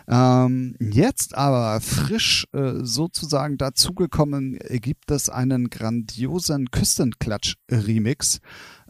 Ähm, 0.07 0.75
jetzt 0.79 1.37
aber 1.37 1.79
frisch 1.79 2.47
äh, 2.53 2.79
sozusagen 2.81 3.57
dazugekommen 3.57 4.57
gibt 4.67 5.11
es 5.11 5.29
einen 5.29 5.69
grandiosen 5.69 6.71
Küstenklatsch-Remix. 6.71 8.39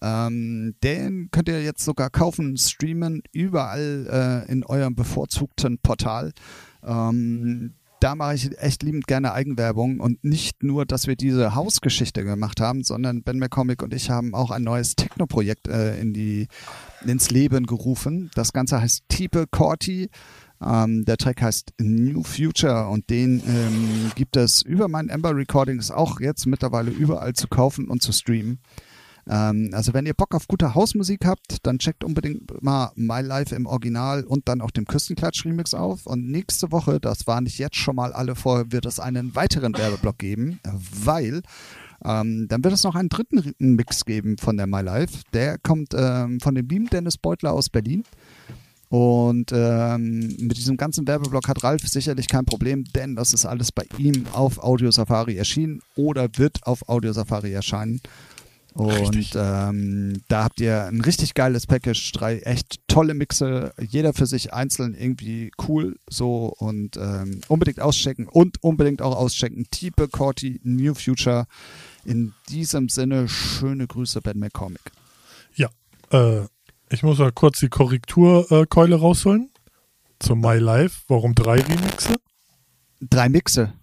Ähm, 0.01 0.75
den 0.83 1.29
könnt 1.31 1.49
ihr 1.49 1.61
jetzt 1.61 1.83
sogar 1.83 2.09
kaufen, 2.09 2.55
streamen, 2.55 3.23
überall 3.33 4.45
äh, 4.47 4.51
in 4.51 4.63
eurem 4.63 4.95
bevorzugten 4.95 5.79
Portal. 5.79 6.31
Ähm, 6.81 7.73
da 8.03 8.15
mache 8.15 8.35
ich 8.35 8.59
echt 8.59 8.83
liebend 8.83 9.07
gerne 9.07 9.31
Eigenwerbung 9.31 10.01
und 10.01 10.25
nicht 10.25 10.61
nur, 10.61 10.85
dass 10.85 11.07
wir 11.07 11.15
diese 11.15 11.55
Hausgeschichte 11.55 12.25
gemacht 12.25 12.59
haben, 12.59 12.83
sondern 12.83 13.23
Ben 13.23 13.39
McComic 13.39 13.81
und 13.81 13.93
ich 13.93 14.09
haben 14.09 14.35
auch 14.35 14.51
ein 14.51 14.63
neues 14.63 14.97
Techno-Projekt 14.97 15.69
äh, 15.69 15.97
in 16.01 16.13
die, 16.13 16.49
ins 17.05 17.31
Leben 17.31 17.65
gerufen. 17.65 18.29
Das 18.35 18.51
Ganze 18.51 18.81
heißt 18.81 19.03
Tiepe 19.07 19.45
Corti. 19.49 20.09
Ähm, 20.61 21.05
der 21.05 21.15
Track 21.15 21.41
heißt 21.41 21.75
New 21.79 22.23
Future 22.23 22.89
und 22.89 23.09
den 23.09 23.41
ähm, 23.47 24.11
gibt 24.15 24.35
es 24.35 24.61
über 24.61 24.89
mein 24.89 25.07
Ember 25.07 25.33
Recordings 25.33 25.89
auch 25.89 26.19
jetzt 26.19 26.45
mittlerweile 26.45 26.91
überall 26.91 27.31
zu 27.31 27.47
kaufen 27.47 27.87
und 27.87 28.01
zu 28.01 28.11
streamen. 28.11 28.59
Ähm, 29.29 29.69
also 29.73 29.93
wenn 29.93 30.05
ihr 30.05 30.13
Bock 30.13 30.35
auf 30.35 30.47
gute 30.47 30.75
Hausmusik 30.75 31.25
habt, 31.25 31.57
dann 31.63 31.79
checkt 31.79 32.03
unbedingt 32.03 32.61
mal 32.61 32.91
My 32.95 33.21
Life 33.21 33.55
im 33.55 33.65
Original 33.65 34.23
und 34.23 34.47
dann 34.47 34.61
auch 34.61 34.71
dem 34.71 34.85
Küstenklatsch-Remix 34.85 35.73
auf. 35.73 36.05
Und 36.05 36.29
nächste 36.29 36.71
Woche, 36.71 36.99
das 36.99 37.27
waren 37.27 37.45
nicht 37.45 37.57
jetzt 37.57 37.77
schon 37.77 37.95
mal 37.95 38.13
alle 38.13 38.35
vor, 38.35 38.71
wird 38.71 38.85
es 38.85 38.99
einen 38.99 39.35
weiteren 39.35 39.77
Werbeblock 39.77 40.17
geben, 40.17 40.59
weil 40.63 41.41
ähm, 42.05 42.47
dann 42.49 42.63
wird 42.63 42.73
es 42.73 42.83
noch 42.83 42.95
einen 42.95 43.09
dritten 43.09 43.55
Mix 43.59 44.05
geben 44.05 44.37
von 44.37 44.57
der 44.57 44.67
My 44.67 44.81
Life. 44.81 45.19
Der 45.33 45.57
kommt 45.57 45.93
ähm, 45.95 46.39
von 46.39 46.55
dem 46.55 46.67
lieben 46.67 46.87
Dennis 46.87 47.17
Beutler 47.17 47.53
aus 47.53 47.69
Berlin. 47.69 48.03
Und 48.89 49.51
ähm, 49.51 50.35
mit 50.39 50.55
diesem 50.55 50.77
ganzen 50.77 51.07
Werbeblock 51.07 51.47
hat 51.47 51.63
Ralf 51.63 51.81
sicherlich 51.87 52.27
kein 52.27 52.45
Problem, 52.45 52.83
denn 52.95 53.15
das 53.15 53.33
ist 53.33 53.43
alles 53.43 53.71
bei 53.71 53.85
ihm 53.97 54.27
auf 54.33 54.59
Audio 54.59 54.91
Safari 54.91 55.35
erschienen 55.35 55.81
oder 55.95 56.29
wird 56.37 56.63
auf 56.67 56.87
Audio 56.87 57.11
Safari 57.11 57.53
erscheinen. 57.53 58.01
Und 58.73 59.33
ähm, 59.35 60.23
da 60.29 60.45
habt 60.45 60.59
ihr 60.59 60.85
ein 60.85 61.01
richtig 61.01 61.35
geiles 61.35 61.67
Package, 61.67 62.11
drei 62.11 62.39
echt 62.39 62.79
tolle 62.87 63.13
Mixe, 63.13 63.73
jeder 63.79 64.13
für 64.13 64.25
sich 64.25 64.51
einzeln 64.51 64.95
irgendwie 64.95 65.51
cool 65.67 65.97
so 66.09 66.53
und 66.57 66.97
ähm, 66.97 67.41
unbedingt 67.47 67.79
auschecken 67.79 68.27
und 68.27 68.63
unbedingt 68.63 69.01
auch 69.01 69.15
auschecken. 69.15 69.67
Tiepe, 69.69 70.07
Corti, 70.07 70.59
New 70.63 70.95
Future. 70.95 71.45
In 72.03 72.33
diesem 72.49 72.89
Sinne, 72.89 73.29
schöne 73.29 73.87
Grüße, 73.87 74.21
Ben 74.21 74.39
McCormick. 74.39 74.91
Ja, 75.55 75.69
äh, 76.11 76.45
ich 76.89 77.03
muss 77.03 77.19
mal 77.19 77.31
kurz 77.31 77.59
die 77.59 77.69
Korrekturkeule 77.69 78.95
rausholen. 78.95 79.49
Zu 80.19 80.35
My 80.35 80.57
Life. 80.57 81.03
Warum 81.07 81.35
drei 81.35 81.59
Remixe? 81.61 82.15
Drei 83.01 83.29
Mixe. 83.29 83.73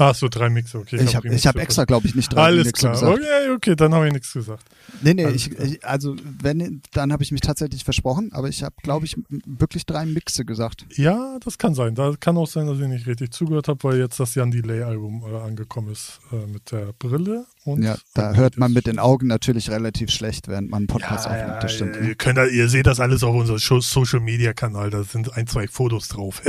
Ach 0.00 0.14
so, 0.14 0.28
drei 0.28 0.48
Mixe, 0.48 0.78
okay. 0.78 1.00
Ich 1.02 1.16
habe 1.16 1.28
hab, 1.28 1.44
hab 1.44 1.56
extra, 1.56 1.84
glaube 1.84 2.06
ich, 2.06 2.14
nicht 2.14 2.32
drei 2.32 2.42
Alles 2.44 2.66
Mixe 2.66 2.82
klar. 2.82 2.92
gesagt. 2.92 3.18
Okay, 3.18 3.50
okay, 3.54 3.76
dann 3.76 3.92
habe 3.92 4.06
ich 4.06 4.12
nichts 4.12 4.32
gesagt. 4.32 4.64
Nee, 5.02 5.14
nee, 5.14 5.28
ich, 5.30 5.50
ich, 5.58 5.84
also 5.84 6.14
wenn, 6.40 6.80
dann 6.92 7.12
habe 7.12 7.24
ich 7.24 7.32
mich 7.32 7.40
tatsächlich 7.40 7.82
versprochen, 7.82 8.32
aber 8.32 8.48
ich 8.48 8.62
habe, 8.62 8.76
glaube 8.80 9.06
ich, 9.06 9.16
wirklich 9.44 9.86
drei 9.86 10.06
Mixe 10.06 10.44
gesagt. 10.44 10.86
Ja, 10.94 11.38
das 11.44 11.58
kann 11.58 11.74
sein. 11.74 11.96
Da 11.96 12.14
kann 12.18 12.36
auch 12.36 12.46
sein, 12.46 12.68
dass 12.68 12.78
ich 12.78 12.86
nicht 12.86 13.08
richtig 13.08 13.32
zugehört 13.32 13.66
habe, 13.66 13.82
weil 13.82 13.98
jetzt 13.98 14.20
das 14.20 14.36
Jan 14.36 14.52
Delay-Album 14.52 15.24
äh, 15.28 15.36
angekommen 15.40 15.90
ist 15.90 16.20
äh, 16.30 16.46
mit 16.46 16.70
der 16.70 16.92
Brille. 16.96 17.46
Und 17.68 17.82
ja, 17.82 17.96
da 18.14 18.34
hört 18.34 18.56
man 18.56 18.72
mit 18.72 18.86
den 18.86 18.98
Augen 18.98 19.26
natürlich 19.26 19.70
relativ 19.70 20.10
schlecht, 20.10 20.48
während 20.48 20.70
man 20.70 20.78
einen 20.78 20.86
Podcast 20.86 21.26
ja, 21.26 21.32
aufnimmt. 21.32 21.62
Das 21.62 21.74
stimmt. 21.74 21.96
Ihr, 21.96 22.14
könnt, 22.14 22.38
ihr 22.52 22.68
seht 22.68 22.86
das 22.86 23.00
alles 23.00 23.22
auf 23.22 23.34
unserem 23.34 23.58
Social-Media-Kanal. 23.58 24.90
Da 24.90 25.04
sind 25.04 25.32
ein, 25.34 25.46
zwei 25.46 25.68
Fotos 25.68 26.08
drauf. 26.08 26.42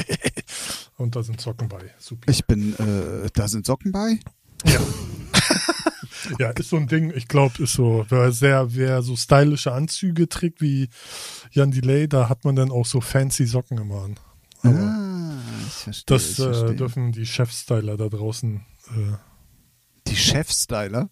und 0.98 1.16
da 1.16 1.24
sind 1.24 1.42
Socken 1.42 1.68
bei. 1.68 1.80
Super. 1.98 2.32
Ich 2.32 2.46
bin, 2.46 2.74
äh, 2.76 3.30
da 3.34 3.48
sind 3.48 3.66
Socken 3.66 3.92
bei? 3.92 4.20
Ja. 4.66 4.80
ja, 6.40 6.50
ist 6.52 6.70
so 6.70 6.78
ein 6.78 6.88
Ding, 6.88 7.12
ich 7.16 7.28
glaube, 7.28 7.64
ist 7.64 7.74
so, 7.74 8.06
wer 8.10 8.32
sehr, 8.32 8.74
wer 8.76 9.02
so 9.02 9.16
stylische 9.16 9.72
Anzüge 9.72 10.28
trägt 10.28 10.62
wie 10.62 10.90
Jan 11.52 11.72
Delay, 11.72 12.08
da 12.08 12.30
hat 12.30 12.46
man 12.46 12.56
dann 12.56 12.72
auch 12.72 12.86
so 12.86 13.02
fancy 13.02 13.46
Socken 13.46 13.78
immer 13.78 14.04
an. 14.04 14.16
Aber 14.62 14.78
ah, 14.78 15.38
ich 15.68 15.74
verstehe, 15.74 16.04
das 16.08 16.30
ich 16.30 16.36
verstehe. 16.36 16.72
Äh, 16.72 16.76
dürfen 16.76 17.12
die 17.12 17.26
Chefstyler 17.26 17.98
da 17.98 18.10
draußen. 18.10 18.66
Äh, 18.90 19.29
die 20.10 20.16
Chefstyler? 20.16 21.10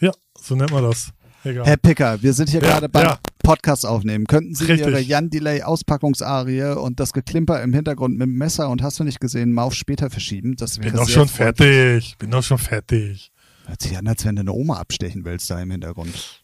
Ja, 0.00 0.12
so 0.40 0.54
nennt 0.54 0.70
man 0.70 0.82
das. 0.84 1.12
Egal. 1.44 1.64
Herr 1.64 1.76
Picker, 1.76 2.22
wir 2.22 2.32
sind 2.32 2.50
hier 2.50 2.60
Ja, 2.60 2.68
gerade 2.70 2.88
beim 2.88 3.04
ja. 3.04 3.18
Podcast 3.42 3.86
aufnehmen. 3.86 4.26
Könnten 4.26 4.54
Sie 4.54 4.64
Richtig. 4.64 4.88
Ihre 4.88 5.00
Jan 5.00 5.30
Delay 5.30 5.62
Auspackungsarie 5.62 6.76
und 6.76 6.98
das 6.98 7.12
Geklimper 7.12 7.62
im 7.62 7.72
Hintergrund 7.72 8.18
mit 8.18 8.26
dem 8.26 8.34
Messer 8.34 8.68
und 8.68 8.82
hast 8.82 8.98
du 8.98 9.04
nicht 9.04 9.20
gesehen, 9.20 9.52
mal 9.52 9.62
auf 9.62 9.74
später 9.74 10.10
verschieben? 10.10 10.56
Das 10.56 10.78
wäre 10.78 10.90
Bin 10.90 10.96
doch 11.00 11.08
schon 11.08 11.28
fertig. 11.28 12.16
Bin 12.18 12.30
doch 12.32 12.42
schon 12.42 12.58
fertig. 12.58 13.30
Hört 13.66 13.80
sich 13.82 13.96
an, 13.96 14.06
als 14.08 14.24
wenn 14.24 14.36
du 14.36 14.40
eine 14.40 14.52
Oma 14.52 14.78
abstechen 14.78 15.24
willst 15.24 15.48
da 15.50 15.60
im 15.60 15.70
Hintergrund. 15.70 16.42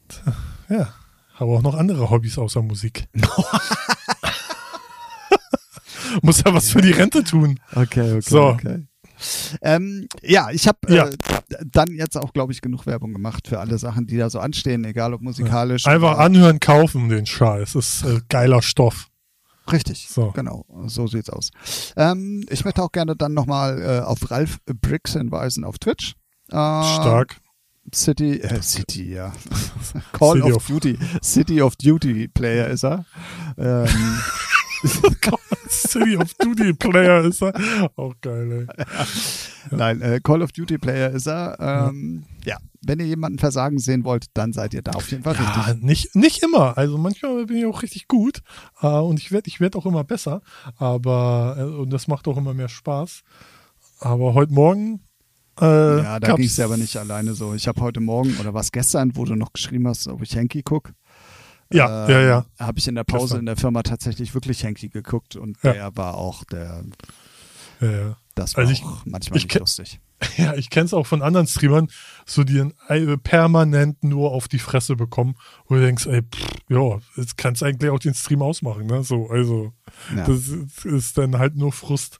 Ja. 0.68 0.93
Habe 1.34 1.51
auch 1.53 1.62
noch 1.62 1.74
andere 1.74 2.11
Hobbys 2.11 2.38
außer 2.38 2.62
Musik. 2.62 3.05
Muss 6.22 6.43
ja 6.45 6.53
was 6.53 6.70
für 6.70 6.82
die 6.82 6.90
Rente 6.93 7.24
tun. 7.24 7.59
Okay, 7.74 8.12
okay, 8.12 8.20
So. 8.20 8.43
okay. 8.45 8.86
Ähm, 9.62 10.07
ja, 10.23 10.51
ich 10.51 10.66
habe 10.68 10.79
Ja. 10.89 11.07
äh, 11.09 11.16
dann 11.64 11.89
jetzt 11.95 12.16
auch, 12.16 12.33
glaube 12.33 12.53
ich, 12.53 12.61
genug 12.61 12.87
Werbung 12.87 13.12
gemacht 13.12 13.49
für 13.49 13.61
alle 13.61 13.79
Sachen, 13.79 14.07
die 14.07 14.16
da 14.16 14.31
so 14.31 14.39
anstehen, 14.41 14.85
egal 14.85 15.14
ob 15.14 15.20
musikalisch. 15.23 15.87
Einfach 15.87 16.12
oder- 16.14 16.20
anhören, 16.25 16.61
kaufen 16.61 17.09
den 17.09 17.27
Scheiß. 17.27 17.75
Ist 17.75 18.05
äh, 18.05 18.20
geiler 18.29 18.62
Stoff. 18.62 19.09
Richtig, 19.70 20.09
So. 20.11 20.33
genau, 20.33 20.66
so 20.87 21.07
sieht's 21.07 21.31
aus. 21.31 21.51
Ähm, 21.97 22.45
ich 22.51 22.64
möchte 22.64 22.83
auch 22.83 22.91
gerne 22.91 23.14
dann 23.14 23.33
nochmal 23.33 23.81
äh, 23.81 24.01
auf 24.01 24.29
Ralf 24.31 24.59
Briggs 24.66 25.12
hinweisen 25.12 25.64
auf 25.64 25.79
Twitch. 25.79 26.14
Äh, 26.49 26.55
Stark. 26.55 27.37
City, 27.95 28.39
äh, 28.41 28.61
City, 28.62 29.12
ja. 29.14 29.33
Call 30.12 30.37
City 30.39 30.53
of, 30.53 30.57
of- 30.57 30.66
Duty. 30.66 30.99
City 31.23 31.62
of 31.62 31.77
Duty 31.77 32.29
Player 32.29 32.68
ist 32.68 32.85
er. 32.85 33.05
Ähm, 33.57 33.87
City 35.68 36.16
of 36.16 36.33
Duty 36.35 36.72
Player 36.74 37.24
ist 37.24 37.43
er. 37.43 37.53
Auch 37.97 38.14
geil, 38.20 38.66
ey. 38.68 38.85
Nein, 39.70 40.01
äh, 40.03 40.20
Call 40.22 40.43
of 40.43 40.53
Duty 40.53 40.78
Player 40.78 41.11
ist 41.11 41.26
er. 41.26 41.57
Ähm, 41.61 42.24
ja. 42.45 42.57
wenn 42.85 42.99
ihr 43.01 43.07
jemanden 43.07 43.39
versagen 43.39 43.78
sehen 43.78 44.05
wollt, 44.05 44.26
dann 44.35 44.53
seid 44.53 44.74
ihr 44.74 44.83
da 44.83 44.93
auf 44.93 45.11
jeden 45.11 45.22
Fall 45.22 45.35
Ja, 45.37 45.62
richtig. 45.62 45.83
nicht, 45.83 46.14
nicht 46.16 46.43
immer. 46.43 46.76
Also 46.76 46.99
manchmal 46.99 47.47
bin 47.47 47.57
ich 47.59 47.66
auch 47.66 47.83
richtig 47.83 48.09
gut 48.09 48.43
äh, 48.80 48.87
und 48.89 49.18
ich 49.20 49.30
werde 49.33 49.49
ich 49.49 49.61
werd 49.61 49.76
auch 49.76 49.87
immer 49.87 50.05
besser. 50.05 50.43
Aber 50.76 51.57
äh, 51.59 51.62
und 51.62 51.91
das 51.91 52.09
macht 52.09 52.26
auch 52.28 52.37
immer 52.37 52.55
mehr 52.55 52.68
Spaß. 52.68 53.22
Aber 54.01 54.35
heute 54.35 54.53
Morgen. 54.53 55.01
Äh, 55.61 55.64
Ja, 56.03 56.18
da 56.18 56.35
ging 56.35 56.47
es 56.47 56.57
ja 56.57 56.64
aber 56.64 56.76
nicht 56.76 56.97
alleine 56.97 57.35
so. 57.35 57.55
Ich 57.55 57.68
habe 57.68 57.80
heute 57.83 58.01
Morgen 58.01 58.37
oder 58.41 58.53
was 58.55 58.72
gestern, 58.72 59.14
wo 59.16 59.24
du 59.24 59.35
noch 59.37 59.53
geschrieben 59.53 59.87
hast, 59.87 60.09
ob 60.09 60.22
ich 60.22 60.35
Henky 60.35 60.62
guck. 60.62 60.93
Ja, 61.75 62.05
ähm, 62.07 62.11
ja, 62.11 62.20
ja. 62.20 62.47
Habe 62.59 62.79
ich 62.79 62.89
in 62.89 62.95
der 62.95 63.05
Pause 63.05 63.39
in 63.39 63.47
der 63.47 63.57
Firma 63.57 63.83
tatsächlich 63.83 64.35
wirklich 64.35 64.62
Henky 64.64 64.89
geguckt 64.89 65.37
und 65.37 65.57
Ja. 65.62 65.73
der 65.73 65.97
war 65.97 66.14
auch 66.14 66.45
der, 66.45 66.85
ja, 67.81 67.91
ja. 67.91 68.16
das 68.35 68.55
war 68.57 68.62
Also 68.62 68.73
ich- 68.73 68.83
auch 68.85 69.03
manchmal 69.05 69.39
ich 69.39 69.45
nicht 69.45 69.59
lustig. 69.59 70.01
Ja, 70.37 70.55
ich 70.55 70.70
kenne 70.70 70.87
es 70.87 70.95
auch 70.95 71.05
von 71.05 71.20
anderen 71.20 71.49
Streamern, 71.49 71.89
so 72.27 72.45
die 72.45 72.64
äh, 72.87 73.16
permanent 73.18 74.05
nur 74.05 74.31
auf 74.31 74.47
die 74.47 74.61
Fresse 74.61 74.95
bekommen, 74.95 75.35
wo 75.66 75.75
du 75.75 75.81
denkst, 75.81 76.07
ey, 76.07 76.23
pff, 76.23 76.47
ja, 76.68 76.99
jetzt 77.16 77.37
kannst 77.37 77.61
du 77.61 77.66
eigentlich 77.66 77.91
auch 77.91 77.99
den 77.99 78.14
Stream 78.14 78.41
ausmachen, 78.41 78.87
ne? 78.87 79.03
So, 79.03 79.29
also 79.31 79.73
Ja. 80.16 80.25
das 80.25 80.47
ist, 80.85 81.18
dann 81.18 81.39
halt 81.39 81.57
nur 81.57 81.73
Frust. 81.73 82.18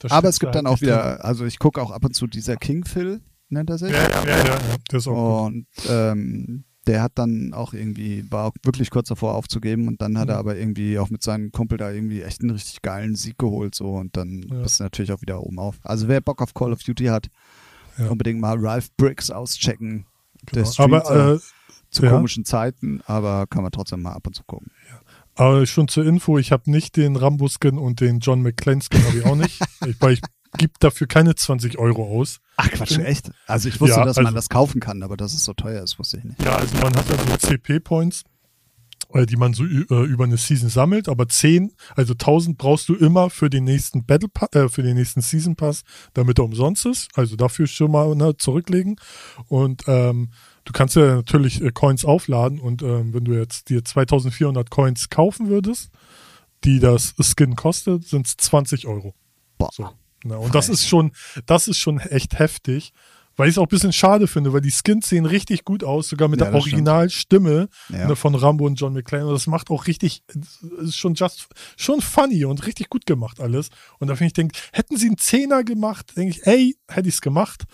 Da 0.00 0.10
Aber 0.10 0.28
es 0.30 0.40
gibt 0.40 0.52
du 0.52 0.58
dann 0.58 0.66
auch 0.66 0.78
drin. 0.78 0.88
wieder, 0.88 1.24
also 1.24 1.44
ich 1.44 1.60
gucke 1.60 1.80
auch 1.80 1.92
ab 1.92 2.04
und 2.04 2.14
zu 2.16 2.26
dieser 2.26 2.56
King 2.56 2.84
Phil, 2.84 3.20
nennt 3.50 3.70
er 3.70 3.78
sich. 3.78 3.92
Ja, 3.92 4.02
ja, 4.10 4.26
ja, 4.26 4.44
ja, 4.46 4.58
das 4.88 5.02
ist 5.04 5.06
auch. 5.08 5.46
Und 5.46 5.66
ähm, 5.88 6.64
der 6.86 7.02
hat 7.02 7.12
dann 7.16 7.54
auch 7.54 7.72
irgendwie, 7.72 8.24
war 8.30 8.44
auch 8.46 8.52
wirklich 8.62 8.90
kurz 8.90 9.08
davor 9.08 9.34
aufzugeben 9.34 9.88
und 9.88 10.00
dann 10.02 10.18
hat 10.18 10.28
er 10.28 10.34
Mhm. 10.34 10.40
aber 10.40 10.56
irgendwie 10.56 10.98
auch 10.98 11.10
mit 11.10 11.22
seinem 11.22 11.50
Kumpel 11.52 11.78
da 11.78 11.90
irgendwie 11.90 12.22
echt 12.22 12.40
einen 12.42 12.50
richtig 12.50 12.82
geilen 12.82 13.16
Sieg 13.16 13.38
geholt 13.38 13.74
so 13.74 13.94
und 13.94 14.16
dann 14.16 14.42
Ja. 14.50 14.62
bist 14.62 14.80
du 14.80 14.84
natürlich 14.84 15.12
auch 15.12 15.22
wieder 15.22 15.42
oben 15.42 15.58
auf. 15.58 15.76
Also 15.82 16.08
wer 16.08 16.20
Bock 16.20 16.42
auf 16.42 16.52
Call 16.54 16.72
of 16.72 16.82
Duty 16.82 17.06
hat, 17.06 17.28
Ja. 17.98 18.08
unbedingt 18.08 18.40
mal 18.40 18.56
Ralph 18.58 18.90
Briggs 18.96 19.30
auschecken. 19.30 20.06
Genau. 20.46 20.70
Aber, 20.78 21.34
äh, 21.36 21.38
zu 21.90 22.04
ja. 22.04 22.10
komischen 22.10 22.44
Zeiten, 22.44 23.00
aber 23.06 23.46
kann 23.46 23.62
man 23.62 23.70
trotzdem 23.72 24.02
mal 24.02 24.12
ab 24.12 24.26
und 24.26 24.34
zu 24.34 24.42
gucken. 24.44 24.70
aber 25.36 25.64
schon 25.66 25.88
zur 25.88 26.04
Info, 26.04 26.38
ich 26.38 26.52
habe 26.52 26.70
nicht 26.70 26.96
den 26.96 27.16
Rambo-Skin 27.16 27.78
und 27.78 28.00
den 28.00 28.18
John 28.20 28.42
McClane-Skin 28.42 29.04
habe 29.04 29.18
ich 29.18 29.24
auch 29.26 29.36
nicht, 29.36 29.60
ich, 29.86 29.96
ich 30.02 30.20
gebe 30.56 30.72
dafür 30.80 31.06
keine 31.06 31.34
20 31.34 31.78
Euro 31.78 32.20
aus. 32.20 32.40
Ach 32.56 32.70
Quatsch, 32.70 32.98
echt? 32.98 33.30
Also 33.46 33.68
ich 33.68 33.80
wusste, 33.80 33.96
Ja, 33.96 34.04
dass 34.04 34.16
man 34.16 34.26
also- 34.26 34.36
das 34.36 34.48
kaufen 34.48 34.80
kann, 34.80 35.02
aber 35.02 35.16
dass 35.16 35.34
es 35.34 35.44
so 35.44 35.52
teuer 35.52 35.82
ist, 35.82 35.98
wusste 35.98 36.18
ich 36.18 36.24
nicht. 36.24 36.42
Ja, 36.42 36.56
also 36.56 36.76
man 36.78 36.94
hat 36.96 37.08
ja 37.08 37.16
so 37.18 37.36
CP-Points, 37.48 38.22
äh, 39.12 39.26
die 39.26 39.36
man 39.36 39.52
so 39.54 39.64
äh, 39.64 40.04
über 40.04 40.24
eine 40.24 40.36
Season 40.36 40.68
sammelt, 40.68 41.08
aber 41.08 41.28
10, 41.28 41.72
also 41.96 42.14
1000 42.14 42.58
brauchst 42.58 42.88
du 42.88 42.94
immer 42.94 43.30
für 43.30 43.50
den 43.50 43.64
nächsten 43.64 44.04
Battle 44.06 44.28
äh, 44.52 44.68
für 44.68 44.82
den 44.82 44.96
nächsten 44.96 45.20
Season 45.20 45.56
Pass, 45.56 45.82
damit 46.14 46.38
er 46.38 46.44
umsonst 46.44 46.86
ist. 46.86 47.08
Also 47.14 47.36
dafür 47.36 47.66
schon 47.66 47.90
mal 47.90 48.14
ne, 48.14 48.36
zurücklegen. 48.36 48.96
Und 49.48 49.82
ähm, 49.86 50.30
du 50.64 50.72
kannst 50.72 50.96
ja 50.96 51.16
natürlich 51.16 51.60
äh, 51.62 51.70
Coins 51.72 52.04
aufladen 52.04 52.60
und 52.60 52.82
ähm, 52.82 53.12
wenn 53.12 53.24
du 53.24 53.32
jetzt 53.32 53.68
dir 53.68 53.84
2400 53.84 54.70
Coins 54.70 55.10
kaufen 55.10 55.48
würdest, 55.48 55.90
die 56.64 56.78
das 56.80 57.14
Skin 57.20 57.56
kostet, 57.56 58.06
sind 58.06 58.26
es 58.26 58.36
20 58.36 58.86
Euro. 58.86 59.14
Boah. 59.58 59.68
So. 59.72 59.90
Na, 60.24 60.36
und 60.36 60.54
das 60.54 60.68
ist 60.68 60.88
schon, 60.88 61.12
das 61.46 61.68
ist 61.68 61.78
schon 61.78 62.00
echt 62.00 62.38
heftig, 62.38 62.92
weil 63.36 63.48
ich 63.48 63.54
es 63.54 63.58
auch 63.58 63.64
ein 63.64 63.68
bisschen 63.68 63.92
schade 63.92 64.26
finde, 64.26 64.52
weil 64.52 64.60
die 64.60 64.70
Skins 64.70 65.08
sehen 65.08 65.26
richtig 65.26 65.64
gut 65.64 65.82
aus, 65.84 66.08
sogar 66.08 66.28
mit 66.28 66.40
Ja, 66.40 66.46
der. 66.46 66.54
Originalstimme 66.54 67.68
Ja. 67.90 68.06
ne, 68.08 68.16
von 68.16 68.34
Rambo 68.34 68.64
und 68.64 68.76
John 68.76 68.92
McClane. 68.92 69.26
Und 69.26 69.32
das 69.34 69.46
macht 69.46 69.70
auch 69.70 69.86
richtig, 69.86 70.22
ist 70.78 70.96
schon 70.96 71.14
just, 71.14 71.46
schon 71.76 72.00
funny 72.00 72.44
und 72.44 72.66
richtig 72.66 72.88
gut 72.90 73.06
gemacht 73.06 73.40
alles. 73.40 73.68
Und 73.98 74.08
da 74.08 74.14
finde 74.16 74.28
ich, 74.28 74.32
denk, 74.34 74.52
hätten 74.72 74.96
sie 74.96 75.06
einen 75.08 75.18
Zehner 75.18 75.64
gemacht, 75.64 76.12
denke 76.16 76.30
ich, 76.30 76.46
ey, 76.46 76.76
hätte 76.88 77.08
ich 77.08 77.16
es 77.16 77.20
gemacht. 77.20 77.64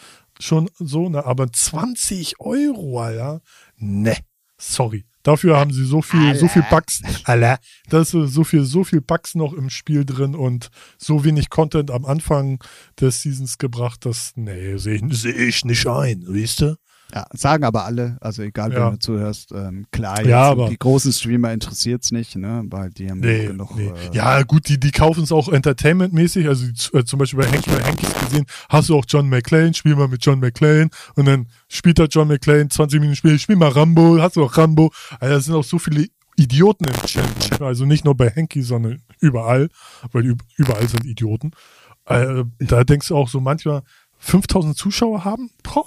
Schon 0.41 0.71
so, 0.79 1.09
ne, 1.11 1.25
aber 1.27 1.53
20 1.53 2.41
Euro, 2.41 3.01
Alter. 3.01 3.43
Ne, 3.77 4.17
sorry. 4.57 5.05
Dafür 5.23 5.59
haben 5.59 5.73
sie 5.73 5.85
so 5.85 6.01
viel, 6.01 6.35
so 6.35 6.49
viel 6.49 6.65
Bugs, 6.71 7.03
Alter. 7.25 7.59
Da 7.89 8.01
ist 8.01 8.11
so 8.11 8.45
viel, 8.45 8.65
so 8.65 8.85
viel 8.85 9.01
Bugs 9.01 9.35
noch 9.35 9.53
im 9.53 9.69
Spiel 9.69 10.05
drin 10.05 10.35
und 10.35 10.71
so 10.97 11.25
wenig 11.25 11.51
Content 11.51 11.91
am 11.91 12.05
Anfang 12.07 12.63
des 12.99 13.23
Seasons 13.23 13.59
gebracht, 13.59 14.07
dass, 14.07 14.33
nee, 14.37 14.77
sehe 14.79 14.95
ich, 14.95 15.03
seh 15.19 15.31
ich 15.31 15.65
nicht 15.65 15.87
ein, 15.87 16.25
weißt 16.27 16.61
du? 16.63 16.77
Ja, 17.13 17.27
sagen 17.33 17.65
aber 17.65 17.85
alle, 17.85 18.17
also 18.21 18.43
egal, 18.43 18.73
ja. 18.73 18.87
wenn 18.87 18.93
du 18.93 18.99
zuhörst, 18.99 19.53
ähm, 19.53 19.87
klar, 19.91 20.25
ja, 20.25 20.43
aber 20.43 20.69
die 20.69 20.79
großen 20.79 21.13
Streamer 21.13 21.53
interessiert 21.53 22.05
es 22.05 22.13
nicht, 22.13 22.37
ne, 22.37 22.63
weil 22.67 22.91
die 22.91 23.11
haben 23.11 23.21
nee, 23.21 23.47
genug. 23.47 23.75
Nee. 23.77 23.89
Äh, 23.89 24.15
ja, 24.15 24.43
gut, 24.43 24.69
die, 24.69 24.79
die 24.79 24.93
kaufen 24.93 25.25
es 25.25 25.33
auch 25.33 25.49
entertainmentmäßig, 25.49 26.47
also 26.47 26.67
äh, 26.93 27.05
zum 27.05 27.19
Beispiel 27.19 27.41
bei 27.41 27.51
Hanky, 27.51 27.71
bei 27.71 27.83
Hankys 27.83 28.15
gesehen, 28.15 28.47
hast 28.69 28.89
du 28.89 28.97
auch 28.97 29.05
John 29.09 29.29
McClane, 29.29 29.75
spiel 29.75 29.97
mal 29.97 30.09
mit 30.09 30.25
John 30.25 30.39
McClane 30.39 30.91
und 31.17 31.25
dann 31.27 31.47
spielt 31.69 31.99
er 31.99 32.07
John 32.07 32.29
McClane, 32.29 32.69
20 32.69 33.01
Minuten 33.01 33.17
später, 33.17 33.39
spiel 33.39 33.57
mal 33.57 33.71
Rambo, 33.71 34.21
hast 34.21 34.37
du 34.37 34.45
auch 34.45 34.57
Rambo, 34.57 34.93
also 35.19 35.35
da 35.35 35.41
sind 35.41 35.55
auch 35.55 35.65
so 35.65 35.79
viele 35.79 36.07
Idioten 36.37 36.85
im 36.85 36.95
Chat, 37.07 37.61
also 37.61 37.85
nicht 37.85 38.05
nur 38.05 38.17
bei 38.17 38.31
Hanky, 38.31 38.63
sondern 38.63 39.03
überall, 39.19 39.69
weil 40.13 40.37
überall 40.57 40.89
sind 40.89 41.05
Idioten. 41.05 41.51
Äh, 42.07 42.45
da 42.59 42.85
denkst 42.85 43.09
du 43.09 43.17
auch 43.17 43.29
so 43.29 43.41
manchmal, 43.41 43.83
5000 44.21 44.77
Zuschauer 44.77 45.25
haben, 45.25 45.51
boah, 45.63 45.87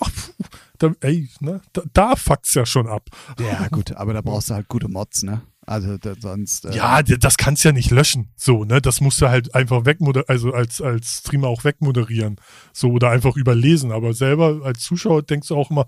da, 0.80 0.92
ey, 1.02 1.30
ne, 1.40 1.62
da, 1.72 1.84
da 1.94 2.16
fuckt's 2.16 2.54
ja 2.54 2.66
schon 2.66 2.88
ab. 2.88 3.10
Ja, 3.40 3.68
gut, 3.70 3.94
aber 3.94 4.14
da 4.14 4.22
brauchst 4.22 4.50
du 4.50 4.56
halt 4.56 4.68
gute 4.68 4.90
Mods, 4.90 5.24
ne? 5.24 5.42
Also 5.66 5.98
da, 5.98 6.14
sonst. 6.20 6.66
Äh 6.66 6.76
ja, 6.76 7.02
das 7.02 7.38
kannst 7.38 7.64
du 7.64 7.70
ja 7.70 7.74
nicht 7.74 7.92
löschen. 7.92 8.32
So, 8.36 8.66
ne? 8.66 8.82
Das 8.82 9.00
musst 9.00 9.22
du 9.22 9.30
halt 9.30 9.56
einfach 9.56 9.86
wegmoderieren, 9.86 10.30
also 10.30 10.52
als, 10.52 10.82
als 10.82 11.20
Streamer 11.20 11.48
auch 11.48 11.64
wegmoderieren. 11.64 12.36
So, 12.74 12.92
oder 12.92 13.12
einfach 13.12 13.38
überlesen. 13.38 13.92
Aber 13.92 14.14
selber 14.14 14.62
als 14.64 14.82
Zuschauer 14.82 15.24
denkst 15.24 15.48
du 15.48 15.56
auch 15.56 15.72
immer, 15.72 15.86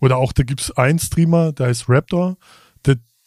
oder 0.00 0.16
auch, 0.16 0.32
da 0.32 0.42
gibt's 0.42 0.70
einen 0.70 0.98
Streamer, 0.98 1.52
der 1.52 1.66
heißt 1.66 1.88
Raptor, 1.88 2.38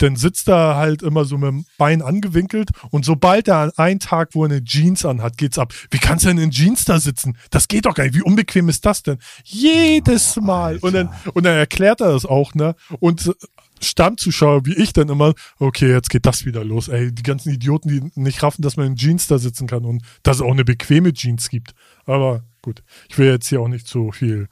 dann 0.04 0.16
sitzt 0.18 0.50
er 0.50 0.76
halt 0.76 1.02
immer 1.02 1.26
so 1.26 1.38
mit 1.38 1.50
dem 1.50 1.66
Bein 1.78 2.02
angewinkelt 2.02 2.72
und 2.92 3.06
sobald 3.06 3.48
er 3.48 3.58
an 3.58 3.72
einen 3.78 4.00
Tag, 4.00 4.30
wo 4.34 4.44
er 4.44 4.52
eine 4.52 4.64
Jeans 4.64 5.06
anhat, 5.06 5.38
geht's 5.38 5.58
ab. 5.58 5.74
Wie 5.92 5.98
kannst 5.98 6.26
du 6.26 6.30
denn 6.30 6.38
in 6.38 6.52
Jeans 6.52 6.86
da 6.86 7.00
sitzen? 7.00 7.38
Das 7.52 7.68
geht 7.68 7.86
doch 7.86 7.96
gar 7.96 8.04
nicht. 8.04 8.16
Wie 8.16 8.22
unbequem 8.22 8.68
ist 8.68 8.86
das 8.86 9.04
denn? 9.04 9.18
Jedes 9.46 10.36
Mal. 10.36 10.78
und 10.80 10.94
dann, 10.94 11.10
und 11.34 11.46
dann 11.46 11.56
erklärt 11.56 12.02
er 12.02 12.12
das 12.12 12.26
auch, 12.26 12.54
ne? 12.54 12.76
Und 13.00 13.34
Stammzuschauer 13.82 14.66
wie 14.66 14.76
ich 14.76 14.94
dann 14.94 15.10
immer, 15.10 15.34
okay, 15.60 15.92
jetzt 15.92 16.10
geht 16.10 16.26
das 16.26 16.46
wieder 16.46 16.64
los. 16.64 16.88
Ey, 16.88 17.12
die 17.14 17.24
ganzen 17.24 17.52
Idioten, 17.52 17.90
die 17.90 18.20
nicht 18.20 18.44
raffen, 18.44 18.62
dass 18.62 18.78
man 18.78 18.88
in 18.88 18.96
Jeans 18.96 19.28
da 19.28 19.38
sitzen 19.38 19.68
kann 19.68 19.86
und 19.86 20.04
dass 20.24 20.38
es 20.38 20.42
auch 20.42 20.52
eine 20.52 20.66
bequeme 20.66 21.14
Jeans 21.14 21.50
gibt. 21.50 21.74
Aber 22.06 22.44
gut, 22.62 22.84
ich 23.10 23.18
will 23.18 23.28
jetzt 23.28 23.48
hier 23.48 23.62
auch 23.62 23.68
nicht 23.68 23.88
so 23.88 24.12
viel 24.12 24.48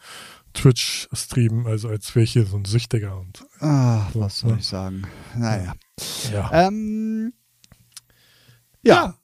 Twitch 0.54 1.08
streamen, 1.14 1.66
also 1.66 1.88
als 1.88 2.14
wäre 2.16 2.24
ich 2.24 2.34
hier 2.34 2.46
so 2.46 2.58
ein 2.58 2.66
Süchtiger. 2.66 3.18
Und, 3.18 3.44
Ach, 3.62 4.10
was 4.16 4.40
soll 4.40 4.58
ich 4.58 4.66
sagen? 4.66 5.04
Naja. 5.38 5.74
Ja. 6.32 6.68
Ähm, 6.68 7.34
ja. 8.82 8.94
ja. 8.94 9.16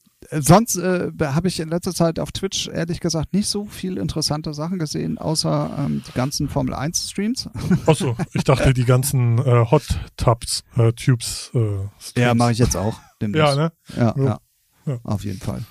Sonst 0.42 0.76
äh, 0.76 1.12
habe 1.22 1.48
ich 1.48 1.60
in 1.60 1.70
letzter 1.70 1.94
Zeit 1.94 2.20
auf 2.20 2.32
Twitch 2.32 2.68
ehrlich 2.68 3.00
gesagt 3.00 3.34
nicht 3.34 3.48
so 3.48 3.66
viel 3.66 3.98
interessante 3.98 4.54
Sachen 4.54 4.78
gesehen, 4.78 5.18
außer 5.18 5.72
ähm, 5.80 6.04
die 6.06 6.12
ganzen 6.12 6.50
Formel 6.50 6.74
1 6.74 7.12
Streams. 7.12 7.50
Achso, 7.86 8.16
ich 8.34 8.44
dachte 8.44 8.74
die 8.74 8.84
ganzen 8.84 9.38
äh, 9.40 9.66
Hot 9.72 9.84
Tubs, 10.18 10.64
äh, 10.76 10.92
Tubes. 10.92 11.52
Äh, 11.54 12.20
ja, 12.20 12.34
mache 12.34 12.52
ich 12.52 12.58
jetzt 12.58 12.76
auch. 12.76 13.00
Ja, 13.22 13.56
ne? 13.56 13.72
Ja, 13.96 14.14
ja, 14.18 14.40
ja, 14.86 15.00
auf 15.04 15.24
jeden 15.24 15.40
Fall. 15.40 15.64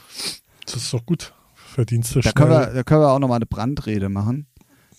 Das 0.65 0.77
ist 0.77 0.93
doch 0.93 1.05
gut. 1.05 1.35
Verdienste 1.55 2.21
da 2.21 2.33
können 2.33 2.51
wir, 2.51 2.67
Da 2.73 2.83
können 2.83 3.03
wir 3.03 3.11
auch 3.11 3.19
nochmal 3.19 3.37
eine 3.37 3.47
Brandrede 3.47 4.09
machen. 4.09 4.49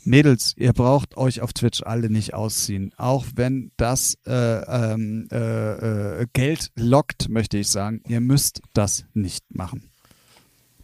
Mädels, 0.08 0.54
ihr 0.58 0.74
braucht 0.74 1.18
euch 1.18 1.42
auf 1.42 1.54
Twitch 1.54 1.84
alle 1.84 2.10
nicht 2.10 2.34
ausziehen. 2.34 2.94
Auch 2.98 3.26
wenn 3.36 3.72
das 3.78 4.18
äh, 4.26 4.32
ähm, 4.34 5.28
äh, 5.32 6.22
äh, 6.22 6.28
Geld 6.32 6.72
lockt, 6.76 7.30
möchte 7.30 7.58
ich 7.58 7.68
sagen. 7.68 8.02
Ihr 8.08 8.22
müsst 8.22 8.62
das 8.74 9.06
nicht 9.14 9.44
machen. 9.54 9.92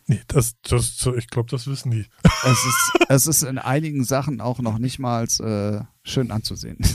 Nee, 0.08 0.20
das, 0.28 0.56
das, 0.62 1.08
ich 1.18 1.28
glaube, 1.28 1.50
das 1.50 1.68
wissen 1.68 1.92
die. 1.92 2.06
Es 2.46 2.66
ist, 2.66 2.92
es 3.08 3.28
ist 3.28 3.44
in 3.44 3.58
einigen 3.58 4.04
Sachen 4.04 4.42
auch 4.42 4.60
noch 4.60 4.78
nicht 4.78 5.00
mal 5.00 5.24
äh, 5.40 5.86
schön 6.04 6.30
anzusehen. 6.32 6.78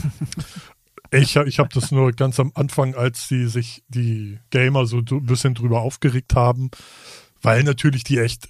Ich, 1.11 1.35
ich 1.35 1.57
habe 1.57 1.69
das 1.73 1.89
nur 1.89 2.11
ganz 2.11 2.39
am 2.39 2.51
Anfang, 2.53 2.93
als 2.93 3.27
sie 3.27 3.47
sich 3.47 3.83
die 3.87 4.37
Gamer 4.51 4.85
so 4.85 4.97
ein 4.97 5.25
bisschen 5.25 5.55
drüber 5.55 5.81
aufgeregt 5.81 6.35
haben, 6.35 6.69
weil 7.41 7.63
natürlich 7.63 8.03
die 8.03 8.19
echt 8.19 8.47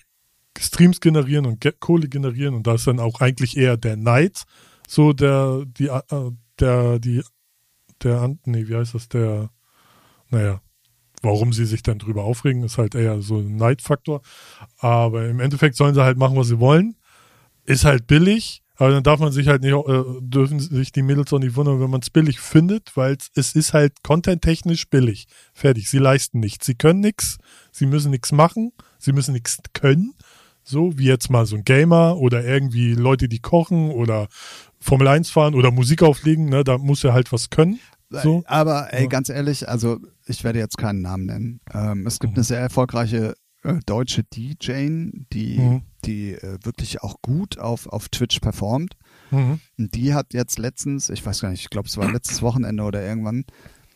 Streams 0.58 1.00
generieren 1.00 1.46
und 1.46 1.66
Kohle 1.80 2.10
generieren 2.10 2.56
und 2.56 2.68
da 2.68 2.76
ist 2.76 2.88
dann 2.88 3.00
auch 3.00 3.22
eigentlich 3.22 3.56
eher 3.58 3.78
der 3.78 3.96
Neid 3.96 4.46
so 4.90 5.14
der, 5.14 5.66
die, 5.68 5.88
äh, 5.88 6.32
der, 6.60 7.00
die, 7.00 7.22
der, 8.02 8.36
nee, 8.46 8.68
wie 8.68 8.76
heißt 8.76 8.96
das, 8.96 9.08
der, 9.08 9.52
naja, 10.30 10.62
warum 11.22 11.54
sie 11.54 11.66
sich 11.66 11.84
dann 11.84 12.00
drüber 12.00 12.24
aufregen, 12.24 12.64
ist 12.64 12.80
halt 12.80 12.96
eher 12.96 13.22
so 13.22 13.38
ein 13.38 13.56
Neidfaktor. 13.56 14.22
Aber 14.80 15.28
im 15.28 15.40
Endeffekt 15.40 15.76
sollen 15.76 15.94
sie 15.94 16.04
halt 16.04 16.18
machen, 16.18 16.38
was 16.38 16.48
sie 16.48 16.60
wollen. 16.60 16.96
Ist 17.66 17.86
halt 17.86 18.08
billig, 18.08 18.64
aber 18.78 18.92
dann 18.92 19.04
darf 19.04 19.20
man 19.20 19.32
sich 19.32 19.48
halt 19.48 19.62
nicht, 19.62 19.74
äh, 19.74 20.04
dürfen 20.22 20.60
sich 20.60 20.92
die 20.92 21.04
Mädels 21.04 21.32
auch 21.34 21.40
nicht 21.40 21.56
wundern, 21.56 21.80
wenn 21.82 21.90
man 21.92 22.02
es 22.02 22.10
billig 22.10 22.40
findet, 22.40 22.96
weil 22.98 23.18
es 23.36 23.54
ist 23.54 23.74
halt 23.74 24.02
contenttechnisch 24.02 24.90
billig. 24.90 25.28
Fertig. 25.54 25.90
Sie 25.90 26.00
leisten 26.00 26.40
nichts. 26.40 26.66
Sie 26.66 26.76
können 26.76 27.02
nichts. 27.02 27.38
Sie 27.72 27.86
müssen 27.86 28.10
nichts 28.10 28.32
machen. 28.32 28.72
Sie 28.98 29.12
müssen 29.12 29.34
nichts 29.34 29.60
können. 29.74 30.14
So 30.70 30.98
wie 31.00 31.06
jetzt 31.06 31.32
mal 31.32 31.48
so 31.48 31.56
ein 31.56 31.64
Gamer 31.64 32.18
oder 32.18 32.46
irgendwie 32.46 32.94
Leute, 32.94 33.28
die 33.28 33.40
kochen 33.40 33.90
oder 33.90 34.28
Formel 34.80 35.08
1 35.08 35.32
fahren 35.32 35.56
oder 35.56 35.72
Musik 35.72 36.04
auflegen, 36.04 36.46
ne, 36.46 36.64
da 36.64 36.78
muss 36.78 37.04
er 37.04 37.14
halt 37.14 37.32
was 37.32 37.50
können. 37.50 37.80
So. 38.12 38.44
Aber 38.46 38.94
ey, 38.94 39.08
ganz 39.08 39.30
ehrlich, 39.30 39.68
also 39.68 39.98
ich 40.26 40.44
werde 40.44 40.60
jetzt 40.60 40.78
keinen 40.78 41.02
Namen 41.02 41.26
nennen. 41.26 41.62
Ähm, 41.74 42.06
es 42.06 42.20
gibt 42.20 42.34
mhm. 42.34 42.38
eine 42.38 42.44
sehr 42.44 42.60
erfolgreiche 42.60 43.34
äh, 43.64 43.80
deutsche 43.86 44.24
DJ, 44.24 45.10
die, 45.34 45.60
mhm. 45.60 45.82
die 46.06 46.34
äh, 46.34 46.60
wirklich 46.64 47.02
auch 47.02 47.22
gut 47.22 47.58
auf, 47.58 47.88
auf 47.88 48.10
Twitch 48.10 48.40
performt. 48.40 48.96
Mhm. 49.32 49.60
Und 49.78 49.96
die 49.96 50.14
hat 50.14 50.34
jetzt 50.34 50.60
letztens, 50.60 51.10
ich 51.10 51.26
weiß 51.26 51.42
gar 51.42 51.50
nicht, 51.50 51.62
ich 51.62 51.70
glaube, 51.70 51.88
es 51.88 51.98
war 51.98 52.12
letztes 52.12 52.42
Wochenende 52.42 52.84
oder 52.84 53.04
irgendwann, 53.04 53.46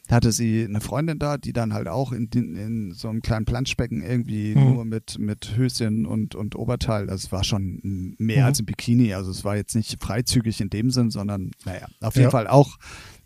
hatte 0.10 0.32
sie 0.32 0.66
eine 0.66 0.82
Freundin 0.82 1.18
da, 1.18 1.38
die 1.38 1.54
dann 1.54 1.74
halt 1.74 1.88
auch 1.88 2.12
in, 2.12 2.28
in 2.28 2.91
so 2.91 3.08
einem 3.10 3.22
kleinen 3.22 3.45
Planschbecken 3.45 4.04
irgendwie 4.04 4.54
mhm. 4.56 4.74
nur 4.74 4.86
mit, 4.86 5.18
mit 5.18 5.56
Höschen 5.56 6.06
und, 6.06 6.36
und 6.36 6.56
Oberteil, 6.56 7.08
das 7.08 7.32
war 7.32 7.43
schon 7.43 8.16
mehr 8.18 8.41
mhm. 8.41 8.45
als 8.45 8.60
ein 8.60 8.66
Bikini, 8.66 9.14
also 9.14 9.32
es 9.32 9.45
war 9.45 9.56
jetzt 9.56 9.76
nicht 9.76 10.04
freizügig 10.04 10.60
in 10.60 10.70
dem 10.70 10.91
Sinn, 10.91 11.10
sondern 11.10 11.51
naja, 11.66 11.88
auf 12.01 12.16
jeden 12.16 12.26
ja. 12.26 12.32
Fall 12.32 12.47
auch 12.47 12.78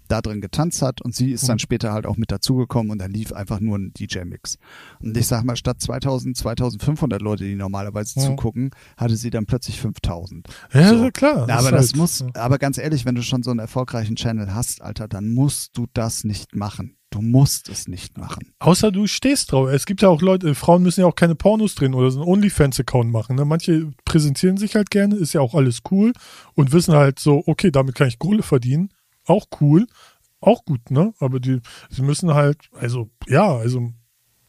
da 0.08 0.22
drin 0.22 0.42
getanzt 0.42 0.82
hat 0.82 1.02
und 1.02 1.16
sie 1.16 1.32
ist 1.32 1.44
mhm. 1.44 1.48
dann 1.48 1.60
später 1.60 1.94
halt 1.94 2.06
auch 2.06 2.18
mit 2.18 2.32
dazugekommen 2.32 2.92
und 2.92 3.00
da 3.00 3.06
lief 3.06 3.34
einfach 3.34 3.60
nur 3.60 3.78
ein 3.78 3.94
DJ-Mix. 3.94 4.58
Und 5.00 5.16
ich 5.16 5.28
sag 5.28 5.44
mal, 5.44 5.56
statt 5.56 5.82
2000, 5.82 6.36
2500 6.38 7.22
Leute, 7.22 7.44
die 7.44 7.56
normalerweise 7.56 8.20
mhm. 8.20 8.24
zugucken, 8.24 8.72
hatte 8.98 9.16
sie 9.16 9.30
dann 9.30 9.46
plötzlich 9.46 9.80
5000. 9.80 10.48
Ja, 10.74 10.90
so. 10.90 11.10
klar. 11.12 11.48
Das 11.48 11.60
aber 11.60 11.72
das 11.72 11.88
halt, 11.88 11.96
muss, 11.98 12.20
ja. 12.20 12.28
aber 12.36 12.58
ganz 12.58 12.78
ehrlich, 12.78 13.06
wenn 13.06 13.16
du 13.16 13.24
schon 13.24 13.44
so 13.44 13.52
einen 13.52 13.60
erfolgreichen 13.60 14.16
Channel 14.16 14.54
hast, 14.54 14.82
Alter, 14.82 15.08
dann 15.08 15.30
musst 15.30 15.78
du 15.78 15.88
das 15.94 16.24
nicht 16.24 16.56
machen. 16.56 16.98
Du 17.10 17.22
musst 17.22 17.70
es 17.70 17.88
nicht 17.88 18.18
machen. 18.18 18.52
Außer 18.60 18.92
du 18.92 19.08
stehst 19.08 19.52
drauf. 19.52 19.70
Es 19.70 19.86
gibt 19.86 20.02
ja 20.02 20.10
auch 20.10 20.22
Leute, 20.22 20.54
Frauen 20.56 20.84
müssen 20.84 21.02
ja 21.02 21.08
auch 21.08 21.16
keine 21.16 21.36
Pornos 21.36 21.74
drehen 21.76 21.94
oder 21.94 22.12
so 22.12 22.20
einen 22.22 22.30
OnlyFans-Account 22.30 23.12
machen. 23.12 23.38
Ne? 23.38 23.46
Manche 23.46 23.92
präsentieren 24.04 24.58
sich 24.58 24.76
halt 24.76 24.92
gerne, 24.92 25.16
ist 25.16 25.32
ja 25.32 25.40
auch 25.40 25.56
alles 25.56 25.80
cool 25.90 26.12
und 26.54 26.74
wissen 26.74 26.94
halt 26.94 27.20
so, 27.20 27.44
okay, 27.46 27.72
damit 27.72 27.96
kann 27.96 28.10
ich 28.10 28.20
Kohle 28.20 28.44
verdienen 28.44 28.90
auch 29.28 29.46
cool, 29.62 29.88
auch 30.40 30.66
gut, 30.66 30.92
ne? 30.92 31.14
Aber 31.20 31.40
die, 31.40 31.62
sie 31.90 32.02
müssen 32.02 32.34
halt, 32.34 32.58
also 32.74 33.10
ja, 33.28 33.56
also 33.56 33.92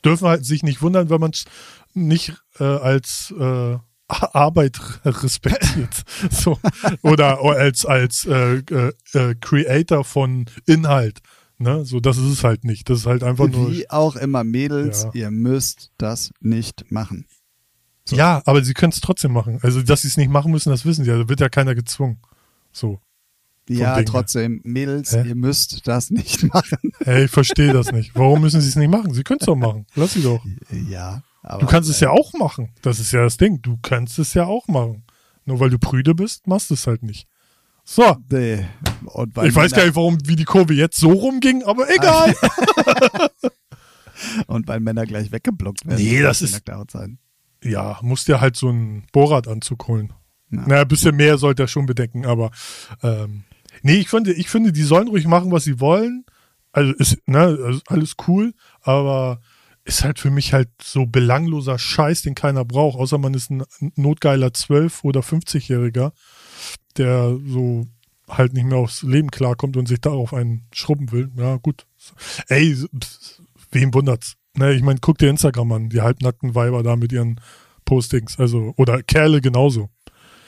dürfen 0.04 0.28
halt 0.28 0.44
sich 0.44 0.62
nicht 0.62 0.82
wundern, 0.82 1.10
wenn 1.10 1.20
man 1.20 1.32
es 1.32 1.44
nicht 1.94 2.34
äh, 2.58 2.64
als 2.64 3.34
äh, 3.38 3.78
Arbeit 4.08 4.80
respektiert. 5.04 6.04
so. 6.30 6.58
Oder, 7.02 7.42
oder 7.42 7.58
als, 7.58 7.84
als 7.84 8.26
äh, 8.26 8.56
äh, 8.58 8.92
äh, 9.12 9.34
Creator 9.40 10.04
von 10.04 10.46
Inhalt. 10.66 11.20
Ne? 11.58 11.84
So, 11.84 12.00
das 12.00 12.16
ist 12.16 12.24
es 12.24 12.44
halt 12.44 12.64
nicht. 12.64 12.88
Das 12.88 13.00
ist 13.00 13.06
halt 13.06 13.22
einfach 13.22 13.48
Wie 13.48 13.56
nur. 13.56 13.72
Wie 13.72 13.90
auch 13.90 14.16
immer, 14.16 14.44
Mädels, 14.44 15.04
ja. 15.04 15.10
ihr 15.14 15.30
müsst 15.30 15.90
das 15.98 16.32
nicht 16.40 16.90
machen. 16.90 17.26
So. 18.04 18.16
Ja, 18.16 18.42
aber 18.46 18.64
sie 18.64 18.72
können 18.72 18.92
es 18.92 19.00
trotzdem 19.00 19.32
machen. 19.32 19.58
Also, 19.62 19.82
dass 19.82 20.02
sie 20.02 20.08
es 20.08 20.16
nicht 20.16 20.30
machen 20.30 20.50
müssen, 20.50 20.70
das 20.70 20.86
wissen 20.86 21.04
sie. 21.04 21.10
Da 21.10 21.28
wird 21.28 21.40
ja 21.40 21.50
keiner 21.50 21.74
gezwungen. 21.74 22.18
So. 22.72 23.00
Ja, 23.68 23.96
Ding. 23.96 24.06
trotzdem, 24.06 24.60
Mädels, 24.64 25.12
Hä? 25.12 25.28
ihr 25.28 25.34
müsst 25.34 25.86
das 25.86 26.10
nicht 26.10 26.42
machen. 26.52 26.78
Hey, 27.04 27.24
ich 27.24 27.30
verstehe 27.30 27.72
das 27.72 27.92
nicht. 27.92 28.14
Warum 28.14 28.40
müssen 28.40 28.60
sie 28.60 28.68
es 28.68 28.76
nicht 28.76 28.90
machen? 28.90 29.12
Sie 29.12 29.22
können 29.22 29.40
es 29.40 29.46
doch 29.46 29.56
machen. 29.56 29.86
Lass 29.94 30.14
sie 30.14 30.22
doch. 30.22 30.44
Ja. 30.88 31.22
Aber, 31.42 31.60
du 31.60 31.66
kannst 31.66 31.88
es 31.88 32.00
ja 32.00 32.10
auch 32.10 32.32
machen. 32.34 32.70
Das 32.82 32.98
ist 32.98 33.12
ja 33.12 33.22
das 33.22 33.36
Ding. 33.36 33.62
Du 33.62 33.78
kannst 33.82 34.18
es 34.18 34.34
ja 34.34 34.44
auch 34.44 34.66
machen. 34.68 35.04
Nur 35.44 35.60
weil 35.60 35.70
du 35.70 35.78
prüde 35.78 36.14
bist, 36.14 36.46
machst 36.46 36.70
du 36.70 36.74
es 36.74 36.86
halt 36.86 37.02
nicht. 37.02 37.26
So. 37.84 38.16
Nee. 38.30 38.66
ich 39.44 39.54
weiß 39.54 39.72
gar 39.72 39.84
nicht, 39.84 39.96
warum, 39.96 40.18
wie 40.24 40.36
die 40.36 40.44
Kurve 40.44 40.74
jetzt 40.74 40.98
so 40.98 41.10
rumging, 41.10 41.62
aber 41.64 41.88
egal. 41.90 42.34
Und 44.46 44.68
weil 44.68 44.80
Männer 44.80 45.06
gleich 45.06 45.32
weggeblockt 45.32 45.86
werden. 45.86 46.04
Nee, 46.04 46.20
das 46.20 46.42
ist. 46.42 46.62
Ja, 47.64 47.98
musst 48.02 48.28
dir 48.28 48.40
halt 48.40 48.56
so 48.56 48.68
einen 48.68 49.06
Bohrradanzug 49.12 49.88
holen. 49.88 50.12
Ja. 50.50 50.66
Naja, 50.66 50.82
ein 50.82 50.88
bisschen 50.88 51.16
mehr 51.16 51.38
sollte 51.38 51.64
er 51.64 51.68
schon 51.68 51.86
bedecken, 51.86 52.26
aber 52.26 52.50
ähm, 53.02 53.44
Nee, 53.82 53.96
ich 53.96 54.08
finde, 54.08 54.32
ich 54.32 54.48
finde, 54.48 54.72
die 54.72 54.82
sollen 54.82 55.08
ruhig 55.08 55.26
machen, 55.26 55.52
was 55.52 55.64
sie 55.64 55.80
wollen. 55.80 56.24
Also 56.72 56.92
ist, 56.92 57.18
ne, 57.26 57.40
also 57.40 57.80
alles 57.86 58.14
cool, 58.26 58.54
aber 58.82 59.40
ist 59.84 60.04
halt 60.04 60.18
für 60.18 60.30
mich 60.30 60.52
halt 60.52 60.68
so 60.82 61.06
belangloser 61.06 61.78
Scheiß, 61.78 62.22
den 62.22 62.34
keiner 62.34 62.64
braucht, 62.64 62.98
außer 62.98 63.16
man 63.16 63.32
ist 63.32 63.50
ein 63.50 63.64
notgeiler 63.96 64.48
12- 64.48 65.02
oder 65.02 65.20
50-Jähriger, 65.20 66.12
der 66.98 67.38
so 67.46 67.86
halt 68.28 68.52
nicht 68.52 68.66
mehr 68.66 68.76
aufs 68.78 69.02
Leben 69.02 69.30
klarkommt 69.30 69.78
und 69.78 69.88
sich 69.88 70.00
darauf 70.00 70.34
einen 70.34 70.66
schrubben 70.72 71.10
will. 71.10 71.30
Ja, 71.36 71.56
gut. 71.56 71.86
Ey, 72.48 72.76
wem 73.70 73.94
wundert's? 73.94 74.36
Ne, 74.54 74.74
ich 74.74 74.82
meine, 74.82 74.98
guck 75.00 75.18
dir 75.18 75.30
Instagram 75.30 75.72
an, 75.72 75.88
die 75.88 76.02
halbnackten 76.02 76.54
Weiber 76.54 76.82
da 76.82 76.96
mit 76.96 77.12
ihren 77.12 77.40
Postings, 77.84 78.38
also, 78.38 78.74
oder 78.76 79.02
Kerle 79.02 79.40
genauso. 79.40 79.88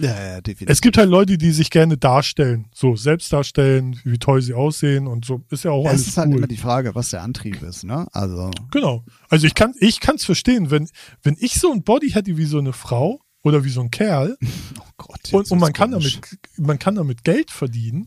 Ja, 0.01 0.14
ja, 0.34 0.40
definitiv. 0.40 0.68
Es 0.70 0.80
gibt 0.80 0.96
halt 0.98 1.09
Leute, 1.11 1.36
die 1.38 1.51
sich 1.53 1.70
gerne 1.70 1.96
darstellen, 1.98 2.66
so 2.74 2.96
selbst 2.96 3.32
darstellen, 3.32 4.01
wie 4.05 4.18
toll 4.18 4.40
sie 4.42 4.55
aussehen 4.55 5.07
und 5.07 5.24
so. 5.24 5.42
Ist 5.51 5.64
ja 5.64 5.70
auch 5.72 5.84
das 5.84 5.92
alles 5.92 6.07
ist 6.09 6.16
halt 6.16 6.28
cool. 6.30 6.36
immer 6.38 6.46
die 6.46 6.57
Frage, 6.57 6.94
was 6.94 7.11
der 7.11 7.22
Antrieb 7.22 7.62
ist, 7.62 7.84
ne? 7.84 8.07
Also. 8.12 8.51
Genau. 8.70 9.05
Also 9.28 9.46
ich 9.46 9.55
kann, 9.55 9.74
ich 9.78 10.01
kann 10.01 10.16
es 10.16 10.24
verstehen, 10.24 10.70
wenn, 10.70 10.88
wenn 11.22 11.36
ich 11.38 11.55
so 11.55 11.70
ein 11.72 11.82
Body 11.82 12.11
hätte 12.11 12.36
wie 12.36 12.46
so 12.46 12.59
eine 12.59 12.72
Frau 12.72 13.20
oder 13.42 13.62
wie 13.64 13.70
so 13.70 13.80
ein 13.82 13.90
Kerl 13.90 14.36
Oh 14.78 14.84
Gott. 14.96 15.32
und, 15.32 15.51
und 15.51 15.59
man 15.59 15.72
kann 15.72 15.92
komisch. 15.92 16.20
damit, 16.20 16.59
man 16.68 16.78
kann 16.78 16.94
damit 16.94 17.24
Geld 17.24 17.51
verdienen, 17.51 18.07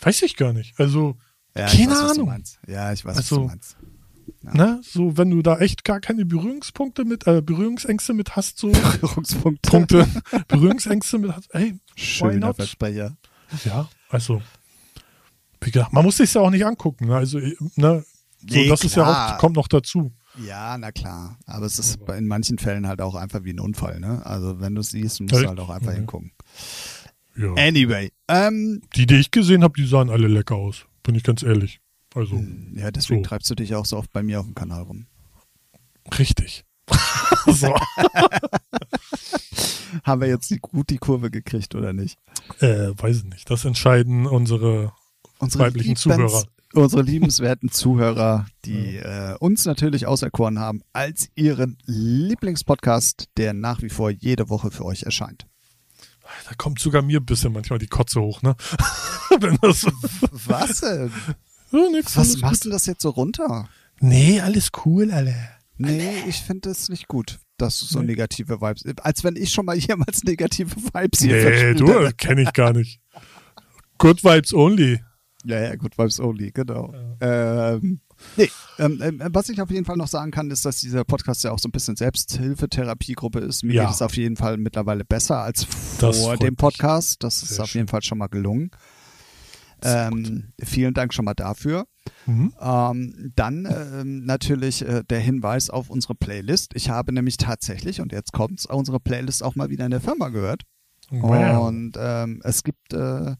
weiß 0.00 0.22
ich 0.22 0.36
gar 0.36 0.52
nicht. 0.52 0.78
Also, 0.78 1.16
Ja, 1.56 1.66
ich 1.66 1.78
keine 1.78 1.92
weiß, 1.92 2.02
was 2.02 2.10
Ahnung. 2.18 2.42
Ja, 2.66 2.92
ich 2.92 3.04
weiß, 3.04 3.16
was 3.16 3.16
Also, 3.18 3.36
du 3.36 3.46
meinst. 3.46 3.76
Ne, 4.42 4.80
so 4.82 5.16
wenn 5.16 5.30
du 5.30 5.40
da 5.42 5.58
echt 5.58 5.84
gar 5.84 6.00
keine 6.00 6.24
Berührungspunkte 6.24 7.04
mit, 7.04 7.26
äh, 7.26 7.40
Berührungsängste 7.42 8.12
mit 8.12 8.34
hast, 8.36 8.58
so 8.58 8.68
Berührungspunkte. 8.70 9.70
Punkte, 9.70 10.06
Berührungsängste 10.48 11.18
mit 11.18 11.32
hast, 11.34 11.54
ey, 11.54 11.78
Schöner? 11.96 12.52
Versprecher. 12.54 13.16
Ja, 13.64 13.88
also, 14.08 14.42
wie 15.60 15.70
gesagt, 15.70 15.92
man 15.92 16.04
muss 16.04 16.16
sich 16.16 16.32
ja 16.34 16.40
auch 16.40 16.50
nicht 16.50 16.64
angucken. 16.66 17.06
Ne? 17.06 17.16
Also, 17.16 17.38
ne, 17.38 17.54
so, 17.76 18.02
Nee, 18.56 18.68
das 18.68 18.82
ist 18.84 18.96
ja 18.96 19.04
klar. 19.04 19.34
auch, 19.34 19.38
kommt 19.38 19.56
noch 19.56 19.68
dazu. 19.68 20.12
Ja, 20.44 20.76
na 20.78 20.90
klar. 20.92 21.38
Aber 21.46 21.66
es 21.66 21.78
ist 21.78 21.98
in 22.16 22.26
manchen 22.26 22.58
Fällen 22.58 22.88
halt 22.88 23.00
auch 23.02 23.14
einfach 23.14 23.44
wie 23.44 23.52
ein 23.52 23.60
Unfall, 23.60 24.00
ne? 24.00 24.24
Also 24.24 24.60
wenn 24.60 24.74
du 24.74 24.80
es 24.80 24.90
siehst, 24.90 25.20
musst 25.20 25.34
Ja. 25.34 25.42
du 25.42 25.48
halt 25.48 25.60
auch 25.60 25.68
einfach 25.70 25.92
Mhm. 25.92 25.96
hingucken. 25.96 26.32
Ja. 27.36 27.52
Anyway, 27.54 28.10
ähm, 28.28 28.80
Die, 28.96 29.06
die 29.06 29.16
ich 29.16 29.30
gesehen 29.30 29.62
habe, 29.62 29.74
die 29.80 29.86
sahen 29.86 30.08
alle 30.10 30.28
lecker 30.28 30.54
aus. 30.56 30.86
Bin 31.02 31.14
ich 31.14 31.22
ganz 31.22 31.42
ehrlich. 31.42 31.80
Also, 32.14 32.42
ja, 32.74 32.90
deswegen 32.90 33.22
So. 33.24 33.28
treibst 33.28 33.48
du 33.50 33.54
dich 33.54 33.74
auch 33.74 33.86
so 33.86 33.96
oft 33.96 34.12
bei 34.12 34.22
mir 34.22 34.40
auf 34.40 34.46
dem 34.46 34.54
Kanal 34.54 34.82
rum. 34.82 35.06
richtig. 36.18 36.64
so. 37.46 37.74
Haben 40.04 40.20
wir 40.22 40.28
jetzt 40.28 40.50
die, 40.50 40.58
gut 40.58 40.90
die 40.90 40.98
Kurve 40.98 41.30
gekriegt 41.30 41.74
oder 41.74 41.92
nicht? 41.92 42.18
äh, 42.60 42.90
weiß 42.96 43.18
ich 43.18 43.24
nicht. 43.24 43.48
Das 43.50 43.64
entscheiden 43.64 44.26
unsere 44.26 44.92
Unsere 45.38 45.64
weiblichen 45.64 45.94
liebens- 45.96 46.00
Zuhörer. 46.02 46.44
Unsere 46.74 47.02
liebenswerten 47.02 47.70
Zuhörer, 47.70 48.46
die 48.64 48.96
äh, 48.96 49.36
uns 49.40 49.66
natürlich 49.66 50.06
auserkoren 50.06 50.58
haben 50.58 50.80
als 50.94 51.28
ihren 51.34 51.76
Lieblingspodcast, 51.84 53.26
der 53.36 53.52
nach 53.52 53.82
wie 53.82 53.90
vor 53.90 54.08
jede 54.08 54.48
Woche 54.48 54.70
für 54.70 54.86
euch 54.86 55.02
erscheint. 55.02 55.46
Da 56.48 56.54
kommt 56.56 56.78
sogar 56.78 57.02
mir 57.02 57.20
ein 57.20 57.26
bisschen 57.26 57.52
manchmal 57.52 57.78
die 57.78 57.88
Kotze 57.88 58.22
hoch, 58.22 58.40
ne? 58.40 58.56
Was 60.32 60.80
denn? 60.80 61.12
Ja, 61.72 61.88
nix, 61.90 62.16
Was 62.16 62.28
alles 62.28 62.40
machst 62.40 62.62
gut. 62.62 62.66
du 62.66 62.70
das 62.70 62.86
jetzt 62.86 63.02
so 63.02 63.10
runter? 63.10 63.68
Nee, 64.00 64.40
alles 64.40 64.70
cool, 64.84 65.10
alle. 65.10 65.34
Nee, 65.78 66.12
ich 66.28 66.36
finde 66.42 66.70
es 66.70 66.88
nicht 66.88 67.08
gut, 67.08 67.38
dass 67.56 67.80
du 67.80 67.86
so 67.86 68.00
Nee. 68.00 68.06
negative 68.08 68.60
Vibes, 68.60 68.84
als 69.02 69.24
wenn 69.24 69.36
ich 69.36 69.50
schon 69.50 69.64
mal 69.66 69.76
jemals 69.78 70.22
negative 70.24 70.70
Vibes 70.76 71.20
hier 71.20 71.50
Nee, 71.50 71.74
du, 71.74 72.10
kenne 72.16 72.42
ich 72.42 72.52
gar 72.52 72.72
nicht. 72.72 73.00
Good 73.98 74.22
Vibes 74.22 74.52
only. 74.52 75.00
Ja, 75.44 75.60
ja, 75.60 75.74
gut, 75.74 75.98
Vibes 75.98 76.20
only, 76.20 76.52
genau. 76.52 76.94
Ähm, 77.20 78.00
nee, 78.36 78.48
ähm, 78.78 79.00
ähm, 79.02 79.22
was 79.32 79.48
ich 79.48 79.60
auf 79.60 79.70
jeden 79.72 79.84
Fall 79.84 79.96
noch 79.96 80.06
sagen 80.06 80.30
kann, 80.30 80.50
ist, 80.52 80.64
dass 80.64 80.78
dieser 80.80 81.04
Podcast 81.04 81.42
ja 81.42 81.50
auch 81.50 81.58
so 81.58 81.68
ein 81.68 81.72
bisschen 81.72 81.96
Selbsthilfetherapiegruppe 81.96 83.40
ist. 83.40 83.64
Mir 83.64 83.74
Ja. 83.74 83.84
geht 83.86 83.94
es 83.94 84.02
auf 84.02 84.16
jeden 84.16 84.36
Fall 84.36 84.56
mittlerweile 84.58 85.04
besser 85.04 85.38
als 85.42 85.64
vor 85.64 86.36
dem. 86.36 86.54
Podcast. 86.54 87.24
Das 87.24 87.42
ist 87.42 87.58
auf 87.58 87.74
jeden 87.74 87.88
Fall 87.88 88.02
schon 88.02 88.18
mal 88.18 88.28
gelungen. 88.28 88.70
Ähm, 89.84 90.52
vielen 90.62 90.94
Dank 90.94 91.14
schon 91.14 91.24
mal 91.24 91.34
dafür. 91.34 91.86
Mhm. 92.26 92.52
Ähm, 92.60 93.32
dann 93.34 93.66
ähm, 93.66 94.24
natürlich 94.24 94.86
äh, 94.86 95.02
der 95.04 95.20
Hinweis 95.20 95.70
auf 95.70 95.90
unsere 95.90 96.14
Playlist. 96.14 96.72
Ich 96.74 96.90
habe 96.90 97.12
nämlich 97.12 97.36
tatsächlich, 97.36 98.00
und 98.00 98.12
jetzt 98.12 98.32
kommt's, 98.32 98.66
unsere 98.66 99.00
Playlist 99.00 99.42
auch 99.42 99.54
mal 99.54 99.70
wieder 99.70 99.84
in 99.84 99.90
der 99.90 100.00
Firma 100.00 100.28
gehört. 100.28 100.62
Wow. 101.10 101.68
Und 101.68 101.92
ähm, 101.98 102.40
es 102.44 102.62
gibt, 102.62 102.92
äh, 102.92 103.36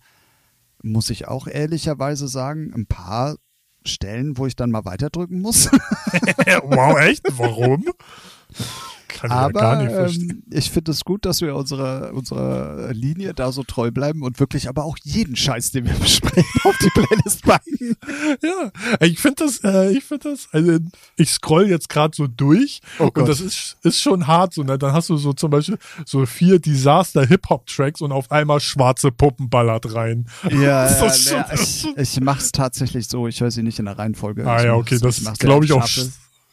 muss 0.83 1.11
ich 1.11 1.29
auch 1.29 1.47
ehrlicherweise 1.47 2.29
sagen, 2.29 2.73
ein 2.75 2.87
paar 2.87 3.37
Stellen, 3.85 4.37
wo 4.37 4.47
ich 4.47 4.57
dann 4.57 4.71
mal 4.71 4.85
weiterdrücken 4.85 5.41
muss. 5.41 5.71
wow, 5.73 6.99
echt? 6.99 7.23
Warum? 7.37 7.85
Kann 9.15 9.31
ich 9.31 9.35
ja 9.35 9.43
Aber 9.43 9.77
nicht 9.83 9.93
verstehen. 9.93 10.31
ähm, 10.31 10.59
ich 10.59 10.71
finde 10.71 10.91
es 10.93 11.05
gut, 11.05 11.25
dass 11.25 11.41
wir 11.41 11.55
unserer 11.55 12.13
unserer 12.15 12.93
Linie 12.93 13.35
da 13.35 13.53
so 13.53 13.63
treu 13.63 13.91
bleiben 13.91 14.23
und 14.23 14.41
wirklich 14.41 14.69
aber 14.69 14.85
auch 14.85 14.97
jeden 15.03 15.37
Scheiß, 15.37 15.71
den 15.73 15.87
wir 15.87 15.95
besprechen, 16.01 16.45
auf 16.65 16.77
die 16.79 16.91
Playlist 16.91 17.43
packen. 17.43 17.97
Ja, 18.43 18.71
ich 19.01 19.19
finde 19.19 19.45
das, 19.45 19.61
äh, 19.65 19.91
ich 19.93 20.05
finde 20.05 20.31
das, 20.31 20.49
also 20.53 20.79
ich 21.17 21.31
scroll 21.31 21.69
jetzt 21.69 21.89
gerade 21.89 22.15
so 22.17 22.27
durch 22.27 22.81
Oh 22.99 23.07
Gott. 23.07 23.19
und 23.19 23.29
das 23.29 23.41
ist, 23.41 23.77
ist 23.83 24.01
schon 24.01 24.27
hart 24.27 24.55
so, 24.55 24.63
ne? 24.63 24.79
Dann 24.79 24.93
hast 24.93 25.09
du 25.09 25.17
so 25.17 25.33
zum 25.33 25.51
Beispiel 25.51 25.79
so 26.07 26.25
vier 26.27 26.59
Disaster-Hip-Hop-Tracks 26.59 28.01
und 28.01 28.13
auf 28.13 28.31
einmal 28.31 28.61
schwarze 28.61 29.11
Puppen 29.13 29.49
ballert 29.51 29.95
rein. 29.95 30.27
Ja, 30.51 30.61
ja, 30.61 30.87
ist 31.07 31.29
schon- 31.29 31.37
ja 31.39 31.47
ich, 31.55 31.87
ich 31.97 32.21
mache 32.21 32.41
es 32.41 32.53
tatsächlich 32.53 33.09
so. 33.09 33.27
Ich 33.29 33.41
höre 33.41 33.51
sie 33.51 33.63
nicht 33.63 33.79
in 33.79 33.85
der 33.87 33.99
Reihenfolge. 33.99 34.47
Ah 34.49 34.59
Ich 34.59 34.65
ja, 34.65 34.73
mach's- 34.77 34.81
okay, 34.93 34.99
das 35.01 35.21
mach's 35.23 35.39
glaube 35.39 35.65
ich 35.65 35.73
auch. 35.73 35.87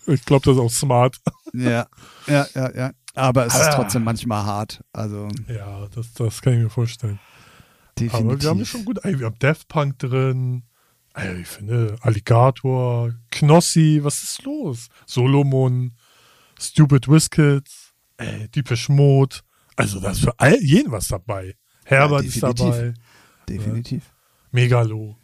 Ich 0.07 0.23
glaube, 0.25 0.45
das 0.45 0.55
ist 0.55 0.61
auch 0.61 0.71
smart. 0.71 1.17
Ja, 1.53 1.87
ja, 2.27 2.47
ja, 2.55 2.75
ja. 2.75 2.91
Aber 3.15 3.45
es 3.47 3.53
ist 3.55 3.61
Ah. 3.61 3.75
trotzdem 3.75 4.03
manchmal 4.03 4.43
hart. 4.45 4.81
Also 4.93 5.27
Ja, 5.47 5.87
das, 5.93 6.13
das 6.13 6.41
kann 6.41 6.53
ich 6.53 6.59
mir 6.59 6.69
vorstellen. 6.69 7.19
definitiv. 7.97 8.25
Aber 8.31 8.41
wir 8.41 8.49
haben 8.49 8.59
ja 8.59 8.65
schon 8.65 8.85
gut, 8.85 8.99
ey, 9.03 9.19
wir 9.19 9.25
haben 9.25 9.39
Daft 9.39 9.67
Punk 9.67 9.97
drin, 9.99 10.63
ey, 11.15 11.41
ich 11.41 11.47
finde, 11.47 11.97
Alligator, 12.01 13.13
Knossi, 13.31 13.99
was 14.03 14.23
ist 14.23 14.43
los? 14.43 14.87
Solomon, 15.05 15.93
Stupid 16.59 17.07
Whiskets, 17.09 17.93
ey, 18.17 18.47
Deepish 18.49 18.89
Mode, 18.89 19.37
also 19.75 19.99
da 19.99 20.11
ist 20.11 20.21
für 20.21 20.33
all, 20.39 20.57
jeden 20.61 20.91
was 20.91 21.07
dabei. 21.07 21.55
Herbert 21.85 22.25
ist 22.25 22.35
definitiv. 22.35 22.65
dabei, 22.65 22.93
definitiv. 23.49 24.03
Megalo. 24.51 25.15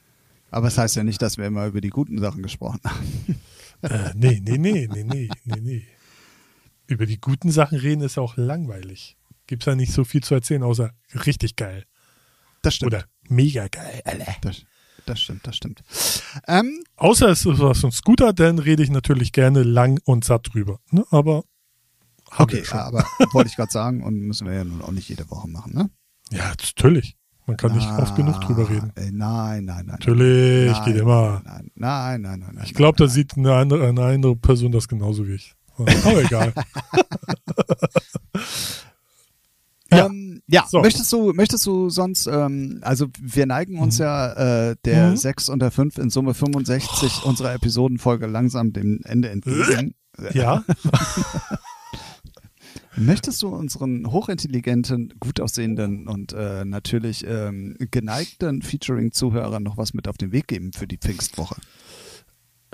Aber 0.49 0.67
es 0.67 0.77
heißt 0.77 0.95
ja 0.95 1.03
nicht, 1.03 1.21
dass 1.21 1.37
wir 1.37 1.45
immer 1.45 1.67
über 1.67 1.81
die 1.81 1.89
guten 1.89 2.17
Sachen 2.19 2.41
gesprochen 2.41 2.79
haben. 2.83 3.39
Äh, 3.89 4.13
nee, 4.15 4.41
nee, 4.43 4.57
nee, 4.57 4.87
nee, 4.91 5.03
nee, 5.03 5.29
nee, 5.43 5.61
nee. 5.61 5.87
Über 6.87 7.05
die 7.05 7.19
guten 7.19 7.51
Sachen 7.51 7.77
reden 7.77 8.01
ist 8.01 8.17
ja 8.17 8.23
auch 8.23 8.37
langweilig. 8.37 9.17
Gibt's 9.47 9.65
ja 9.65 9.75
nicht 9.75 9.93
so 9.93 10.03
viel 10.03 10.23
zu 10.23 10.33
erzählen, 10.35 10.63
außer 10.63 10.91
richtig 11.25 11.55
geil. 11.55 11.85
Das 12.61 12.75
stimmt. 12.75 12.93
Oder 12.93 13.05
mega 13.29 13.67
geil, 13.67 14.01
Alter. 14.05 14.35
Das, 14.41 14.63
das 15.05 15.21
stimmt, 15.21 15.45
das 15.45 15.57
stimmt. 15.57 15.83
Ähm, 16.47 16.83
Außer 16.95 17.29
es 17.29 17.45
ist 17.45 17.59
was 17.59 17.79
von 17.79 17.91
Scooter, 17.91 18.33
dann 18.33 18.59
rede 18.59 18.81
ich 18.81 18.89
natürlich 18.89 19.31
gerne 19.31 19.63
lang 19.63 19.99
und 20.03 20.23
satt 20.25 20.53
drüber. 20.53 20.79
Ne? 20.89 21.05
Aber 21.11 21.43
okay, 22.37 22.63
aber 22.71 23.05
wollte 23.33 23.49
ich 23.49 23.55
gerade 23.55 23.71
sagen 23.71 24.03
und 24.03 24.15
müssen 24.19 24.47
wir 24.47 24.55
ja 24.55 24.63
nun 24.63 24.81
auch 24.81 24.91
nicht 24.91 25.09
jede 25.09 25.29
Woche 25.29 25.47
machen, 25.47 25.73
ne? 25.73 25.89
Ja, 26.31 26.49
natürlich. 26.49 27.15
Man 27.47 27.57
kann 27.57 27.73
nicht 27.75 27.87
oft 27.91 28.15
genug 28.15 28.41
drüber 28.41 28.67
reden. 28.69 28.91
Nein, 28.95 29.65
nein, 29.65 29.65
nein. 29.65 29.85
Natürlich, 29.85 30.71
nein, 30.71 30.85
geht 30.85 30.95
immer. 30.97 31.41
Nein, 31.75 32.21
nein, 32.21 32.39
nein, 32.39 32.61
Ich 32.63 32.73
glaube, 32.73 32.97
da 32.97 33.07
sieht 33.07 33.37
eine 33.37 33.53
andere, 33.53 33.87
eine 33.87 34.03
andere 34.03 34.35
Person 34.35 34.71
das 34.71 34.87
genauso 34.87 35.27
wie 35.27 35.33
ich. 35.35 35.53
Aber 35.77 36.23
egal. 36.23 36.53
Ja. 39.91 40.07
Ähm, 40.07 40.41
ja, 40.47 40.65
So. 40.67 40.81
möchtest 40.81 41.13
du, 41.13 41.31
möchtest 41.33 41.65
du 41.67 41.89
sonst, 41.91 42.25
ähm, 42.25 42.79
also 42.81 43.05
wir 43.21 43.45
neigen 43.45 43.77
uns 43.79 43.99
ja 43.99 44.69
äh, 44.71 44.75
der 44.83 45.11
Mhm. 45.11 45.15
6 45.17 45.47
und 45.49 45.59
der 45.59 45.69
5 45.69 45.99
in 45.99 46.09
Summe 46.09 46.33
65 46.33 47.23
unserer 47.23 47.53
Episodenfolge 47.53 48.25
langsam 48.25 48.73
dem 48.73 48.99
Ende 49.03 49.29
entgegen. 49.29 49.93
Ja, 50.33 50.63
Möchtest 52.97 53.41
du 53.41 53.49
unseren 53.49 54.11
hochintelligenten, 54.11 55.13
gut 55.19 55.39
aussehenden 55.41 56.07
und 56.07 56.33
äh, 56.33 56.63
natürlich 56.65 57.25
ähm, 57.27 57.75
geneigten 57.91 58.61
Featuring-Zuhörern 58.61 59.63
noch 59.63 59.77
was 59.77 59.93
mit 59.93 60.07
auf 60.07 60.17
den 60.17 60.31
Weg 60.31 60.47
geben 60.47 60.71
für 60.73 60.87
die 60.87 60.97
Pfingstwoche? 60.97 61.55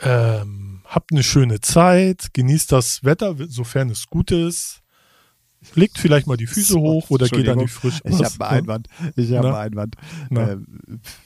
ähm, 0.02 0.82
habt 0.86 1.12
eine 1.12 1.24
schöne 1.24 1.62
Zeit, 1.62 2.34
genießt 2.34 2.72
das 2.72 3.04
Wetter, 3.04 3.36
sofern 3.48 3.90
es 3.90 4.08
gut 4.08 4.32
ist. 4.32 4.80
Legt 5.76 6.00
vielleicht 6.00 6.26
mal 6.26 6.38
die 6.38 6.48
Füße 6.48 6.76
hoch 6.80 7.12
oder 7.12 7.28
geht 7.28 7.48
an 7.48 7.60
die 7.60 7.68
frische. 7.68 8.02
Ich 8.06 8.24
habe 8.24 8.48
einen 8.48 8.62
Einwand. 8.62 8.88
Ich 9.16 9.32
habe 9.32 9.50
einen 9.50 9.58
Einwand. 9.58 9.96
Ähm, 10.32 10.66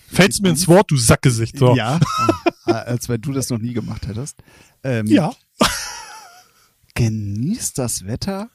Fällt's 0.07 0.41
mir 0.41 0.49
ins 0.49 0.67
Wort, 0.67 0.91
du 0.91 0.97
Sackgesicht. 0.97 1.57
So. 1.57 1.73
Ja, 1.73 2.01
äh, 2.67 2.71
als 2.73 3.07
wenn 3.07 3.21
du 3.21 3.31
das 3.31 3.49
noch 3.49 3.59
nie 3.59 3.71
gemacht 3.71 4.07
hättest. 4.07 4.43
Ähm, 4.83 5.07
ja. 5.07 5.33
Genießt 6.95 7.77
das 7.77 8.05
Wetter, 8.05 8.49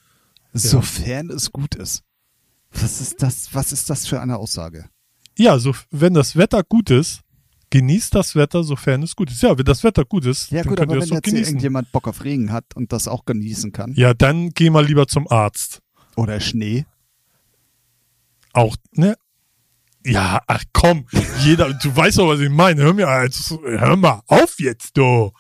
sofern 0.53 1.31
es 1.31 1.51
gut 1.53 1.75
ist. 1.75 2.03
Was 2.73 3.01
ist 3.01 3.23
das? 3.23 3.49
Was 3.53 3.73
ist 3.73 3.91
das 3.91 4.07
für 4.07 4.21
eine 4.21 4.37
Aussage? 4.39 4.89
Ja, 5.39 5.59
so, 5.59 5.75
wenn 5.91 6.15
das 6.15 6.37
Wetter 6.37 6.63
gut 6.63 6.91
ist, 6.91 7.21
genießt 7.71 8.15
das 8.15 8.35
Wetter, 8.35 8.63
sofern 8.65 9.03
es 9.03 9.15
gut 9.17 9.31
ist. 9.31 9.43
Ja, 9.43 9.57
wenn 9.57 9.65
das 9.65 9.83
Wetter 9.85 10.05
gut 10.05 10.27
ist, 10.27 10.51
Ja 10.51 10.63
dann 10.63 10.69
gut, 10.71 10.79
könnt 10.79 10.89
aber 10.91 10.91
ihr 10.91 10.95
wenn 10.95 11.01
das 11.01 11.09
doch 11.09 11.17
jetzt 11.17 11.25
hier 11.27 11.33
genießen. 11.35 11.53
irgendjemand 11.55 11.93
Bock 11.93 12.09
auf 12.09 12.25
Regen 12.25 12.53
hat 12.53 12.65
und 12.75 12.93
das 12.93 13.09
auch 13.09 13.25
genießen 13.25 13.73
kann 13.73 13.95
Ja, 13.95 14.13
dann 14.15 14.51
geh 14.51 14.71
mal 14.71 14.85
lieber 14.85 15.07
zum 15.07 15.29
Arzt. 15.31 15.81
oder 16.17 16.41
Schnee, 16.41 16.85
Auch, 18.53 18.77
ne? 18.93 19.17
Ja, 20.05 20.41
ach 20.47 20.65
komm, 20.73 21.07
jeder, 21.45 21.73
du 21.75 21.95
weißt 21.95 22.19
doch, 22.19 22.29
was 22.29 22.41
ich 22.41 22.49
meine. 22.51 22.83
Hör 22.83 22.95
mir, 22.95 23.07
hör 23.07 23.97
mal 23.97 24.23
auf 24.27 24.59
jetzt, 24.59 24.97
du. 24.97 25.31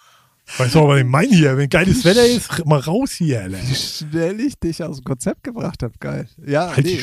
Weißt 0.59 0.74
du, 0.74 0.86
was 0.86 1.01
ich 1.01 1.07
meine 1.07 1.34
hier? 1.34 1.57
Wenn 1.57 1.68
geiles 1.68 2.05
Wetter 2.05 2.26
ist, 2.26 2.64
mal 2.66 2.80
raus 2.80 3.12
hier, 3.12 3.42
Alter. 3.42 3.59
Wie 3.62 3.74
schnell 3.74 4.40
ich 4.40 4.59
dich 4.59 4.82
aus 4.82 4.96
dem 4.96 5.05
Konzept 5.05 5.44
gebracht 5.44 5.82
habe, 5.82 5.94
geil. 6.01 6.28
Ja, 6.44 6.74
halt 6.74 6.84
nee, 6.84 7.01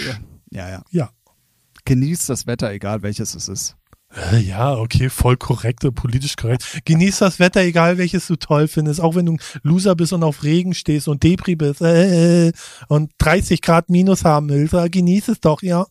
ja, 0.52 0.70
ja. 0.70 0.84
Ja. 0.92 1.10
Genießt 1.86 2.30
das 2.30 2.48
Wetter, 2.48 2.72
egal 2.72 3.02
welches 3.02 3.36
es 3.36 3.48
ist. 3.48 3.78
Äh, 4.32 4.40
ja, 4.40 4.76
okay, 4.76 5.10
voll 5.10 5.38
korrekt, 5.38 5.86
politisch 5.96 6.36
korrekt. 6.36 6.82
Genieß 6.86 7.20
das 7.20 7.40
Wetter, 7.40 7.62
egal 7.62 7.98
welches 7.98 8.28
du 8.28 8.36
toll 8.36 8.68
findest, 8.68 9.02
auch 9.02 9.16
wenn 9.16 9.26
du 9.26 9.34
ein 9.34 9.40
Loser 9.64 9.96
bist 9.96 10.14
und 10.14 10.24
auf 10.24 10.44
Regen 10.44 10.74
stehst 10.74 11.08
und 11.08 11.24
Depri 11.24 11.56
bist 11.56 11.82
äh, 11.82 12.52
und 12.88 13.12
30 13.18 13.62
Grad 13.62 13.90
Minus 13.90 14.24
haben 14.24 14.50
willst, 14.50 14.74
äh, 14.74 14.90
genieß 14.90 15.28
es 15.30 15.40
doch, 15.42 15.62
ja. 15.62 15.86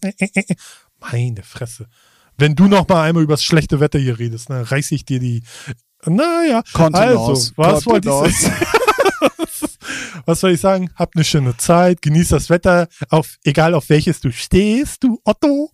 Meine 1.01 1.43
Fresse. 1.43 1.89
Wenn 2.39 2.55
du 2.55 2.67
noch 2.67 2.87
mal 2.89 3.03
einmal 3.03 3.23
über 3.23 3.35
das 3.35 3.45
schlechte 3.45 3.81
Wetter 3.81 3.99
hier 3.99 4.19
redest, 4.19 4.51
ne, 4.51 4.71
reiß 4.71 4.93
ich 4.93 5.05
dir 5.05 5.21
die. 5.21 5.43
Naja, 6.07 6.63
also, 6.75 7.53
was 7.57 7.87
wollte 7.87 8.09
ich 8.29 8.37
Was 10.27 10.41
soll 10.41 10.53
ich 10.53 10.61
sagen? 10.61 10.91
Hab 10.97 11.15
eine 11.15 11.25
schöne 11.25 11.57
Zeit, 11.57 12.03
genieß 12.03 12.31
das 12.31 12.51
Wetter, 12.51 12.89
auf, 13.11 13.37
egal 13.45 13.75
auf 13.75 13.89
welches 13.89 14.21
du 14.21 14.33
stehst, 14.33 15.05
du 15.05 15.21
Otto. 15.25 15.71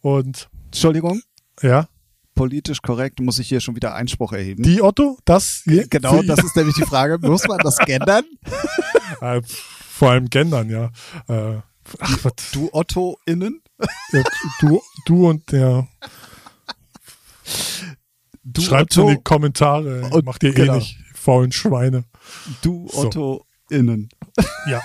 Und. 0.00 0.48
Entschuldigung? 0.66 1.22
Ja. 1.62 1.88
Politisch 2.34 2.82
korrekt 2.82 3.20
muss 3.20 3.38
ich 3.38 3.48
hier 3.48 3.60
schon 3.60 3.76
wieder 3.76 3.94
Einspruch 3.94 4.32
erheben. 4.32 4.62
Die 4.62 4.82
Otto? 4.82 5.18
Das? 5.24 5.62
Hier? 5.64 5.88
Genau, 5.88 6.22
das 6.22 6.44
ist 6.44 6.54
nämlich 6.54 6.74
die 6.76 6.84
Frage. 6.84 7.18
Muss 7.18 7.48
man 7.48 7.58
das 7.58 7.78
gendern? 7.78 8.24
Äh, 9.20 9.40
vor 9.46 10.10
allem 10.10 10.28
gendern, 10.28 10.68
ja. 10.68 10.90
Äh, 11.28 11.60
ach? 12.00 12.18
Du 12.52 12.68
Otto 12.72 13.18
innen? 13.24 13.62
Ja, 14.12 14.22
du, 14.60 14.82
du 15.06 15.28
und 15.28 15.50
der. 15.52 15.88
Du 18.48 18.62
Schreibt 18.62 18.96
Otto 18.96 19.08
in 19.08 19.16
die 19.16 19.22
Kommentare. 19.22 20.08
Und, 20.10 20.24
macht 20.24 20.42
ihr 20.44 20.50
eh 20.50 20.54
genau. 20.54 20.74
eh 20.74 20.78
nicht, 20.78 20.98
faulen 21.14 21.52
Schweine. 21.52 22.04
Du 22.62 22.88
Otto 22.92 23.44
so. 23.68 23.74
innen. 23.74 24.08
Ja. 24.68 24.80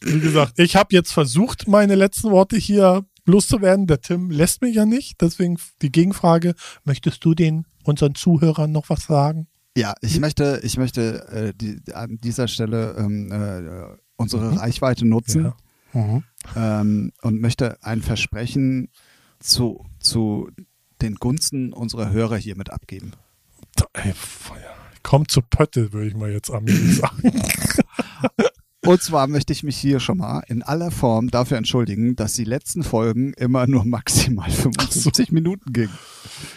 Wie 0.00 0.20
gesagt, 0.20 0.58
ich 0.58 0.76
habe 0.76 0.88
jetzt 0.90 1.12
versucht, 1.12 1.68
meine 1.68 1.94
letzten 1.94 2.30
Worte 2.30 2.56
hier 2.56 3.04
loszuwerden. 3.24 3.86
Der 3.86 4.00
Tim 4.00 4.30
lässt 4.30 4.62
mich 4.62 4.74
ja 4.74 4.86
nicht. 4.86 5.20
Deswegen 5.20 5.58
die 5.82 5.92
Gegenfrage: 5.92 6.54
Möchtest 6.84 7.24
du 7.24 7.34
den 7.34 7.66
unseren 7.84 8.14
Zuhörern 8.14 8.72
noch 8.72 8.88
was 8.88 9.04
sagen? 9.04 9.48
Ja, 9.76 9.94
ich 10.00 10.18
möchte, 10.20 10.60
ich 10.62 10.76
möchte 10.76 11.28
äh, 11.28 11.52
die, 11.54 11.80
an 11.92 12.18
dieser 12.22 12.48
Stelle 12.48 12.96
ähm, 12.98 13.30
äh, 13.30 13.96
unsere 14.16 14.52
mhm. 14.52 14.58
Reichweite 14.58 15.06
nutzen. 15.06 15.44
Ja 15.44 15.56
mhm. 15.96 16.24
ähm, 16.54 17.12
und 17.22 17.40
möchte 17.40 17.82
ein 17.82 18.02
Versprechen 18.02 18.88
zu, 19.40 19.84
zu 19.98 20.50
den 21.02 21.16
Gunsten 21.16 21.72
unserer 21.72 22.10
Hörer 22.10 22.36
hiermit 22.36 22.70
abgeben. 22.70 23.12
Kommt 25.02 25.30
zu 25.30 25.42
Pötte, 25.42 25.92
würde 25.92 26.08
ich 26.08 26.16
mal 26.16 26.32
jetzt 26.32 26.50
am 26.50 26.66
sagen. 26.68 27.32
Und 28.84 29.02
zwar 29.02 29.26
möchte 29.26 29.52
ich 29.52 29.62
mich 29.62 29.76
hier 29.76 29.98
schon 29.98 30.18
mal 30.18 30.44
in 30.46 30.62
aller 30.62 30.90
Form 30.90 31.28
dafür 31.30 31.58
entschuldigen, 31.58 32.14
dass 32.14 32.34
die 32.34 32.44
letzten 32.44 32.84
Folgen 32.84 33.32
immer 33.34 33.66
nur 33.66 33.84
maximal 33.84 34.50
75 34.50 35.28
so. 35.28 35.34
Minuten 35.34 35.72
gingen. 35.72 35.98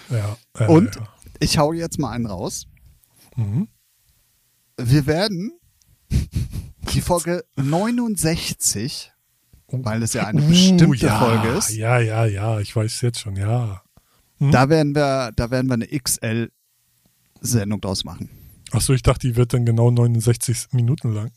Ja, 0.10 0.38
äh, 0.58 0.68
Und 0.68 0.96
ja. 0.96 1.08
ich 1.40 1.58
hau 1.58 1.74
jetzt 1.74 1.98
mal 2.00 2.12
einen 2.12 2.28
raus. 2.28 2.68
Mhm. 3.36 3.68
Wir 4.78 5.08
werden 5.08 5.52
die 6.94 7.02
Folge 7.02 7.44
69 7.56 9.12
weil 9.72 10.02
es 10.02 10.14
ja 10.14 10.26
eine 10.26 10.42
bestimmte 10.42 10.88
uh, 10.88 10.94
ja, 10.94 11.20
Folge 11.20 11.48
ist. 11.50 11.70
Ja, 11.76 12.00
ja, 12.00 12.26
ja, 12.26 12.60
ich 12.60 12.76
weiß 12.76 13.02
jetzt 13.02 13.20
schon, 13.20 13.36
ja. 13.36 13.84
Hm? 14.40 14.52
Da 14.52 14.70
werden 14.70 14.96
wir, 14.96 15.32
da 15.36 15.52
werden 15.52 15.68
wir 15.68 15.76
eine 15.76 15.88
XL-Sendung 15.88 17.82
draus 17.82 18.04
machen. 18.04 18.30
Achso, 18.72 18.94
ich 18.94 19.04
dachte, 19.04 19.28
die 19.28 19.36
wird 19.36 19.54
dann 19.54 19.66
genau 19.66 19.92
69 19.92 20.68
Minuten 20.72 21.14
lang. 21.14 21.32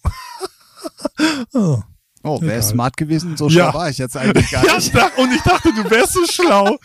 oh. 1.53 1.83
Oh, 2.25 2.41
wäre 2.41 2.63
smart 2.63 2.97
gewesen, 2.97 3.37
so 3.37 3.51
schlau 3.51 3.65
ja. 3.65 3.75
war 3.75 3.91
ich 3.91 3.99
jetzt 3.99 4.17
eigentlich 4.17 4.49
gar 4.49 4.63
nicht. 4.77 4.95
Ja, 4.95 5.11
und 5.17 5.33
ich 5.33 5.43
dachte, 5.43 5.71
du 5.75 5.91
wärst 5.91 6.13
so 6.13 6.25
schlau. 6.25 6.79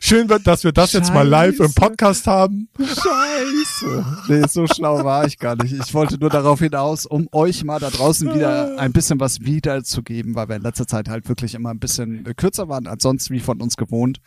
Schön, 0.00 0.28
dass 0.28 0.62
wir 0.62 0.70
das 0.70 0.92
Scheiße. 0.92 0.98
jetzt 0.98 1.12
mal 1.12 1.26
live 1.26 1.58
im 1.58 1.74
Podcast 1.74 2.28
haben. 2.28 2.68
Scheiße. 2.78 4.06
Nee, 4.28 4.44
so 4.48 4.68
schlau 4.68 5.02
war 5.02 5.26
ich 5.26 5.38
gar 5.38 5.60
nicht. 5.60 5.72
Ich 5.72 5.92
wollte 5.94 6.16
nur 6.16 6.30
darauf 6.30 6.60
hinaus, 6.60 7.06
um 7.06 7.28
euch 7.32 7.64
mal 7.64 7.80
da 7.80 7.90
draußen 7.90 8.32
wieder 8.32 8.78
ein 8.78 8.92
bisschen 8.92 9.18
was 9.18 9.40
wiederzugeben, 9.40 10.36
weil 10.36 10.48
wir 10.48 10.56
in 10.56 10.62
letzter 10.62 10.86
Zeit 10.86 11.08
halt 11.08 11.28
wirklich 11.28 11.54
immer 11.54 11.70
ein 11.70 11.80
bisschen 11.80 12.22
kürzer 12.36 12.68
waren 12.68 12.86
als 12.86 13.02
sonst 13.02 13.30
wie 13.30 13.40
von 13.40 13.60
uns 13.60 13.76
gewohnt. 13.76 14.20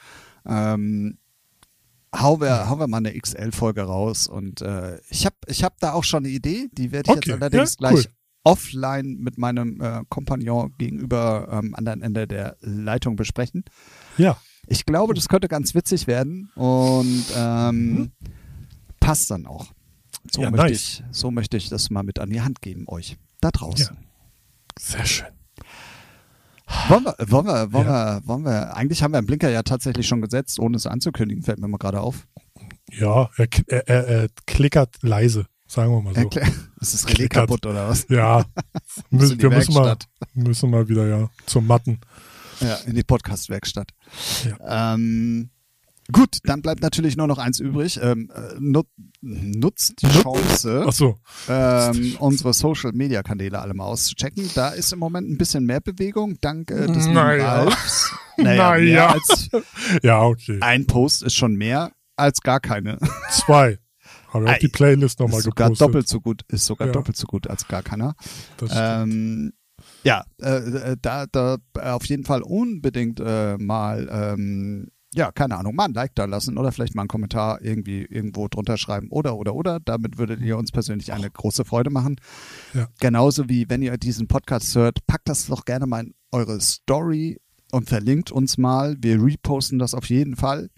Ähm, 0.48 1.18
hauen 2.14 2.41
wir, 2.41 2.70
hauen 2.70 2.80
wir 2.80 2.88
mal 2.88 2.98
eine 2.98 3.18
XL-Folge 3.20 3.84
raus 3.84 4.28
und 4.28 4.62
äh, 4.62 5.00
ich 5.10 5.26
habe 5.26 5.36
ich 5.48 5.64
hab 5.64 5.80
da 5.80 5.93
auch 5.93 6.04
schon 6.04 6.24
eine 6.26 6.34
Idee, 6.34 6.70
die 6.72 6.91
werde 6.91 7.12
ich 7.12 7.18
okay. 7.18 7.30
jetzt 7.32 7.41
allerdings 7.41 7.78
ja, 7.80 7.89
gleich 7.89 8.10
offline 8.43 9.18
mit 9.20 9.38
meinem 9.38 9.82
äh, 9.82 10.04
Kompagnon 10.08 10.74
gegenüber 10.78 11.48
am 11.50 11.68
ähm, 11.68 11.76
anderen 11.76 12.02
Ende 12.02 12.28
der 12.28 12.58
Leitung 12.62 13.16
besprechen. 13.16 13.66
Ja. 14.18 14.38
Ich 14.68 14.86
glaube, 14.86 15.14
das 15.14 15.28
könnte 15.28 15.48
ganz 15.48 15.76
witzig 15.76 16.08
werden 16.08 16.52
und 16.56 17.26
ähm, 17.36 17.93
mhm. 17.93 18.12
passt 19.00 19.30
dann 19.30 19.46
auch. 19.46 19.68
So, 20.32 20.41
ja, 20.41 20.50
möchte 20.50 20.66
nice. 20.68 20.72
ich, 20.72 21.04
so 21.12 21.32
möchte 21.32 21.58
ich 21.58 21.70
das 21.70 21.89
mal 21.89 22.04
mit 22.04 22.20
an 22.20 22.30
die 22.30 22.41
Hand 22.41 22.62
geben, 22.62 22.86
euch 22.88 23.18
da 23.41 23.52
draußen. 23.52 23.96
Ja. 23.96 24.02
Sehr 24.80 25.06
schön. 25.06 25.28
Wollen 26.88 27.03
wir, 27.03 27.16
wollen 27.30 27.45
wir, 27.45 27.74
wollen 27.74 27.88
ja. 27.88 28.16
wir, 28.16 28.28
wollen 28.28 28.43
wir, 28.43 28.76
eigentlich 28.76 29.03
haben 29.03 29.11
wir 29.11 29.20
einen 29.20 29.28
Blinker 29.28 29.49
ja 29.49 29.63
tatsächlich 29.63 30.07
schon 30.07 30.22
gesetzt, 30.22 30.59
ohne 30.59 30.78
es 30.78 30.88
anzukündigen, 30.88 31.43
fällt 31.43 31.59
mir 31.59 31.68
mal 31.68 31.78
gerade 31.78 32.01
auf. 32.01 32.28
Ja, 32.91 33.30
er, 33.38 33.47
er, 33.68 33.88
er, 33.88 34.07
er 34.07 34.28
klickert 34.45 34.97
leise. 35.01 35.45
Sagen 35.68 35.91
wir 35.91 36.01
mal 36.01 36.13
so. 36.13 36.22
Erklär, 36.22 36.47
ist 36.80 36.93
das 36.93 37.07
Relais 37.09 37.30
kaputt 37.30 37.66
oder 37.66 37.89
was? 37.89 38.05
Ja. 38.09 38.45
müssen, 39.09 39.41
wir 39.41 39.49
müssen 39.49 39.74
mal, 39.74 39.95
müssen 40.34 40.70
mal 40.70 40.88
wieder 40.88 41.07
ja 41.07 41.30
zum 41.45 41.68
Matten. 41.68 41.99
Ja, 42.61 42.76
in 42.86 42.95
die 42.95 43.03
Podcast-Werkstatt. 43.03 43.89
Ja. 44.45 44.93
Ähm, 44.93 45.49
gut, 46.12 46.38
dann 46.43 46.62
bleibt 46.62 46.82
natürlich 46.82 47.18
nur 47.18 47.28
noch 47.28 47.38
eins 47.38 47.60
übrig. 47.60 47.99
Ähm, 48.01 48.30
äh, 48.34 48.56
nut, 48.60 48.88
nutzt 49.22 50.01
die 50.01 50.08
Chance, 50.08 50.88
so. 50.91 51.18
ähm, 51.49 52.16
unsere 52.20 52.53
Social-Media-Kanäle 52.53 53.60
alle 53.60 53.74
mal 53.74 53.86
auszuchecken. 53.86 54.49
Da 54.56 54.70
ist 54.70 54.93
im 54.93 54.99
Moment 54.99 55.30
ein 55.30 55.38
bisschen 55.38 55.66
mehr 55.66 55.82
Bewegung, 55.82 56.38
dank 56.41 56.72
äh, 56.72 56.88
des 56.88 57.08
naja. 57.08 57.64
Ralfs. 57.64 58.14
Naja, 58.38 58.78
naja. 58.78 59.08
Als 59.14 59.49
ja, 60.03 60.22
okay. 60.22 60.58
Ein 60.62 60.86
Post 60.88 61.24
ist 61.24 61.36
schon 61.36 61.56
mehr 61.56 61.91
als 62.16 62.41
gar 62.41 62.60
keine. 62.60 62.97
Zwei. 63.30 63.80
Habe 64.34 64.49
auch 64.49 64.58
die 64.58 64.68
Playlist 64.68 65.20
nochmal 65.20 65.41
gepostet. 65.41 65.78
Sogar 65.78 65.88
doppelt 65.88 66.08
so 66.08 66.20
gut, 66.20 66.41
ist 66.49 66.66
sogar 66.66 66.88
ja. 66.88 66.93
doppelt 66.93 67.16
so 67.16 67.26
gut 67.26 67.49
als 67.49 67.68
gar 67.68 67.84
keiner. 67.84 68.16
Ähm, 68.70 69.53
ja, 70.03 70.26
äh, 70.41 70.58
äh, 70.58 70.97
da, 71.01 71.26
da 71.26 71.58
auf 71.74 72.06
jeden 72.06 72.26
Fall 72.26 72.41
unbedingt 72.41 73.20
äh, 73.20 73.58
mal, 73.58 74.08
ähm, 74.12 74.91
ja, 75.16 75.32
keine 75.32 75.57
Ahnung, 75.57 75.76
mal 75.76 75.86
ein 75.86 75.93
Like 75.93 76.13
da 76.16 76.26
lassen 76.26 76.57
oder 76.57 76.72
vielleicht 76.72 76.93
mal 76.93 77.03
einen 77.03 77.07
Kommentar 77.07 77.61
irgendwie 77.61 78.03
irgendwo 78.03 78.47
drunter 78.47 78.78
schreiben 78.78 79.07
oder, 79.09 79.38
oder, 79.38 79.55
oder. 79.55 79.80
Damit 79.80 80.18
würdet 80.18 80.41
ihr 80.41 80.57
uns 80.57 80.72
persönlich 80.72 81.13
eine 81.13 81.32
große 81.32 81.66
Freude 81.66 81.89
machen. 81.89 82.18
Ja. 82.74 82.89
Genauso 82.99 83.47
wie 83.47 83.70
wenn 83.70 83.82
ihr 83.82 83.97
diesen 83.97 84.28
Podcast 84.28 84.76
hört, 84.76 85.05
packt 85.07 85.30
das 85.30 85.47
doch 85.47 85.66
gerne 85.66 85.88
mal 85.88 86.05
in 86.05 86.13
eure 86.32 86.59
Story 86.59 87.39
und 87.72 87.88
verlinkt 87.88 88.32
uns 88.32 88.57
mal. 88.57 88.97
Wir 88.99 89.22
reposten 89.22 89.80
das 89.80 89.93
auf 89.93 90.09
jeden 90.09 90.36
Fall 90.36 90.70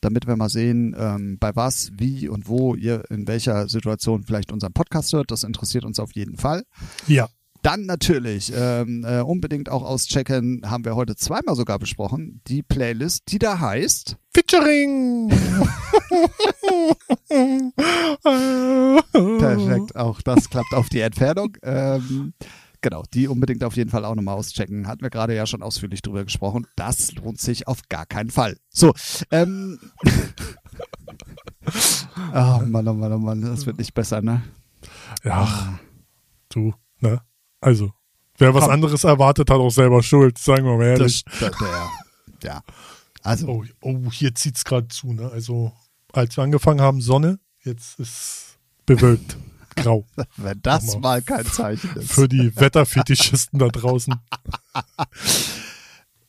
damit 0.00 0.26
wir 0.28 0.36
mal 0.36 0.48
sehen, 0.48 0.94
ähm, 0.96 1.38
bei 1.40 1.54
was, 1.56 1.90
wie 1.98 2.28
und 2.28 2.48
wo 2.48 2.74
ihr 2.74 3.02
in 3.10 3.26
welcher 3.26 3.68
Situation 3.68 4.22
vielleicht 4.22 4.52
unseren 4.52 4.72
Podcast 4.72 5.12
hört. 5.12 5.30
Das 5.30 5.42
interessiert 5.42 5.84
uns 5.84 5.98
auf 5.98 6.12
jeden 6.14 6.36
Fall. 6.36 6.62
Ja. 7.06 7.28
Dann 7.68 7.84
natürlich 7.84 8.50
ähm, 8.56 9.04
äh, 9.06 9.20
unbedingt 9.20 9.68
auch 9.68 9.82
auschecken, 9.82 10.62
haben 10.64 10.86
wir 10.86 10.96
heute 10.96 11.16
zweimal 11.16 11.54
sogar 11.54 11.78
besprochen, 11.78 12.40
die 12.46 12.62
Playlist, 12.62 13.24
die 13.28 13.38
da 13.38 13.60
heißt 13.60 14.16
Featuring. 14.32 15.28
Perfekt, 19.12 19.96
auch 19.96 20.22
das 20.22 20.48
klappt 20.48 20.72
auf 20.72 20.88
die 20.88 21.00
Entfernung. 21.00 21.58
Ähm, 21.62 22.32
Genau, 22.80 23.02
die 23.12 23.28
unbedingt 23.28 23.62
auf 23.64 23.76
jeden 23.76 23.90
Fall 23.90 24.06
auch 24.06 24.14
nochmal 24.14 24.36
auschecken. 24.36 24.86
Hatten 24.86 25.02
wir 25.02 25.10
gerade 25.10 25.34
ja 25.34 25.44
schon 25.44 25.62
ausführlich 25.62 26.00
drüber 26.00 26.24
gesprochen. 26.24 26.66
Das 26.76 27.12
lohnt 27.16 27.38
sich 27.38 27.66
auf 27.66 27.82
gar 27.90 28.06
keinen 28.06 28.30
Fall. 28.30 28.56
So, 28.70 28.94
ähm. 29.30 29.78
oh 32.32 32.62
Mann, 32.64 32.88
oh 32.88 32.94
Mann, 32.94 33.12
oh 33.12 33.18
Mann, 33.18 33.42
das 33.42 33.66
wird 33.66 33.76
nicht 33.76 33.92
besser, 33.92 34.22
ne? 34.22 34.42
Ja, 35.22 35.42
ah. 35.42 35.78
du, 36.48 36.72
ne? 37.00 37.20
Also, 37.60 37.92
wer 38.36 38.54
was 38.54 38.64
Komm. 38.64 38.72
anderes 38.72 39.04
erwartet, 39.04 39.50
hat 39.50 39.58
auch 39.58 39.70
selber 39.70 40.02
Schuld, 40.02 40.38
sagen 40.38 40.64
wir 40.64 40.76
mal 40.76 40.86
ehrlich. 40.86 41.24
Das, 41.24 41.40
das, 41.40 41.60
ja. 41.60 41.90
ja. 42.42 42.62
Also. 43.22 43.48
Oh, 43.48 43.64
oh 43.80 44.10
hier 44.10 44.34
zieht's 44.34 44.64
gerade 44.64 44.88
zu, 44.88 45.12
ne? 45.12 45.30
Also, 45.30 45.72
als 46.12 46.36
wir 46.36 46.44
angefangen 46.44 46.80
haben, 46.80 47.00
Sonne, 47.00 47.38
jetzt 47.64 47.98
ist 47.98 48.58
bewölkt 48.86 49.36
grau. 49.76 50.06
Wenn 50.36 50.60
das 50.62 50.94
mal, 50.94 51.00
mal 51.00 51.22
kein 51.22 51.46
Zeichen 51.46 51.90
ist. 51.96 52.12
Für 52.12 52.28
die 52.28 52.54
Wetterfetischisten 52.56 53.58
da 53.58 53.68
draußen. 53.68 54.14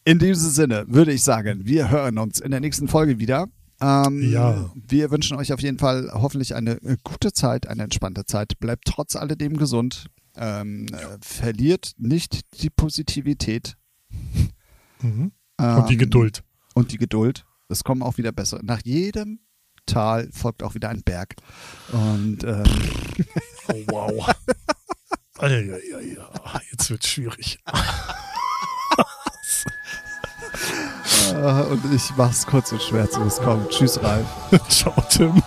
In 0.05 0.19
diesem 0.19 0.49
Sinne 0.49 0.85
würde 0.87 1.11
ich 1.11 1.23
sagen, 1.23 1.65
wir 1.65 1.89
hören 1.89 2.17
uns 2.17 2.39
in 2.39 2.49
der 2.49 2.61
nächsten 2.61 2.87
Folge 2.87 3.19
wieder. 3.19 3.47
Ähm, 3.79 4.31
ja. 4.31 4.71
Wir 4.73 5.11
wünschen 5.11 5.37
euch 5.37 5.53
auf 5.53 5.61
jeden 5.61 5.77
Fall 5.77 6.09
hoffentlich 6.13 6.55
eine 6.55 6.79
gute 7.03 7.31
Zeit, 7.31 7.67
eine 7.67 7.83
entspannte 7.83 8.25
Zeit. 8.25 8.59
Bleibt 8.59 8.85
trotz 8.85 9.15
alledem 9.15 9.57
gesund. 9.57 10.07
Ähm, 10.41 10.87
äh, 10.87 11.17
verliert 11.21 11.93
nicht 11.97 12.61
die 12.61 12.69
Positivität. 12.69 13.77
Mhm. 15.01 15.31
Ähm, 15.57 15.77
und 15.77 15.89
die 15.89 15.95
Geduld. 15.95 16.43
Und 16.73 16.91
die 16.91 16.97
Geduld. 16.97 17.45
Es 17.69 17.85
kommen 17.85 18.01
auch 18.01 18.17
wieder 18.17 18.33
bessere. 18.33 18.59
Nach 18.65 18.81
jedem 18.83 19.39
Tal 19.85 20.29
folgt 20.33 20.61
auch 20.61 20.75
wieder 20.75 20.89
ein 20.89 21.03
Berg. 21.03 21.35
Und 21.93 22.43
ähm, 22.43 22.63
oh, 23.69 23.83
wow. 23.87 24.35
Jetzt 26.71 26.89
wird 26.89 27.03
es 27.03 27.09
schwierig. 27.09 27.59
und 31.69 31.93
ich 31.93 32.11
mach's 32.17 32.45
kurz 32.45 32.71
und 32.71 32.81
schwer 32.81 33.09
zu. 33.09 33.21
Es 33.21 33.37
kommt. 33.37 33.69
Tschüss, 33.69 34.01
Ralf. 34.03 34.27
Ciao, 34.69 34.93
Tim. 35.09 35.41